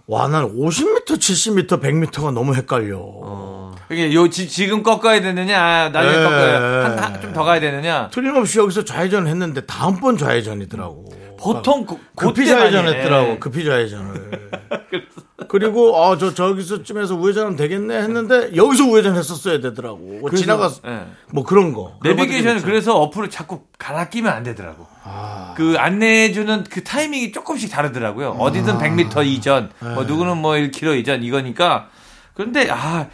와, 0.07 0.29
난 0.29 0.45
50m, 0.57 1.07
70m, 1.07 1.81
100m가 1.81 2.33
너무 2.33 2.55
헷갈려. 2.55 3.73
이게 3.91 4.13
요 4.15 4.29
지, 4.29 4.49
지금 4.49 4.83
꺾어야 4.83 5.21
되느냐, 5.21 5.61
아, 5.63 5.89
나중에 5.91 6.17
네. 6.17 6.23
꺾어야 6.25 6.97
한좀 7.03 7.33
더 7.33 7.45
가야 7.45 7.61
되느냐. 7.61 8.09
틀림없이 8.13 8.59
여기서 8.59 8.85
좌회전 8.85 9.27
했는데 9.27 9.63
다음번 9.67 10.17
좌회전이더라고. 10.19 11.13
보통 11.39 11.85
그, 11.87 11.97
급히 12.15 12.45
그때 12.45 12.55
많이 12.55 12.71
좌회전 12.73 12.87
해. 12.95 12.99
했더라고. 12.99 13.41
급히 13.41 13.65
좌회전을. 13.65 14.51
그리고 15.49 15.97
아 16.05 16.17
저 16.19 16.35
저기서쯤에서 16.35 17.15
우회전하면 17.17 17.57
되겠네 17.57 17.97
했는데 18.03 18.55
여기서 18.55 18.85
우회전 18.85 19.17
했었어야 19.17 19.61
되더라고. 19.61 19.99
뭐 19.99 20.23
그래서, 20.31 20.43
지나가서 20.43 20.81
예. 20.87 21.07
뭐 21.31 21.45
그런 21.45 21.73
거. 21.73 21.99
내비게이션은 22.03 22.63
그래서 22.63 22.95
어플을 23.01 23.31
자꾸 23.31 23.63
갈아 23.79 24.09
끼면 24.09 24.33
안 24.33 24.43
되더라고. 24.43 24.87
아. 25.05 25.55
그 25.57 25.75
안내해주는 25.79 26.65
그 26.71 26.85
타이밍이 26.85 27.33
조금씩 27.33 27.71
다르더라고요. 27.71 28.31
아. 28.39 28.43
어디든 28.43 28.79
100m 28.79 29.27
이전, 29.27 29.71
네. 29.81 29.95
뭐 29.95 30.05
누구는 30.05 30.37
뭐 30.39 30.53
1km 30.53 30.99
이전 30.99 31.23
이거니까. 31.23 31.89
그런데 32.35 32.69
아 32.71 33.07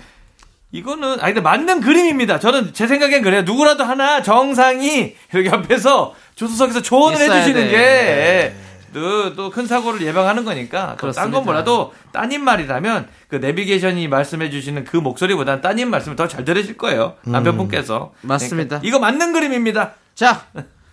이거는 0.70 1.12
아니 1.20 1.32
근데 1.34 1.40
맞는 1.40 1.80
그림입니다. 1.80 2.38
저는 2.38 2.74
제 2.74 2.86
생각엔 2.86 3.22
그래요. 3.22 3.42
누구라도 3.42 3.84
하나 3.84 4.22
정상이 4.22 5.14
이렇게 5.32 5.48
옆에서 5.50 6.14
조수석에서 6.34 6.82
조언을 6.82 7.18
해주시는 7.18 7.62
돼. 7.62 7.70
게. 7.70 8.54
또큰 8.93 9.66
사고를 9.66 10.03
예방하는 10.03 10.45
거니까 10.45 10.86
딴 10.89 10.97
그렇습니다. 10.97 11.36
건 11.36 11.45
몰라도 11.45 11.93
따님 12.12 12.43
말이라면 12.45 13.09
그 13.28 13.36
내비게이션이 13.36 14.09
말씀해 14.09 14.51
주시는 14.51 14.84
그 14.84 14.97
목소리보다는 14.97 15.61
따님 15.61 15.91
말씀을 15.91 16.16
더 16.16 16.26
잘 16.28 16.45
들으실 16.45 16.76
거예요 16.76 17.14
남편분께서 17.22 18.12
음. 18.22 18.26
맞습니다. 18.28 18.80
그러니까 18.80 18.89
이거 18.89 18.99
맞는 18.99 19.32
그림입니다 19.32 19.95
자, 20.14 20.47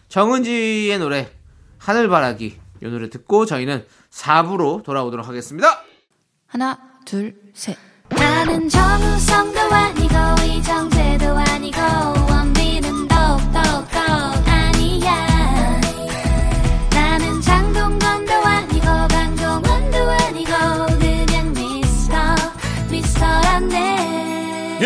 정은지의 0.09 0.97
노래 0.99 1.29
하늘바라기 1.79 2.59
이 2.83 2.85
노래 2.87 3.09
듣고 3.09 3.45
저희는 3.45 3.85
4부로 4.11 4.83
돌아오도록 4.83 5.27
하겠습니다. 5.27 5.81
하나, 6.47 6.77
둘, 7.05 7.35
셋. 7.53 7.75
나는 8.09 8.69
정우성도 8.69 9.59
아니고 9.59 10.15
이정재도 10.43 11.25
아니고 11.37 12.24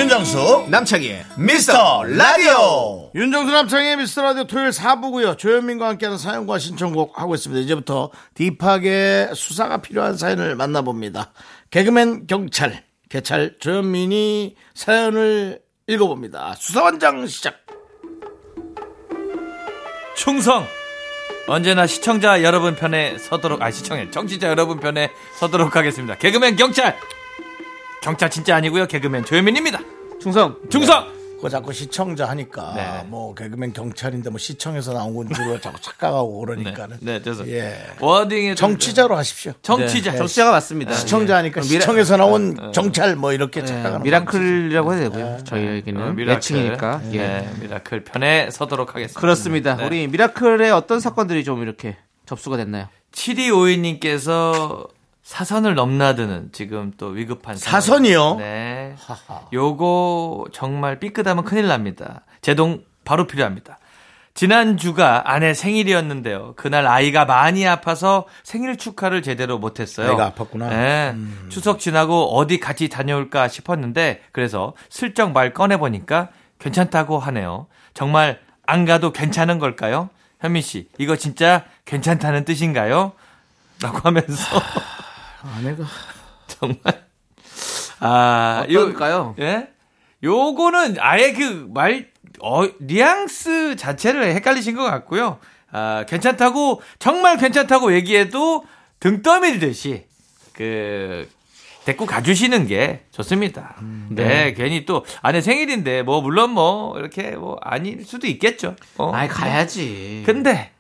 윤정수 0.10 0.66
남창희의 0.72 1.24
미스터 1.38 2.02
라디오. 2.04 3.12
윤정수 3.14 3.52
남창의 3.52 3.98
미스터 3.98 4.24
라디오 4.24 4.46
토요일 4.46 4.72
4부고요. 4.72 5.38
조현민과 5.38 5.88
함께하는 5.88 6.18
사연과 6.18 6.58
신청곡 6.58 7.22
하고 7.22 7.36
있습니다. 7.36 7.62
이제부터 7.62 8.10
딥하게 8.34 9.30
수사가 9.36 9.84
필요한 9.84 10.18
사연을 10.18 10.56
만나봅니다. 10.56 11.32
개그맨 11.70 12.26
경찰 12.26 12.84
개찰 13.08 13.60
조현민이 13.60 14.56
사연을 14.74 15.60
읽어봅니다. 15.86 16.56
수사원장 16.58 17.28
시작. 17.28 17.58
충성! 20.16 20.66
언제나 21.46 21.86
시청자 21.86 22.42
여러분 22.42 22.76
편에 22.76 23.20
서도록 23.20 23.62
아 23.62 23.70
시청해 23.70 24.10
정치자 24.10 24.48
여러분 24.48 24.80
편에 24.80 25.12
서도록 25.36 25.76
하겠습니다. 25.76 26.18
개그맨 26.18 26.56
경찰! 26.56 26.98
경찰 28.02 28.32
진짜 28.32 28.56
아니고요. 28.56 28.88
개그맨 28.88 29.26
조현민입니다 29.26 29.99
충성 30.20 30.56
충성 30.70 31.20
그거 31.38 31.48
자꾸 31.48 31.72
시청자 31.72 32.28
하니까 32.28 32.74
네. 32.76 33.08
뭐 33.08 33.34
개그맨 33.34 33.72
경찰인데 33.72 34.30
뭐 34.30 34.38
시청에서 34.38 34.92
나온 34.92 35.16
건 35.16 35.30
줄로 35.34 35.58
자꾸 35.62 35.80
착각하고 35.80 36.38
그러니까는 36.42 36.98
네, 37.00 37.22
그래서 37.22 37.48
예. 37.48 37.78
워딩에 38.02 38.56
좀- 38.56 38.72
정치자로 38.72 39.16
하십시오 39.16 39.54
정치자 39.62 40.18
정치자가 40.18 40.52
맞습니다. 40.52 40.94
시청자 40.96 41.38
하니까 41.38 41.62
미라- 41.62 41.80
시청에서 41.80 42.18
나온 42.18 42.74
정찰 42.74 43.16
뭐 43.16 43.32
이렇게 43.32 43.64
착각하는 43.64 44.04
미라클이라고 44.04 44.94
해야 44.94 45.00
되고요. 45.04 45.38
저희에게는 45.46 46.02
어, 46.02 46.12
미라클. 46.12 46.34
매칭이니까. 46.36 47.02
예. 47.14 47.18
네, 47.18 47.50
미라클 47.62 48.04
편에 48.04 48.50
서도록 48.52 48.96
하겠습니다. 48.96 49.22
그렇습니다. 49.22 49.76
네. 49.78 49.86
우리 49.86 50.08
미라클의 50.10 50.72
어떤 50.72 51.00
사건들이 51.00 51.46
좀 51.46 51.62
이렇게 51.62 51.96
접수가 52.26 52.58
됐나요? 52.58 52.90
7252님께서 53.14 54.90
사선을 55.30 55.76
넘나드는 55.76 56.50
지금 56.54 56.92
또 56.98 57.10
위급한. 57.10 57.56
사선이요? 57.56 58.38
네. 58.38 58.96
요거 59.54 60.48
정말 60.52 61.00
삐끗하면 61.00 61.44
큰일 61.44 61.68
납니다. 61.68 62.22
제동 62.42 62.84
바로 63.06 63.28
필요합니다. 63.28 63.78
지난주가 64.34 65.32
아내 65.32 65.54
생일이었는데요. 65.54 66.54
그날 66.56 66.88
아이가 66.88 67.26
많이 67.26 67.68
아파서 67.68 68.26
생일 68.42 68.76
축하를 68.76 69.22
제대로 69.22 69.60
못했어요. 69.60 70.10
아이가 70.10 70.32
아팠구나. 70.32 70.70
네. 70.70 71.16
추석 71.50 71.80
지나고 71.80 72.36
어디 72.36 72.60
같이 72.60 72.90
다녀올까 72.90 73.50
싶었는데 73.50 74.24
그래서 74.32 74.74
슬쩍 74.90 75.32
말 75.32 75.54
꺼내보니까 75.54 76.30
괜찮다고 76.58 77.20
하네요. 77.20 77.68
정말 77.94 78.40
안 78.66 78.84
가도 78.84 79.12
괜찮은 79.12 79.60
걸까요? 79.60 80.10
현민 80.42 80.64
씨, 80.64 80.90
이거 80.98 81.16
진짜 81.16 81.66
괜찮다는 81.86 82.46
뜻인가요? 82.46 83.12
라고 83.80 84.00
하면서 84.00 84.26
아내가 85.42 85.84
정말 86.48 86.78
아 88.00 88.66
어떨까요? 88.70 89.36
요, 89.40 89.44
예? 89.44 89.68
요거는 90.24 90.98
아예 91.00 91.34
그 91.34 91.70
말 91.74 92.10
어, 92.42 92.64
뉘앙스 92.80 93.76
자체를 93.76 94.34
헷갈리신 94.36 94.76
것 94.76 94.84
같고요. 94.84 95.40
아, 95.72 96.06
괜찮다고 96.08 96.82
정말 96.98 97.38
괜찮다고 97.38 97.94
얘기해도 97.94 98.64
등 99.00 99.22
떠밀듯이 99.22 100.06
그 100.54 101.28
데리고 101.86 102.06
가주시는 102.06 102.68
게 102.68 103.06
좋습니다. 103.12 103.76
네. 104.10 104.54
괜히 104.54 104.86
또 104.86 105.06
아내 105.22 105.42
생일인데 105.42 106.04
뭐 106.04 106.22
물론 106.22 106.52
뭐 106.52 106.98
이렇게 106.98 107.32
뭐 107.32 107.58
아닐 107.62 108.06
수도 108.06 108.28
있겠죠. 108.28 108.76
어. 108.98 109.12
아이 109.14 109.28
가야지. 109.28 110.24
근데 110.26 110.72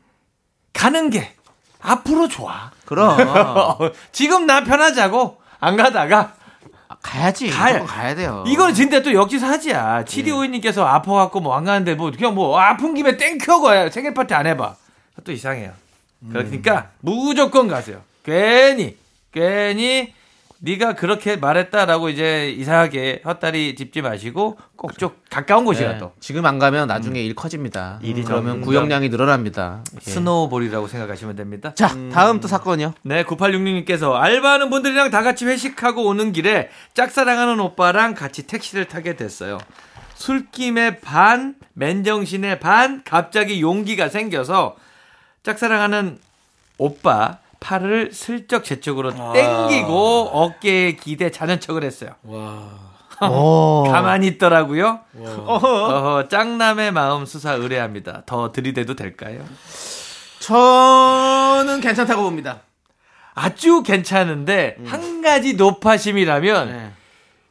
가는 0.74 1.10
게 1.10 1.34
앞으로 1.82 2.28
좋아. 2.28 2.72
그럼 2.86 3.18
지금 4.12 4.46
나 4.46 4.64
편하자고 4.64 5.38
안 5.60 5.78
가다가 5.78 6.34
가야지. 7.02 7.50
가야- 7.50 7.80
가야, 7.80 7.86
가야 7.86 8.16
돼요. 8.16 8.44
이거는 8.48 8.74
진짜 8.74 9.02
또 9.02 9.14
역지사지야. 9.14 10.00
예. 10.02 10.04
7252님께서 10.06 10.84
아파갖고 10.86 11.40
뭐 11.40 11.56
안 11.56 11.64
가는데 11.64 11.96
뭐 11.96 12.12
그냥 12.12 12.36
뭐 12.36 12.60
아픈 12.60 12.94
김에 12.94 13.16
thank 13.18 13.54
you고 13.54 13.90
생일 13.90 14.14
파티 14.14 14.34
안 14.34 14.46
해봐. 14.48 14.76
또 15.24 15.32
이상해요. 15.32 15.72
음. 16.24 16.30
그러니까 16.32 16.90
무조건 17.00 17.68
가세요. 17.68 18.02
괜히 18.24 18.98
괜히 19.32 20.14
네가 20.62 20.96
그렇게 20.96 21.38
말했다라고 21.38 22.10
이제 22.10 22.52
이상하게 22.52 23.22
헛다리 23.26 23.76
짚지 23.76 24.02
마시고 24.02 24.58
꼭 24.76 24.98
좀 24.98 25.12
가까운 25.30 25.64
곳이라 25.64 25.94
네. 25.94 25.98
또 26.00 26.12
지금 26.20 26.46
안 26.46 26.60
가면 26.60 26.88
나중에 26.88 27.22
일 27.22 27.34
커집니다. 27.34 28.00
일이 28.02 28.24
그러면 28.24 28.60
구역량이 28.62 29.08
늘어납니다. 29.10 29.84
예. 29.96 30.12
snowball이라고 30.12 30.88
생각하시면 30.88 31.36
됩니다. 31.38 31.74
자, 31.76 31.96
다음 32.12 32.42
또 32.42 32.48
사건이요. 32.50 32.94
네, 33.04 33.24
9866님께서 33.24 34.14
알바하는 34.14 34.70
분들이랑 34.70 35.12
다 35.12 35.22
같이 35.24 35.46
회식하고 35.46 36.04
오는 36.06 36.34
길에 36.34 36.70
짝사랑하는 36.94 37.60
오빠랑 37.62 38.16
같이 38.16 38.46
택시를 38.46 38.86
타게 38.86 39.16
됐어요. 39.16 39.60
술김에 40.16 41.00
반, 41.00 41.56
맨정신에 41.74 42.60
반, 42.60 43.02
갑자기 43.06 43.62
용기가 43.62 44.10
생겨서 44.10 44.76
짝사랑하는 45.44 46.18
오빠 46.78 47.38
팔을 47.60 48.12
슬쩍 48.14 48.64
제 48.64 48.80
쪽으로 48.80 49.12
땡기고 49.34 50.30
어깨에 50.34 50.94
기대 50.94 51.30
자는 51.32 51.60
척을 51.60 51.84
했어요. 51.84 52.12
가만히 53.20 54.28
있더라고요. 54.28 55.00
어허, 55.46 56.28
짱남의 56.30 56.92
마음 56.94 57.26
수사 57.26 57.54
의뢰합니다. 57.54 58.24
더 58.26 58.52
들이대도 58.52 58.96
될까요? 58.96 59.44
저는 60.40 61.82
괜찮다고 61.82 62.24
봅니다. 62.24 62.62
아주 63.36 63.84
괜찮은데 63.84 64.78
한 64.86 65.22
가지 65.22 65.54
노파심이라면 65.56 66.68
네. 66.70 66.92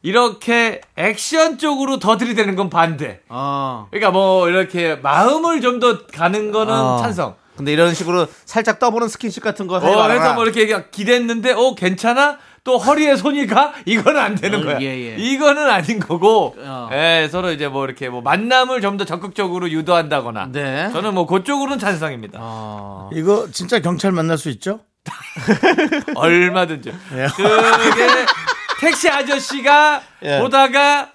이렇게 0.01 0.81
액션 0.95 1.57
쪽으로 1.57 1.99
더 1.99 2.17
들이대는 2.17 2.55
건 2.55 2.69
반대. 2.69 3.21
어. 3.29 3.87
그러니까 3.91 4.11
뭐 4.11 4.49
이렇게 4.49 4.95
마음을 4.95 5.61
좀 5.61 5.79
더 5.79 6.05
가는 6.07 6.51
거는 6.51 6.73
어. 6.73 6.97
찬성. 6.97 7.35
근데 7.59 7.73
이런 7.73 7.93
식으로 7.93 8.25
살짝 8.45 8.79
떠보는 8.79 9.09
스킨십 9.09 9.43
같은 9.43 9.67
거 9.67 9.75
하지 9.75 9.87
어. 9.87 10.07
그래서 10.07 10.33
뭐 10.33 10.45
이렇게 10.45 10.85
기댔는데 10.91 11.51
어 11.51 11.75
괜찮아? 11.75 12.37
또 12.63 12.77
허리에 12.77 13.17
손이 13.17 13.47
가? 13.47 13.73
이거는 13.85 14.19
안 14.19 14.35
되는 14.35 14.61
어, 14.61 14.63
거야. 14.63 14.77
예, 14.81 14.85
예. 14.85 15.15
이거는 15.17 15.69
아닌 15.69 15.99
거고. 15.99 16.55
어. 16.57 16.89
예, 16.93 17.27
서로 17.29 17.51
이제 17.51 17.67
뭐 17.67 17.83
이렇게 17.85 18.07
뭐 18.09 18.21
만남을 18.21 18.79
좀 18.81 18.97
더 18.97 19.03
적극적으로 19.05 19.69
유도한다거나. 19.69 20.49
네. 20.51 20.89
저는 20.93 21.13
뭐 21.13 21.25
그쪽으로는 21.25 21.79
찬성입니다. 21.79 22.39
어. 22.41 23.09
이거 23.13 23.47
진짜 23.51 23.79
경찰 23.79 24.11
만날 24.13 24.37
수 24.37 24.49
있죠? 24.49 24.79
얼마든지. 26.15 26.89
예. 27.15 27.27
그게 27.35 28.07
택시 28.79 29.09
아저씨가 29.09 30.01
예. 30.23 30.39
보다가 30.39 31.09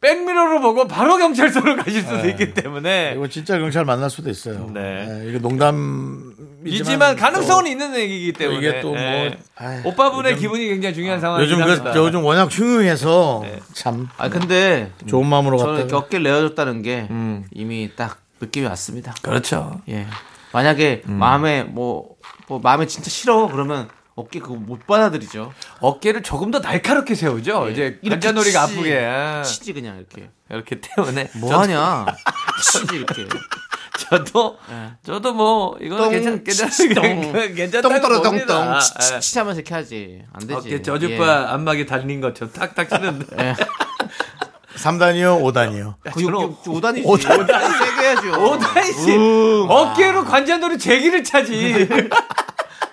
백미러로 0.00 0.60
보고 0.60 0.86
바로 0.86 1.16
경찰서로 1.16 1.76
가실 1.82 2.02
수도 2.02 2.28
있기 2.28 2.52
때문에 2.54 3.14
이거 3.16 3.28
진짜 3.28 3.58
경찰 3.58 3.84
만날 3.84 4.10
수도 4.10 4.28
있어요. 4.30 4.70
네. 4.72 5.24
이거 5.26 5.38
농담이지만 5.38 6.36
이지만 6.66 7.16
가능성은 7.16 7.66
있는 7.66 7.96
얘기이기 7.96 8.32
또 8.34 8.38
때문에 8.40 8.58
이게 8.58 8.80
또뭐 8.80 8.96
예. 8.98 9.38
아휴, 9.56 9.88
오빠분의 9.88 10.32
요즘- 10.32 10.42
기분이 10.42 10.68
굉장히 10.68 10.94
중요한 10.94 11.20
상황이긴 11.20 11.58
요즘 11.60 11.84
그. 11.84 11.98
요즘 11.98 12.24
워낙 12.24 12.48
흉흉해서 12.52 13.40
네. 13.44 13.60
참아 13.72 14.28
근데 14.30 14.92
좋은 15.06 15.26
마음으로 15.26 15.56
저는 15.58 15.92
어깨를 15.92 16.24
내어줬다는 16.24 16.82
게 16.82 17.06
음. 17.10 17.44
이미 17.52 17.90
딱 17.96 18.18
느낌이 18.40 18.66
왔습니다. 18.66 19.14
그렇죠. 19.22 19.80
예. 19.88 20.06
만약에 20.52 21.02
음. 21.08 21.14
마음에 21.14 21.62
뭐, 21.64 22.16
뭐 22.48 22.58
마음에 22.62 22.86
진짜 22.86 23.08
싫어 23.10 23.48
그러면 23.48 23.88
어깨 24.16 24.38
그거 24.40 24.54
못 24.54 24.86
받아들이죠. 24.86 25.52
어깨를 25.80 26.22
조금 26.22 26.50
더 26.50 26.58
날카롭게 26.58 27.14
세우죠. 27.14 27.66
예. 27.68 27.72
이제 27.72 28.00
관자놀이가. 28.08 28.62
아프게 28.62 28.98
아, 29.04 29.42
치지 29.42 29.74
그냥 29.74 29.98
이렇게. 29.98 30.30
이렇게 30.50 30.80
때문에 30.80 31.30
뭐 31.36 31.50
저도- 31.50 31.58
하냐? 31.58 32.06
치지 32.64 32.96
이렇게. 32.96 33.26
저도 34.08 34.56
예. 34.70 34.92
저도 35.04 35.34
뭐 35.34 35.76
이거는 35.80 36.02
똥, 36.04 36.10
괜찮 36.12 36.44
괜찮 36.44 36.68
똥, 36.94 37.32
괜찮다고 37.54 37.94
똥떨어 37.94 38.22
봅니다. 38.22 38.46
똥똥 38.54 38.74
아, 38.74 38.78
치치 38.80 39.38
하면서 39.38 39.60
이렇게 39.60 39.74
하지. 39.74 40.22
안 40.32 40.40
되지. 40.40 40.54
어깨 40.54 40.82
저주파 40.82 41.52
안마기 41.52 41.84
달린 41.84 42.22
것처럼 42.22 42.52
탁탁 42.54 42.88
치는데 42.88 43.26
예. 43.38 43.48
예. 43.48 43.54
3단이요, 44.76 45.40
5단이요. 45.42 45.94
그 46.12 46.22
요- 46.22 46.28
요- 46.42 46.56
오단이지. 46.68 47.06
오단. 47.08 47.40
오단이 47.40 47.74
세게 47.78 48.00
해야죠. 48.06 48.44
오다이 48.52 48.92
씨 48.92 49.16
어깨로 49.68 50.24
관자놀이 50.24 50.78
제기를 50.78 51.24
차지. 51.24 51.88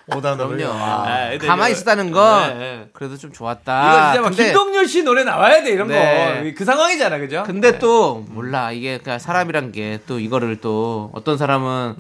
5단으로요. 0.10 0.50
그럼요. 0.58 0.74
아, 0.74 1.30
근데 1.32 1.48
가만히 1.48 1.72
이거- 1.72 1.78
있었다는 1.78 2.12
건 2.12 2.50
네, 2.50 2.54
네. 2.60 2.90
그래도 2.94 3.18
좀 3.18 3.30
이거 3.30 3.38
좋았다. 3.38 4.12
진짜 4.12 4.22
막 4.22 4.30
근데, 4.30 4.46
김동률 4.46 4.88
씨 4.88 5.04
노래 5.04 5.24
나와야 5.24 5.64
돼 5.64 5.72
이런 5.72 5.88
네. 5.88 6.44
거. 6.52 6.58
그 6.58 6.66
상황이잖아, 6.66 7.18
그죠? 7.20 7.44
근데 7.46 7.80
또 7.80 8.26
몰라 8.30 8.72
이게 8.72 8.98
그냥 8.98 9.20
사람이란 9.20 9.72
게 9.72 10.00
또 10.06 10.20
이거를 10.20 10.58
또 10.60 11.10
어떤 11.14 11.38
사람은 11.38 11.96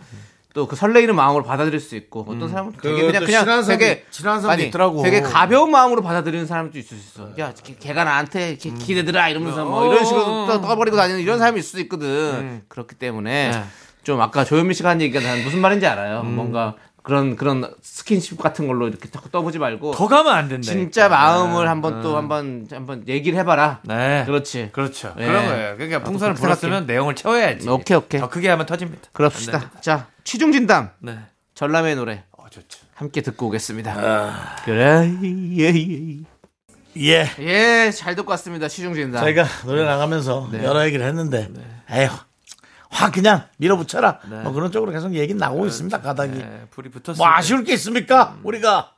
또 0.53 0.67
그 0.67 0.75
설레이는 0.75 1.15
마음으로 1.15 1.43
받아들일 1.43 1.79
수 1.79 1.95
있고 1.95 2.25
어떤 2.29 2.47
사람은 2.47 2.73
되게 2.79 3.01
그 3.01 3.07
그냥 3.07 3.21
또 3.21 3.25
그냥 3.25 3.41
친한 3.43 3.63
사람- 3.63 3.79
되게 3.79 4.05
친한 4.11 4.39
사람도 4.41 4.63
있더라고. 4.65 5.01
되게 5.01 5.21
가벼운 5.21 5.71
마음으로 5.71 6.03
받아들이는 6.03 6.45
사람도 6.45 6.77
있을 6.77 6.95
수 6.97 7.21
있어. 7.21 7.29
야 7.39 7.51
걔- 7.63 7.75
걔가 7.79 8.03
나한테 8.03 8.49
이렇게 8.49 8.69
기대더라 8.71 9.29
이러면서 9.29 9.65
뭐 9.65 9.91
이런 9.91 10.05
식으로 10.05 10.23
또 10.47 10.61
떠버리고 10.61 10.95
다니는 10.95 11.21
이런 11.21 11.39
사람이 11.39 11.57
있을 11.59 11.67
수도 11.69 11.81
있거든. 11.81 12.61
그렇기 12.67 12.93
때문에 12.95 13.49
네. 13.51 13.63
좀 14.03 14.21
아까 14.21 14.43
조현민 14.45 14.73
씨가 14.73 14.89
한 14.89 15.01
얘기가 15.01 15.21
난 15.27 15.43
무슨 15.43 15.59
말인지 15.59 15.87
알아요. 15.87 16.21
뭔가 16.21 16.75
그런 17.03 17.35
그런 17.35 17.71
스킨십 17.81 18.37
같은 18.41 18.65
걸로 18.67 18.87
이렇게 18.87 19.09
자꾸 19.09 19.29
떠보지 19.29 19.59
말고 19.59 19.91
더 19.91 20.07
가면 20.07 20.33
안 20.33 20.47
된다. 20.47 20.71
진짜 20.71 21.09
마음을 21.09 21.69
한번 21.69 22.01
또 22.01 22.17
한번 22.17 22.67
한번 22.71 23.03
얘기를 23.07 23.37
해봐라. 23.39 23.81
네. 23.83 24.23
그렇지. 24.25 24.69
그렇죠. 24.71 25.13
예. 25.19 25.25
그런 25.25 25.45
거예요. 25.45 25.75
그러니까 25.75 26.01
풍선을 26.03 26.35
불었으면 26.35 26.85
내용을 26.85 27.15
채워야지. 27.15 27.69
오케이, 27.69 27.97
오케이. 27.97 28.21
더 28.21 28.29
크게 28.29 28.49
하면 28.49 28.65
터집니다. 28.65 29.09
그럽시다. 29.11 29.59
됩니다. 29.59 29.81
자 29.81 30.07
취중 30.23 30.51
진담 30.53 30.89
네. 30.99 31.17
전람의 31.55 31.95
노래 31.97 32.23
어, 32.31 32.45
좋죠. 32.49 32.79
함께 32.95 33.21
듣고 33.21 33.47
오겠습니다. 33.47 34.61
그래 34.65 35.11
예 35.57 35.73
예 35.75 36.23
예. 36.95 37.27
예, 37.39 37.91
잘 37.91 38.15
듣고 38.15 38.29
왔습니다. 38.31 38.67
취중 38.67 38.93
진담. 38.93 39.19
저희가 39.21 39.45
노래 39.65 39.83
나가면서 39.83 40.47
네. 40.51 40.63
여러 40.63 40.85
얘기를 40.85 41.03
했는데, 41.05 41.49
에휴, 41.89 42.07
확 42.93 43.11
그냥 43.13 43.45
밀어붙여라. 43.57 44.19
네. 44.29 44.35
뭐 44.43 44.51
그런 44.53 44.71
쪽으로 44.71 44.91
계속 44.91 45.13
얘기 45.15 45.33
나오고 45.33 45.65
있습니다, 45.65 45.99
가닥이. 46.01 46.37
네, 46.37 46.65
불이 46.71 46.89
붙었을 46.89 47.17
뭐 47.17 47.27
때. 47.27 47.33
아쉬울 47.35 47.63
게 47.63 47.73
있습니까? 47.73 48.37
우리가. 48.43 48.91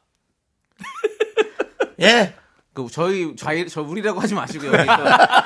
예. 2.01 2.33
그 2.73 2.87
저희 2.91 3.33
저희 3.37 3.69
저 3.69 3.81
우리라고 3.81 4.19
하지 4.19 4.33
마시고요. 4.33 4.71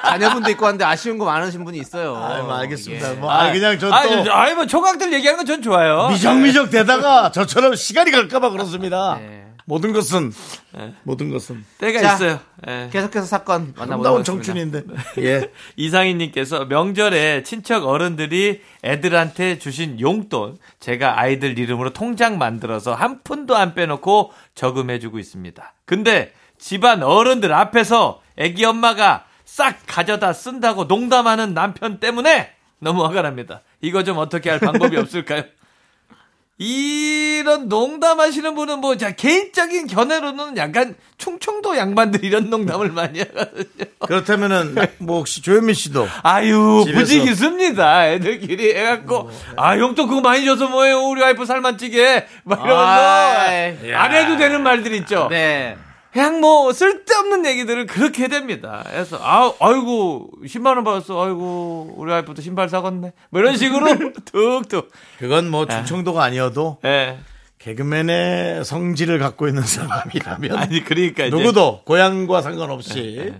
자녀분도 0.04 0.50
있고 0.50 0.66
한데 0.66 0.84
아쉬운 0.84 1.20
거 1.20 1.26
많으신 1.26 1.64
분이 1.64 1.78
있어요. 1.78 2.16
아, 2.18 2.42
뭐 2.42 2.56
알겠습니다. 2.56 3.12
예. 3.12 3.16
뭐, 3.18 3.30
아, 3.32 3.52
그냥 3.52 3.78
저 3.78 3.88
또. 3.90 3.94
아니, 3.94 4.26
저- 4.26 4.32
아니, 4.32 4.56
뭐, 4.56 4.66
총각들 4.66 5.14
얘기하는 5.14 5.38
건 5.38 5.46
전 5.46 5.62
좋아요. 5.62 6.10
미적미적 6.10 6.72
되다가 6.72 7.32
저처럼 7.32 7.76
시간이 7.76 8.10
갈까봐 8.10 8.50
그렇습니다. 8.50 9.18
네. 9.20 9.49
모든 9.70 9.94
것은, 9.94 10.34
모든 11.04 11.30
것은. 11.30 11.64
때가 11.78 12.02
자, 12.02 12.14
있어요. 12.16 12.40
예. 12.68 12.90
계속해서 12.92 13.28
사건 13.28 13.72
만나보도록 13.78 14.26
아름다운 14.26 14.42
하겠습니다. 14.42 14.82
청춘인데. 14.82 14.84
예. 15.22 15.52
이상희님께서 15.76 16.66
명절에 16.66 17.44
친척 17.44 17.86
어른들이 17.86 18.62
애들한테 18.84 19.60
주신 19.60 20.00
용돈 20.00 20.58
제가 20.80 21.20
아이들 21.20 21.60
이름으로 21.60 21.94
통장 21.94 22.40
만들어서 22.40 22.96
한 22.96 23.22
푼도 23.24 23.56
안 23.56 23.76
빼놓고 23.76 24.34
저금해주고 24.56 25.20
있습니다. 25.20 25.74
근데 25.86 26.34
집안 26.58 27.04
어른들 27.04 27.54
앞에서 27.54 28.22
애기 28.38 28.66
엄마가 28.66 29.26
싹 29.46 29.78
가져다 29.86 30.34
쓴다고 30.34 30.86
농담하는 30.86 31.54
남편 31.54 32.00
때문에 32.00 32.50
너무 32.80 33.06
화가 33.06 33.22
납니다. 33.22 33.62
이거 33.82 34.04
좀 34.04 34.18
어떻게 34.18 34.50
할 34.50 34.60
방법이 34.60 34.98
없을까요? 34.98 35.44
이런 36.62 37.70
농담하시는 37.70 38.54
분은 38.54 38.80
뭐, 38.82 38.98
자, 38.98 39.12
개인적인 39.12 39.88
견해로는 39.88 40.58
약간 40.58 40.94
충청도 41.18 41.78
양반들 41.78 42.26
이런 42.26 42.50
농담을 42.50 42.92
많이 42.92 43.20
하거든요. 43.20 43.86
그렇다면은, 44.00 44.76
뭐 45.00 45.20
혹시 45.20 45.42
조현민 45.42 45.74
씨도. 45.74 46.06
아유. 46.22 46.86
부지기습니다. 46.94 48.10
애들끼리 48.10 48.76
해갖고, 48.76 49.30
아, 49.56 49.78
용돈 49.78 50.10
그거 50.10 50.20
많이 50.20 50.44
줘서 50.44 50.68
뭐예요? 50.68 51.00
우리 51.00 51.22
와이프 51.22 51.46
살만 51.46 51.78
찌게. 51.78 52.28
막 52.44 52.60
아이, 52.62 52.68
이러면서, 53.82 53.96
안 53.98 54.12
해도 54.14 54.38
되는 54.38 54.62
말들 54.62 54.94
있죠. 54.96 55.28
네. 55.32 55.78
그냥 56.12 56.40
뭐, 56.42 56.74
쓸데없는 56.74 57.46
얘기들을 57.46 57.86
그렇게 57.86 58.28
됩니다. 58.28 58.84
그래서, 58.90 59.18
아, 59.22 59.54
아이고, 59.60 60.32
10만원 60.44 60.84
받았어. 60.84 61.24
아이고, 61.24 61.94
우리 61.98 62.12
와이프도 62.12 62.42
신발 62.42 62.68
사갔네. 62.68 63.14
뭐 63.30 63.42
이런 63.42 63.56
식으로 63.58 63.86
툭툭. 64.26 64.92
그건 65.20 65.50
뭐 65.52 65.68
충청도가 65.68 66.24
아니어도 66.24 66.80
예. 66.86 67.20
개그맨의 67.60 68.66
성질을 68.66 69.20
갖고 69.20 69.48
있는 69.48 69.62
사람이라면 69.62 70.58
아니, 70.58 70.84
그러니까 70.84 71.26
이제. 71.26 71.36
누구도 71.36 71.82
고향과 71.84 72.42
상관없이 72.42 73.32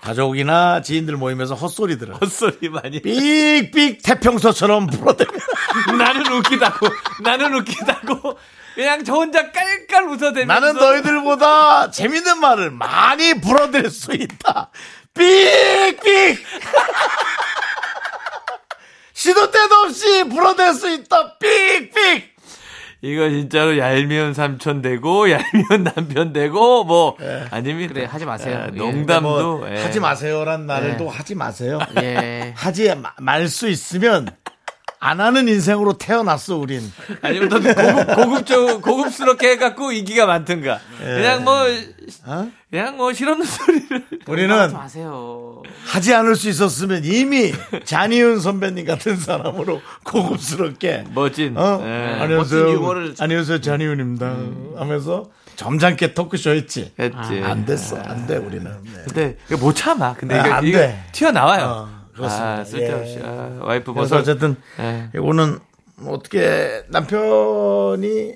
가족이나 0.00 0.82
지인들 0.82 1.16
모임에서 1.16 1.54
헛소리들을 1.54 2.14
헛소리 2.14 2.70
많이. 2.70 3.00
삑삑 3.02 4.02
태평소처럼 4.02 4.86
불어대면 4.88 5.34
나는 5.98 6.32
웃기다고. 6.32 6.86
나는 7.22 7.54
웃기다고. 7.54 8.36
그냥 8.76 9.02
저 9.04 9.14
혼자 9.14 9.50
깔깔 9.50 10.04
웃어대면서. 10.08 10.44
나는 10.46 10.74
너희들보다 10.78 11.90
재밌는 11.90 12.38
말을 12.40 12.70
많이 12.70 13.40
불어댈 13.40 13.90
수 13.90 14.12
있다. 14.12 14.70
삑삑 15.14 16.38
시도 19.14 19.50
때도 19.50 19.74
없이 19.86 20.24
불어댈 20.24 20.74
수 20.74 20.90
있다. 20.90 21.38
삑삑 21.38 22.36
이거 23.00 23.28
진짜로 23.30 23.78
얄미운 23.78 24.34
삼촌 24.34 24.82
되고 24.82 25.30
얄미운 25.30 25.84
남편 25.84 26.32
되고 26.34 26.84
뭐 26.84 27.16
아닙니다. 27.50 27.94
그래, 27.94 28.04
하지 28.04 28.26
마세요. 28.26 28.66
예, 28.70 28.74
예. 28.74 28.76
농담도 28.78 29.58
뭐 29.58 29.70
예. 29.70 29.80
하지 29.82 30.00
마세요란 30.00 30.66
말을 30.66 30.90
네. 30.92 30.96
또 30.98 31.08
하지 31.08 31.34
마세요. 31.34 31.78
예. 32.02 32.52
하지 32.56 32.92
말 33.18 33.48
수 33.48 33.68
있으면 33.68 34.28
안 34.98 35.20
하는 35.20 35.46
인생으로 35.48 35.94
태어났어 35.98 36.56
우린. 36.56 36.80
아니면 37.22 37.48
더 37.48 37.58
고급 37.60 38.14
고급적 38.16 38.82
고급스럽게 38.82 39.50
해갖고 39.52 39.92
인기가 39.92 40.26
많든가. 40.26 40.80
그냥 40.98 41.44
뭐 41.44 41.64
어? 42.24 42.50
그냥 42.70 42.96
뭐 42.96 43.12
실없는 43.12 43.46
소리를. 43.46 44.04
우리는 44.26 44.54
하지 44.56 44.74
마세요. 44.74 45.62
하지 45.84 46.14
않을 46.14 46.34
수 46.34 46.48
있었으면 46.48 47.04
이미 47.04 47.52
잔이은 47.84 48.40
선배님 48.40 48.86
같은 48.86 49.16
사람으로 49.16 49.80
고급스럽게 50.04 51.04
멋진. 51.14 51.56
어? 51.56 51.80
예. 51.84 52.18
안녕하세요. 52.20 52.60
멋진 52.62 52.68
유머를 52.74 53.14
안녕하세요. 53.20 53.60
잔이은입니다. 53.60 54.36
하면서 54.76 55.30
점잖게 55.56 56.12
토크쇼 56.14 56.50
했지. 56.50 56.92
했지. 56.98 57.40
안 57.42 57.64
됐어. 57.64 57.96
안 57.96 58.26
돼, 58.26 58.36
우리는. 58.36 58.70
네. 59.14 59.36
근데 59.46 59.62
못 59.62 59.74
참아. 59.74 60.14
근데 60.14 60.38
아, 60.38 60.46
이거, 60.46 60.54
안 60.54 60.64
이거 60.64 60.78
돼. 60.78 61.02
튀어나와요. 61.12 61.64
어, 61.64 61.95
그렇습니다. 62.16 62.52
아, 62.58 62.64
쓸데없이. 62.64 63.18
예. 63.18 63.22
아, 63.24 63.58
와이프 63.60 63.92
벗어. 63.92 64.16
어쨌든 64.16 64.56
예. 64.80 65.08
이거는 65.14 65.58
뭐 65.96 66.14
어떻게 66.14 66.82
남편이 66.88 68.34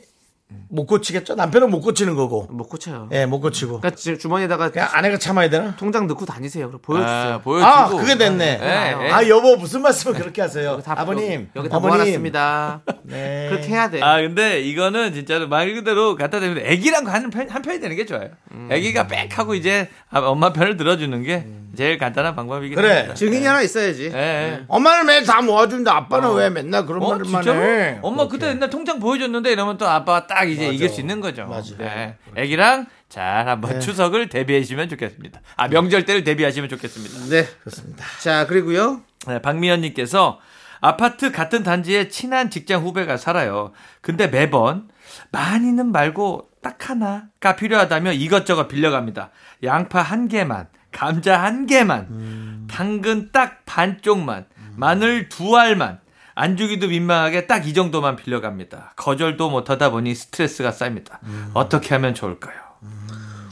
못 0.69 0.87
고치겠죠? 0.87 1.35
남편은 1.35 1.71
못 1.71 1.81
고치는 1.81 2.15
거고. 2.15 2.47
못 2.51 2.69
고쳐요. 2.69 3.09
예, 3.13 3.27
못 3.27 3.41
고치고. 3.41 3.81
그러니까 3.81 3.97
지금 3.97 4.19
주머니에다가 4.19 4.71
그냥 4.71 4.89
아내가 4.93 5.19
참아야 5.19 5.51
되나? 5.51 5.75
통장 5.77 6.07
넣고 6.07 6.25
다니세요. 6.27 6.69
그럼 6.69 6.81
보여주세요. 6.83 7.35
아, 7.35 7.39
보여주고. 7.39 7.67
아, 7.71 7.89
그게 7.89 8.17
됐네. 8.17 8.59
예, 8.63 9.07
예. 9.07 9.11
아, 9.11 9.27
여보, 9.29 9.57
무슨 9.57 9.83
말씀을 9.83 10.17
그렇게 10.19 10.43
하세요? 10.43 10.81
다 10.85 10.95
아버님. 10.97 11.33
여기, 11.33 11.49
여기 11.57 11.69
다 11.69 11.77
어머님. 11.79 11.97
모아놨습니다. 11.99 12.83
네. 13.05 13.49
그렇게 13.51 13.69
해야 13.69 13.91
돼. 13.91 14.01
아, 14.03 14.21
근데 14.21 14.61
이거는 14.61 15.13
진짜로 15.13 15.49
말 15.49 15.75
그대로 15.75 16.15
갖다 16.15 16.39
대면 16.41 16.59
애기랑 16.65 17.07
하는 17.09 17.31
편, 17.31 17.49
한 17.49 17.63
편이 17.63 17.81
되는 17.81 17.97
게 17.97 18.07
좋아요. 18.07 18.29
음. 18.53 18.69
애기가 18.71 19.07
빽 19.09 19.37
하고 19.39 19.55
이제 19.55 19.89
아, 20.11 20.21
엄마 20.21 20.53
편을 20.53 20.77
들어주는 20.77 21.23
게 21.25 21.47
제일 21.77 21.99
간단한 21.99 22.35
방법이긴 22.35 22.77
그래. 22.77 22.93
합니다. 22.93 23.15
증인이 23.15 23.47
하나 23.47 23.63
있어야지. 23.63 24.11
예, 24.13 24.19
예. 24.19 24.61
엄마는 24.69 25.07
매일 25.07 25.25
다 25.25 25.41
모아주는데 25.41 25.91
아빠는 25.91 26.35
왜 26.35 26.51
맨날 26.51 26.85
그런 26.85 27.03
어, 27.03 27.11
말만 27.11 27.25
진짜로? 27.27 27.61
해? 27.63 27.99
엄마 28.03 28.27
그때 28.27 28.49
옛날 28.49 28.69
통장 28.71 28.99
보여줬는데 28.99 29.53
이러면 29.53 29.79
또 29.79 29.89
아빠가 29.89 30.27
딱 30.27 30.40
이제 30.45 30.63
맞아. 30.63 30.73
이길 30.73 30.89
수 30.89 31.01
있는 31.01 31.21
거죠. 31.21 31.47
맞아. 31.47 31.77
네. 31.77 32.17
애기랑 32.37 32.87
잘 33.09 33.49
한번 33.49 33.81
추석을 33.81 34.29
대비하시면 34.29 34.89
좋겠습니다. 34.89 35.41
아, 35.57 35.69
명절 35.69 36.05
때를 36.05 36.25
대비하시면 36.25 36.69
좋겠습니다. 36.69 37.27
네. 37.29 37.47
그렇습니다. 37.61 38.05
자, 38.21 38.47
그리고요. 38.47 39.03
네, 39.27 39.41
박미연님께서 39.43 40.41
아파트 40.81 41.31
같은 41.31 41.63
단지에 41.63 42.09
친한 42.09 42.51
직장 42.51 42.83
후배가 42.83 43.17
살아요. 43.17 43.73
근데 44.01 44.29
매번 44.29 44.89
많이는 45.31 45.93
말고 45.93 46.49
딱 46.63 46.89
하나가 46.89 47.57
필요하다며 47.57 48.13
이것저것 48.13 48.69
빌려갑니다. 48.69 49.31
양파 49.63 50.01
한 50.03 50.29
개만, 50.29 50.69
감자 50.93 51.43
한 51.43 51.67
개만, 51.67 52.67
당근 52.71 53.31
딱 53.33 53.63
반쪽만, 53.67 54.47
마늘 54.77 55.29
두 55.29 55.57
알만. 55.57 56.01
안 56.41 56.57
주기도 56.57 56.89
민망하게 56.89 57.47
딱 57.47 57.67
이 57.67 57.75
정도만 57.75 58.17
빌려갑니다. 58.17 58.95
거절도 58.97 59.51
못하다 59.51 59.91
보니 59.91 60.15
스트레스가 60.15 60.73
쌓입니다. 60.73 61.21
어떻게 61.53 61.95
하면 61.95 62.15
좋을까요? 62.15 62.55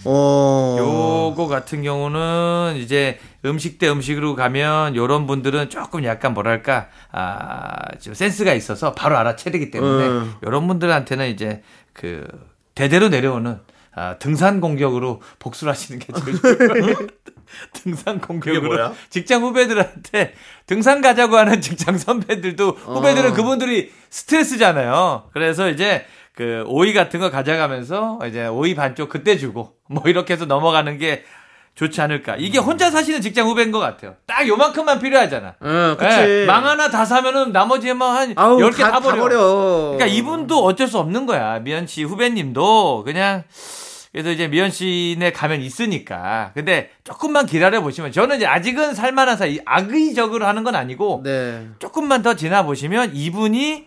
어. 0.04 0.76
요거 0.78 1.48
같은 1.48 1.82
경우는 1.82 2.76
이제 2.76 3.18
음식 3.44 3.78
대 3.78 3.88
음식으로 3.90 4.34
가면 4.36 4.96
요런 4.96 5.26
분들은 5.26 5.68
조금 5.68 6.04
약간 6.04 6.32
뭐랄까 6.32 6.88
아, 7.12 7.74
좀 8.00 8.14
센스가 8.14 8.54
있어서 8.54 8.94
바로 8.94 9.18
알아채리기 9.18 9.70
때문에 9.70 10.06
음. 10.08 10.34
요런 10.44 10.66
분들한테는 10.66 11.28
이제 11.28 11.62
그 11.92 12.26
대대로 12.74 13.08
내려오는 13.10 13.60
아, 13.98 14.16
등산 14.20 14.60
공격으로 14.60 15.20
복수를 15.40 15.72
하시는 15.72 15.98
게 15.98 16.12
제일 16.12 16.40
좋아요. 16.40 16.96
등산 17.74 18.20
공격으로 18.20 18.68
뭐야? 18.68 18.92
직장 19.10 19.42
후배들한테 19.42 20.34
등산 20.66 21.00
가자고 21.00 21.36
하는 21.36 21.60
직장 21.62 21.98
선배들도 21.98 22.70
후배들은 22.70 23.32
어. 23.32 23.34
그분들이 23.34 23.90
스트레스잖아요. 24.10 25.30
그래서 25.32 25.68
이제 25.68 26.04
그 26.36 26.62
오이 26.68 26.92
같은 26.92 27.18
거 27.18 27.30
가져가면서 27.30 28.20
이제 28.28 28.46
오이 28.46 28.76
반쪽 28.76 29.08
그때 29.08 29.36
주고 29.36 29.72
뭐 29.88 30.04
이렇게 30.06 30.34
해서 30.34 30.44
넘어가는 30.44 30.96
게 30.98 31.24
좋지 31.74 32.00
않을까. 32.00 32.36
이게 32.38 32.58
혼자 32.58 32.90
사시는 32.90 33.20
직장 33.20 33.46
후배인 33.48 33.70
것 33.72 33.78
같아요. 33.78 34.14
딱 34.26 34.46
요만큼만 34.46 34.98
필요하잖아. 34.98 35.54
응, 35.62 35.96
그치. 35.98 36.16
예, 36.20 36.44
망 36.44 36.66
하나 36.66 36.90
다 36.90 37.04
사면은 37.04 37.52
나머지만 37.52 38.16
한 38.16 38.32
아우, 38.36 38.58
10개 38.58 38.78
다, 38.78 38.90
다, 38.90 39.00
다 39.00 39.00
버려. 39.00 39.22
버려. 39.22 39.38
그러니까 39.96 40.06
이분도 40.06 40.64
어쩔 40.64 40.88
수 40.88 40.98
없는 40.98 41.26
거야. 41.26 41.60
미연 41.60 41.86
씨 41.86 42.02
후배님도 42.02 43.04
그냥 43.04 43.44
그래서 44.12 44.30
이제 44.30 44.48
미연 44.48 44.70
씨네 44.70 45.32
가면 45.32 45.60
있으니까. 45.60 46.52
근데 46.54 46.90
조금만 47.04 47.46
기다려 47.46 47.82
보시면 47.82 48.12
저는 48.12 48.36
이제 48.36 48.46
아직은 48.46 48.94
살만한 48.94 49.36
사이 49.36 49.58
악의적으로 49.64 50.46
하는 50.46 50.64
건 50.64 50.74
아니고 50.74 51.22
네. 51.24 51.68
조금만 51.78 52.22
더 52.22 52.34
지나 52.34 52.62
보시면 52.64 53.14
이분이 53.14 53.86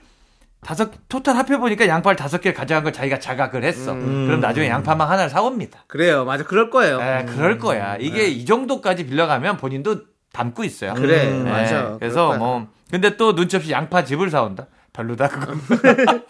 다섯 0.61 0.91
토탈 1.09 1.35
합해 1.37 1.57
보니까 1.57 1.87
양파를 1.87 2.15
다섯 2.15 2.39
개를 2.39 2.53
가져간 2.53 2.83
걸 2.83 2.93
자기가 2.93 3.19
자각을 3.19 3.63
했어. 3.63 3.93
그럼 3.95 4.39
나중에 4.41 4.69
양파만 4.69 5.09
하나를 5.09 5.29
사옵니다. 5.29 5.85
그래요. 5.87 6.23
맞아. 6.23 6.43
그럴 6.43 6.69
거예요. 6.69 7.01
에, 7.01 7.25
그럴 7.25 7.57
거야. 7.57 7.97
이게 7.99 8.27
이 8.27 8.45
정도까지 8.45 9.07
빌려가면 9.07 9.57
본인도 9.57 10.01
담고 10.33 10.63
있어요. 10.63 10.93
그래. 10.93 11.31
네, 11.31 11.49
맞아. 11.51 11.95
그래서. 11.99 12.37
뭐 12.37 12.67
근데 12.91 13.17
또 13.17 13.33
눈치 13.33 13.55
없이 13.55 13.71
양파 13.71 14.03
즙을 14.03 14.29
사온다. 14.29 14.67
별로다 14.93 15.29
그거. 15.29 15.53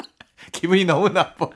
기분이 0.61 0.85
너무 0.85 1.09
나빠. 1.09 1.47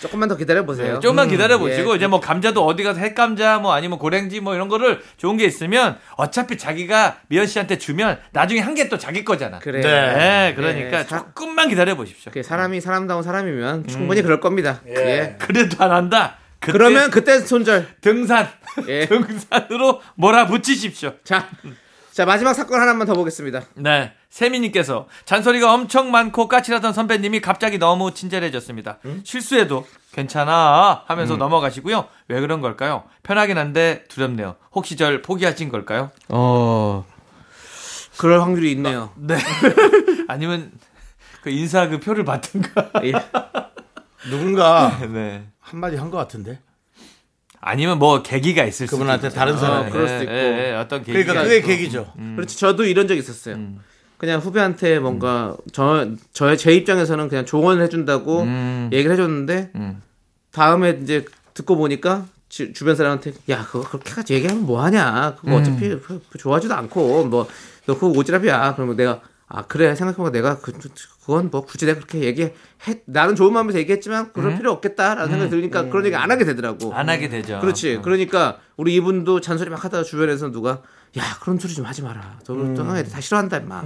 조금만 0.00 0.28
더 0.28 0.36
기다려 0.36 0.64
보세요. 0.64 0.94
네, 0.94 1.00
좀만 1.00 1.28
기다려 1.28 1.58
보시고 1.58 1.92
예. 1.92 1.96
이제 1.96 2.06
뭐 2.06 2.20
감자도 2.20 2.64
어디 2.64 2.82
가서 2.82 3.00
핵감자 3.00 3.58
뭐 3.58 3.72
아니면 3.72 3.98
고랭지 3.98 4.40
뭐 4.40 4.54
이런 4.54 4.68
거를 4.68 5.02
좋은 5.16 5.36
게 5.36 5.44
있으면 5.44 5.98
어차피 6.16 6.56
자기가 6.58 7.18
미연 7.28 7.46
씨한테 7.46 7.78
주면 7.78 8.18
나중에 8.32 8.60
한 8.60 8.74
개 8.74 8.88
또 8.88 8.96
자기 8.98 9.24
거잖아. 9.24 9.58
그래. 9.58 9.80
네, 9.80 10.54
그러니까 10.54 10.98
네, 10.98 11.04
사- 11.04 11.18
조금만 11.18 11.68
기다려 11.68 11.96
보십시오. 11.96 12.30
사람이 12.42 12.80
사람다운 12.80 13.22
사람이면 13.22 13.86
충분히 13.88 14.22
그럴 14.22 14.40
겁니다. 14.40 14.80
예. 14.86 15.36
그래도 15.38 15.82
안 15.84 15.90
한다. 15.90 16.36
그때 16.60 16.72
그러면 16.72 17.10
그때 17.10 17.38
손절. 17.40 17.86
등산 18.00 18.48
예. 18.88 19.06
등산으로 19.08 20.00
몰아붙이십시오. 20.16 21.14
자, 21.24 21.48
자 22.20 22.26
마지막 22.26 22.52
사건 22.52 22.78
하나만 22.82 23.06
더 23.06 23.14
보겠습니다. 23.14 23.62
네. 23.76 24.12
세미님께서 24.28 25.08
잔소리가 25.24 25.72
엄청 25.72 26.10
많고 26.10 26.48
까칠하던 26.48 26.92
선배님이 26.92 27.40
갑자기 27.40 27.78
너무 27.78 28.12
친절해졌습니다. 28.12 28.98
실수해도 29.24 29.86
괜찮아 30.12 31.04
하면서 31.06 31.38
넘어가시고요. 31.38 32.08
왜 32.28 32.40
그런 32.42 32.60
걸까요? 32.60 33.04
편하긴 33.22 33.56
한데 33.56 34.04
두렵네요. 34.08 34.56
혹시 34.74 34.96
절 34.98 35.22
포기하신 35.22 35.70
걸까요? 35.70 36.10
어, 36.28 37.06
그럴 38.18 38.42
확률이 38.42 38.70
있네요. 38.72 39.12
네. 39.16 39.38
아니면 40.28 40.72
그 41.40 41.48
인사 41.48 41.88
그 41.88 42.00
표를 42.00 42.26
받든가. 42.26 42.90
예. 43.04 43.12
누군가 44.28 44.94
네. 45.10 45.42
한마디 45.58 45.96
한 45.96 46.10
것 46.10 46.18
같은데. 46.18 46.58
아니면 47.60 47.98
뭐 47.98 48.22
계기가 48.22 48.64
있을 48.64 48.86
수 48.86 48.92
그분한테 48.92 49.28
다른 49.28 49.56
사람이. 49.56 49.90
그럴 49.90 50.08
수도 50.08 50.22
있고. 50.24 50.78
어떤 50.78 51.02
계기가 51.04 51.32
그러니까 51.32 51.42
그게 51.42 51.56
있고. 51.58 51.66
계기죠. 51.68 52.12
그렇지. 52.36 52.58
저도 52.58 52.84
이런 52.84 53.06
적 53.06 53.16
있었어요. 53.16 53.58
그냥 54.16 54.40
후배한테 54.40 54.98
뭔가 54.98 55.56
저 55.72 56.08
저의 56.32 56.58
제 56.58 56.72
입장에서는 56.74 57.28
그냥 57.28 57.44
조언을 57.46 57.82
해준다고 57.82 58.42
음. 58.42 58.90
얘기를 58.92 59.12
해줬는데 59.12 59.70
음. 59.76 60.02
다음에 60.52 60.98
이제 61.02 61.24
듣고 61.54 61.76
보니까 61.76 62.26
지- 62.50 62.72
주변 62.72 62.96
사람한테 62.96 63.32
야 63.48 63.64
그거 63.64 63.88
그렇게까지 63.88 64.34
얘기하면 64.34 64.64
뭐 64.66 64.82
하냐 64.84 65.36
그거 65.40 65.52
음. 65.56 65.60
어차피 65.60 65.88
그- 65.88 66.20
그 66.30 66.38
좋아하지도 66.38 66.74
않고 66.74 67.24
뭐 67.26 67.46
너 67.86 67.94
그거 67.98 68.08
오지랖이야 68.08 68.74
그러면 68.76 68.94
내가 68.96 69.20
아 69.52 69.62
그래 69.62 69.96
생각해보면 69.96 70.30
내가 70.30 70.60
그, 70.60 70.72
그건 71.20 71.50
뭐 71.50 71.62
굳이 71.62 71.84
내가 71.84 71.98
그렇게 71.98 72.20
얘기해 72.20 72.54
나는 73.06 73.34
좋은 73.34 73.52
마음에서 73.52 73.80
얘기했지만 73.80 74.32
그럴 74.32 74.56
필요 74.56 74.70
없겠다라는 74.70 75.28
생각이 75.28 75.50
들으니까 75.50 75.88
그런 75.88 76.06
얘기 76.06 76.14
안 76.14 76.30
하게 76.30 76.44
되더라고 76.44 76.90
음. 76.90 76.94
안 76.94 77.08
하게 77.08 77.28
되죠. 77.28 77.58
그렇지 77.60 77.96
어. 77.96 78.02
그러니까 78.02 78.58
우리 78.76 78.94
이분도 78.94 79.40
잔소리 79.40 79.68
막 79.68 79.84
하다가 79.84 80.04
주변에서 80.04 80.52
누가 80.52 80.82
야 81.18 81.24
그런 81.40 81.58
소리 81.58 81.74
좀 81.74 81.84
하지 81.84 82.00
마라 82.02 82.38
너 82.46 82.54
음. 82.54 82.74
또 82.76 82.96
애들 82.96 83.10
다 83.10 83.20
싫어한다 83.20 83.58
임마 83.58 83.82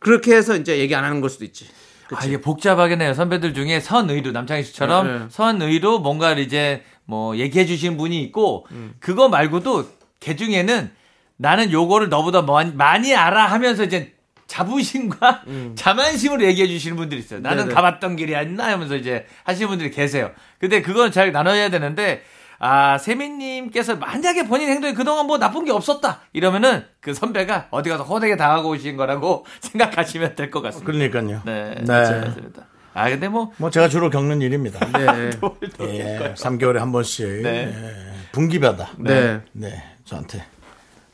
그렇게 0.00 0.34
해서 0.34 0.56
이제 0.56 0.78
얘기 0.80 0.92
안 0.96 1.04
하는 1.04 1.20
걸 1.20 1.30
수도 1.30 1.44
있지 1.44 1.68
아, 2.12 2.24
이게 2.24 2.40
복잡하긴 2.40 3.00
해요. 3.00 3.14
선배들 3.14 3.54
중에 3.54 3.78
선의로, 3.78 4.32
남창희 4.32 4.64
씨처럼 4.64 5.06
네, 5.06 5.18
네. 5.20 5.24
선의로 5.30 6.00
뭔가를 6.00 6.42
이제 6.42 6.82
뭐 7.04 7.36
얘기해 7.36 7.66
주신 7.66 7.96
분이 7.96 8.20
있고, 8.24 8.66
그거 8.98 9.28
말고도 9.28 9.88
걔 10.18 10.34
중에는 10.34 10.90
나는 11.36 11.70
요거를 11.70 12.08
너보다 12.08 12.42
많이 12.42 13.14
알아 13.14 13.46
하면서 13.46 13.84
이제 13.84 14.12
자부심과 14.50 15.42
자만심으로 15.76 16.44
얘기해 16.44 16.66
주시는 16.68 16.96
분들이 16.96 17.20
있어요. 17.20 17.40
나는 17.40 17.64
음. 17.64 17.68
네네. 17.68 17.74
가봤던 17.74 18.16
길이 18.16 18.34
아니나 18.34 18.66
하면서 18.72 18.96
이제 18.96 19.26
하시는 19.44 19.68
분들이 19.68 19.90
계세요. 19.90 20.32
근데 20.58 20.82
그건 20.82 21.12
잘 21.12 21.30
나눠야 21.32 21.70
되는데, 21.70 22.22
아, 22.58 22.98
세민님께서 22.98 23.96
만약에 23.96 24.46
본인 24.46 24.68
행동이 24.68 24.92
그동안 24.94 25.26
뭐 25.26 25.38
나쁜 25.38 25.64
게 25.64 25.70
없었다. 25.72 26.20
이러면은 26.32 26.84
그 27.00 27.14
선배가 27.14 27.68
어디 27.70 27.88
가서 27.88 28.02
호되게 28.04 28.36
당하고 28.36 28.70
오신 28.70 28.96
거라고 28.96 29.46
생각하시면 29.62 30.34
될 30.34 30.50
것 30.50 30.60
같습니다. 30.62 30.92
그러니까요. 30.92 31.42
네, 31.46 31.74
네. 31.82 31.84
맞습니다. 31.86 32.66
아 32.92 33.08
근데 33.08 33.28
뭐 33.28 33.52
뭐 33.56 33.70
제가 33.70 33.88
주로 33.88 34.10
겪는 34.10 34.42
일입니다. 34.42 34.84
네. 34.98 35.30
예, 35.80 36.34
3개월에 36.36 36.78
한 36.78 36.90
번씩 36.90 37.42
네. 37.42 37.72
예, 37.72 38.12
분기마다 38.32 38.90
네. 38.98 39.40
네, 39.52 39.82
저한테 40.04 40.44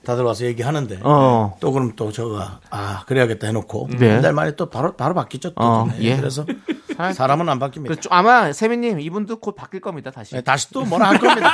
다들 0.07 0.23
와서 0.23 0.45
얘기하는데 0.45 1.01
어. 1.03 1.57
또 1.59 1.73
그럼 1.73 1.93
또 1.97 2.13
저가 2.13 2.61
아 2.71 3.03
그래야겠다 3.07 3.49
해놓고 3.49 3.89
네. 3.99 4.13
한달 4.13 4.33
만에 4.33 4.55
또 4.55 4.71
바로 4.71 4.95
바로 4.95 5.15
바뀌죠. 5.15 5.51
또 5.51 5.63
어, 5.63 5.87
네, 5.87 5.97
예. 6.03 6.17
그래서 6.17 6.47
사람은 7.13 7.49
안 7.49 7.59
바뀝니다. 7.59 7.89
그, 7.89 7.97
좀 7.97 8.13
아마 8.13 8.53
세민님 8.53 9.01
이분도 9.01 9.41
곧 9.41 9.57
바뀔 9.57 9.81
겁니다 9.81 10.13
다시 10.13 10.37
네, 10.37 10.43
다시 10.43 10.71
또 10.71 10.85
뭐라 10.85 11.09
할 11.09 11.19
겁니다. 11.19 11.51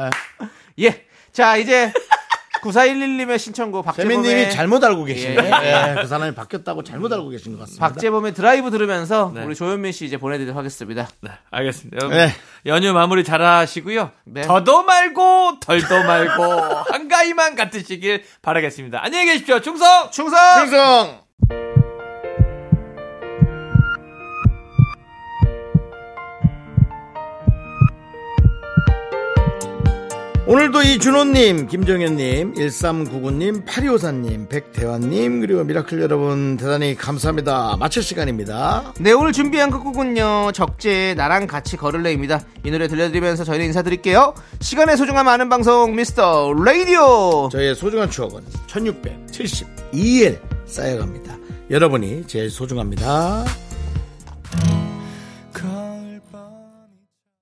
예. 0.80 1.04
자, 1.30 1.58
이제 1.58 1.92
9411님의 2.64 3.38
신청곡 3.38 3.84
박재범의 3.84 4.16
세민님이 4.16 4.50
잘못 4.50 4.82
알고 4.82 5.04
계시네. 5.04 5.36
예. 5.36 5.90
예, 5.90 6.00
그 6.00 6.06
사람이 6.06 6.34
바뀌었다고 6.34 6.82
잘못 6.82 7.12
알고 7.12 7.28
계신 7.28 7.52
것 7.52 7.60
같습니다. 7.60 7.88
박재범의 7.88 8.34
드라이브 8.34 8.70
들으면서 8.70 9.32
네. 9.34 9.44
우리 9.44 9.54
조현민 9.54 9.92
씨 9.92 10.06
이제 10.06 10.16
보내드리도록 10.16 10.56
하겠습니다. 10.58 11.08
네, 11.20 11.30
알겠습니다. 11.50 11.96
여러분, 11.98 12.18
네. 12.18 12.30
연휴 12.66 12.92
마무리 12.92 13.24
잘 13.24 13.42
하시고요. 13.42 14.10
네. 14.24 14.42
더도 14.42 14.82
말고 14.84 15.60
덜도 15.60 16.02
말고 16.04 16.42
한가위만 16.90 17.54
같으시길 17.56 18.24
바라겠습니다. 18.42 19.00
안녕히 19.02 19.26
계십시오. 19.26 19.60
충성! 19.60 20.10
충성! 20.10 20.38
충성! 20.60 21.73
오늘도 30.54 30.82
이준호님, 30.82 31.66
김정현님, 31.66 32.54
1399님, 32.54 33.66
8254님, 33.66 34.48
백대환님, 34.48 35.40
그리고 35.40 35.64
미라클 35.64 36.00
여러분 36.00 36.56
대단히 36.56 36.94
감사합니다. 36.94 37.76
마칠 37.76 38.04
시간입니다. 38.04 38.94
네, 39.00 39.10
오늘 39.10 39.32
준비한 39.32 39.72
끝곡은요. 39.72 40.52
적재의 40.52 41.16
나랑 41.16 41.48
같이 41.48 41.76
걸을래입니다. 41.76 42.40
이 42.64 42.70
노래 42.70 42.86
들려드리면서 42.86 43.42
저희는 43.42 43.66
인사드릴게요. 43.66 44.32
시간의 44.60 44.96
소중함 44.96 45.26
아는 45.26 45.48
방송 45.48 45.96
미스터 45.96 46.52
라디오. 46.52 47.48
저의 47.50 47.74
소중한 47.74 48.08
추억은 48.08 48.40
1672일 48.68 50.38
쌓여갑니다. 50.66 51.36
여러분이 51.68 52.28
제일 52.28 52.48
소중합니다. 52.48 53.44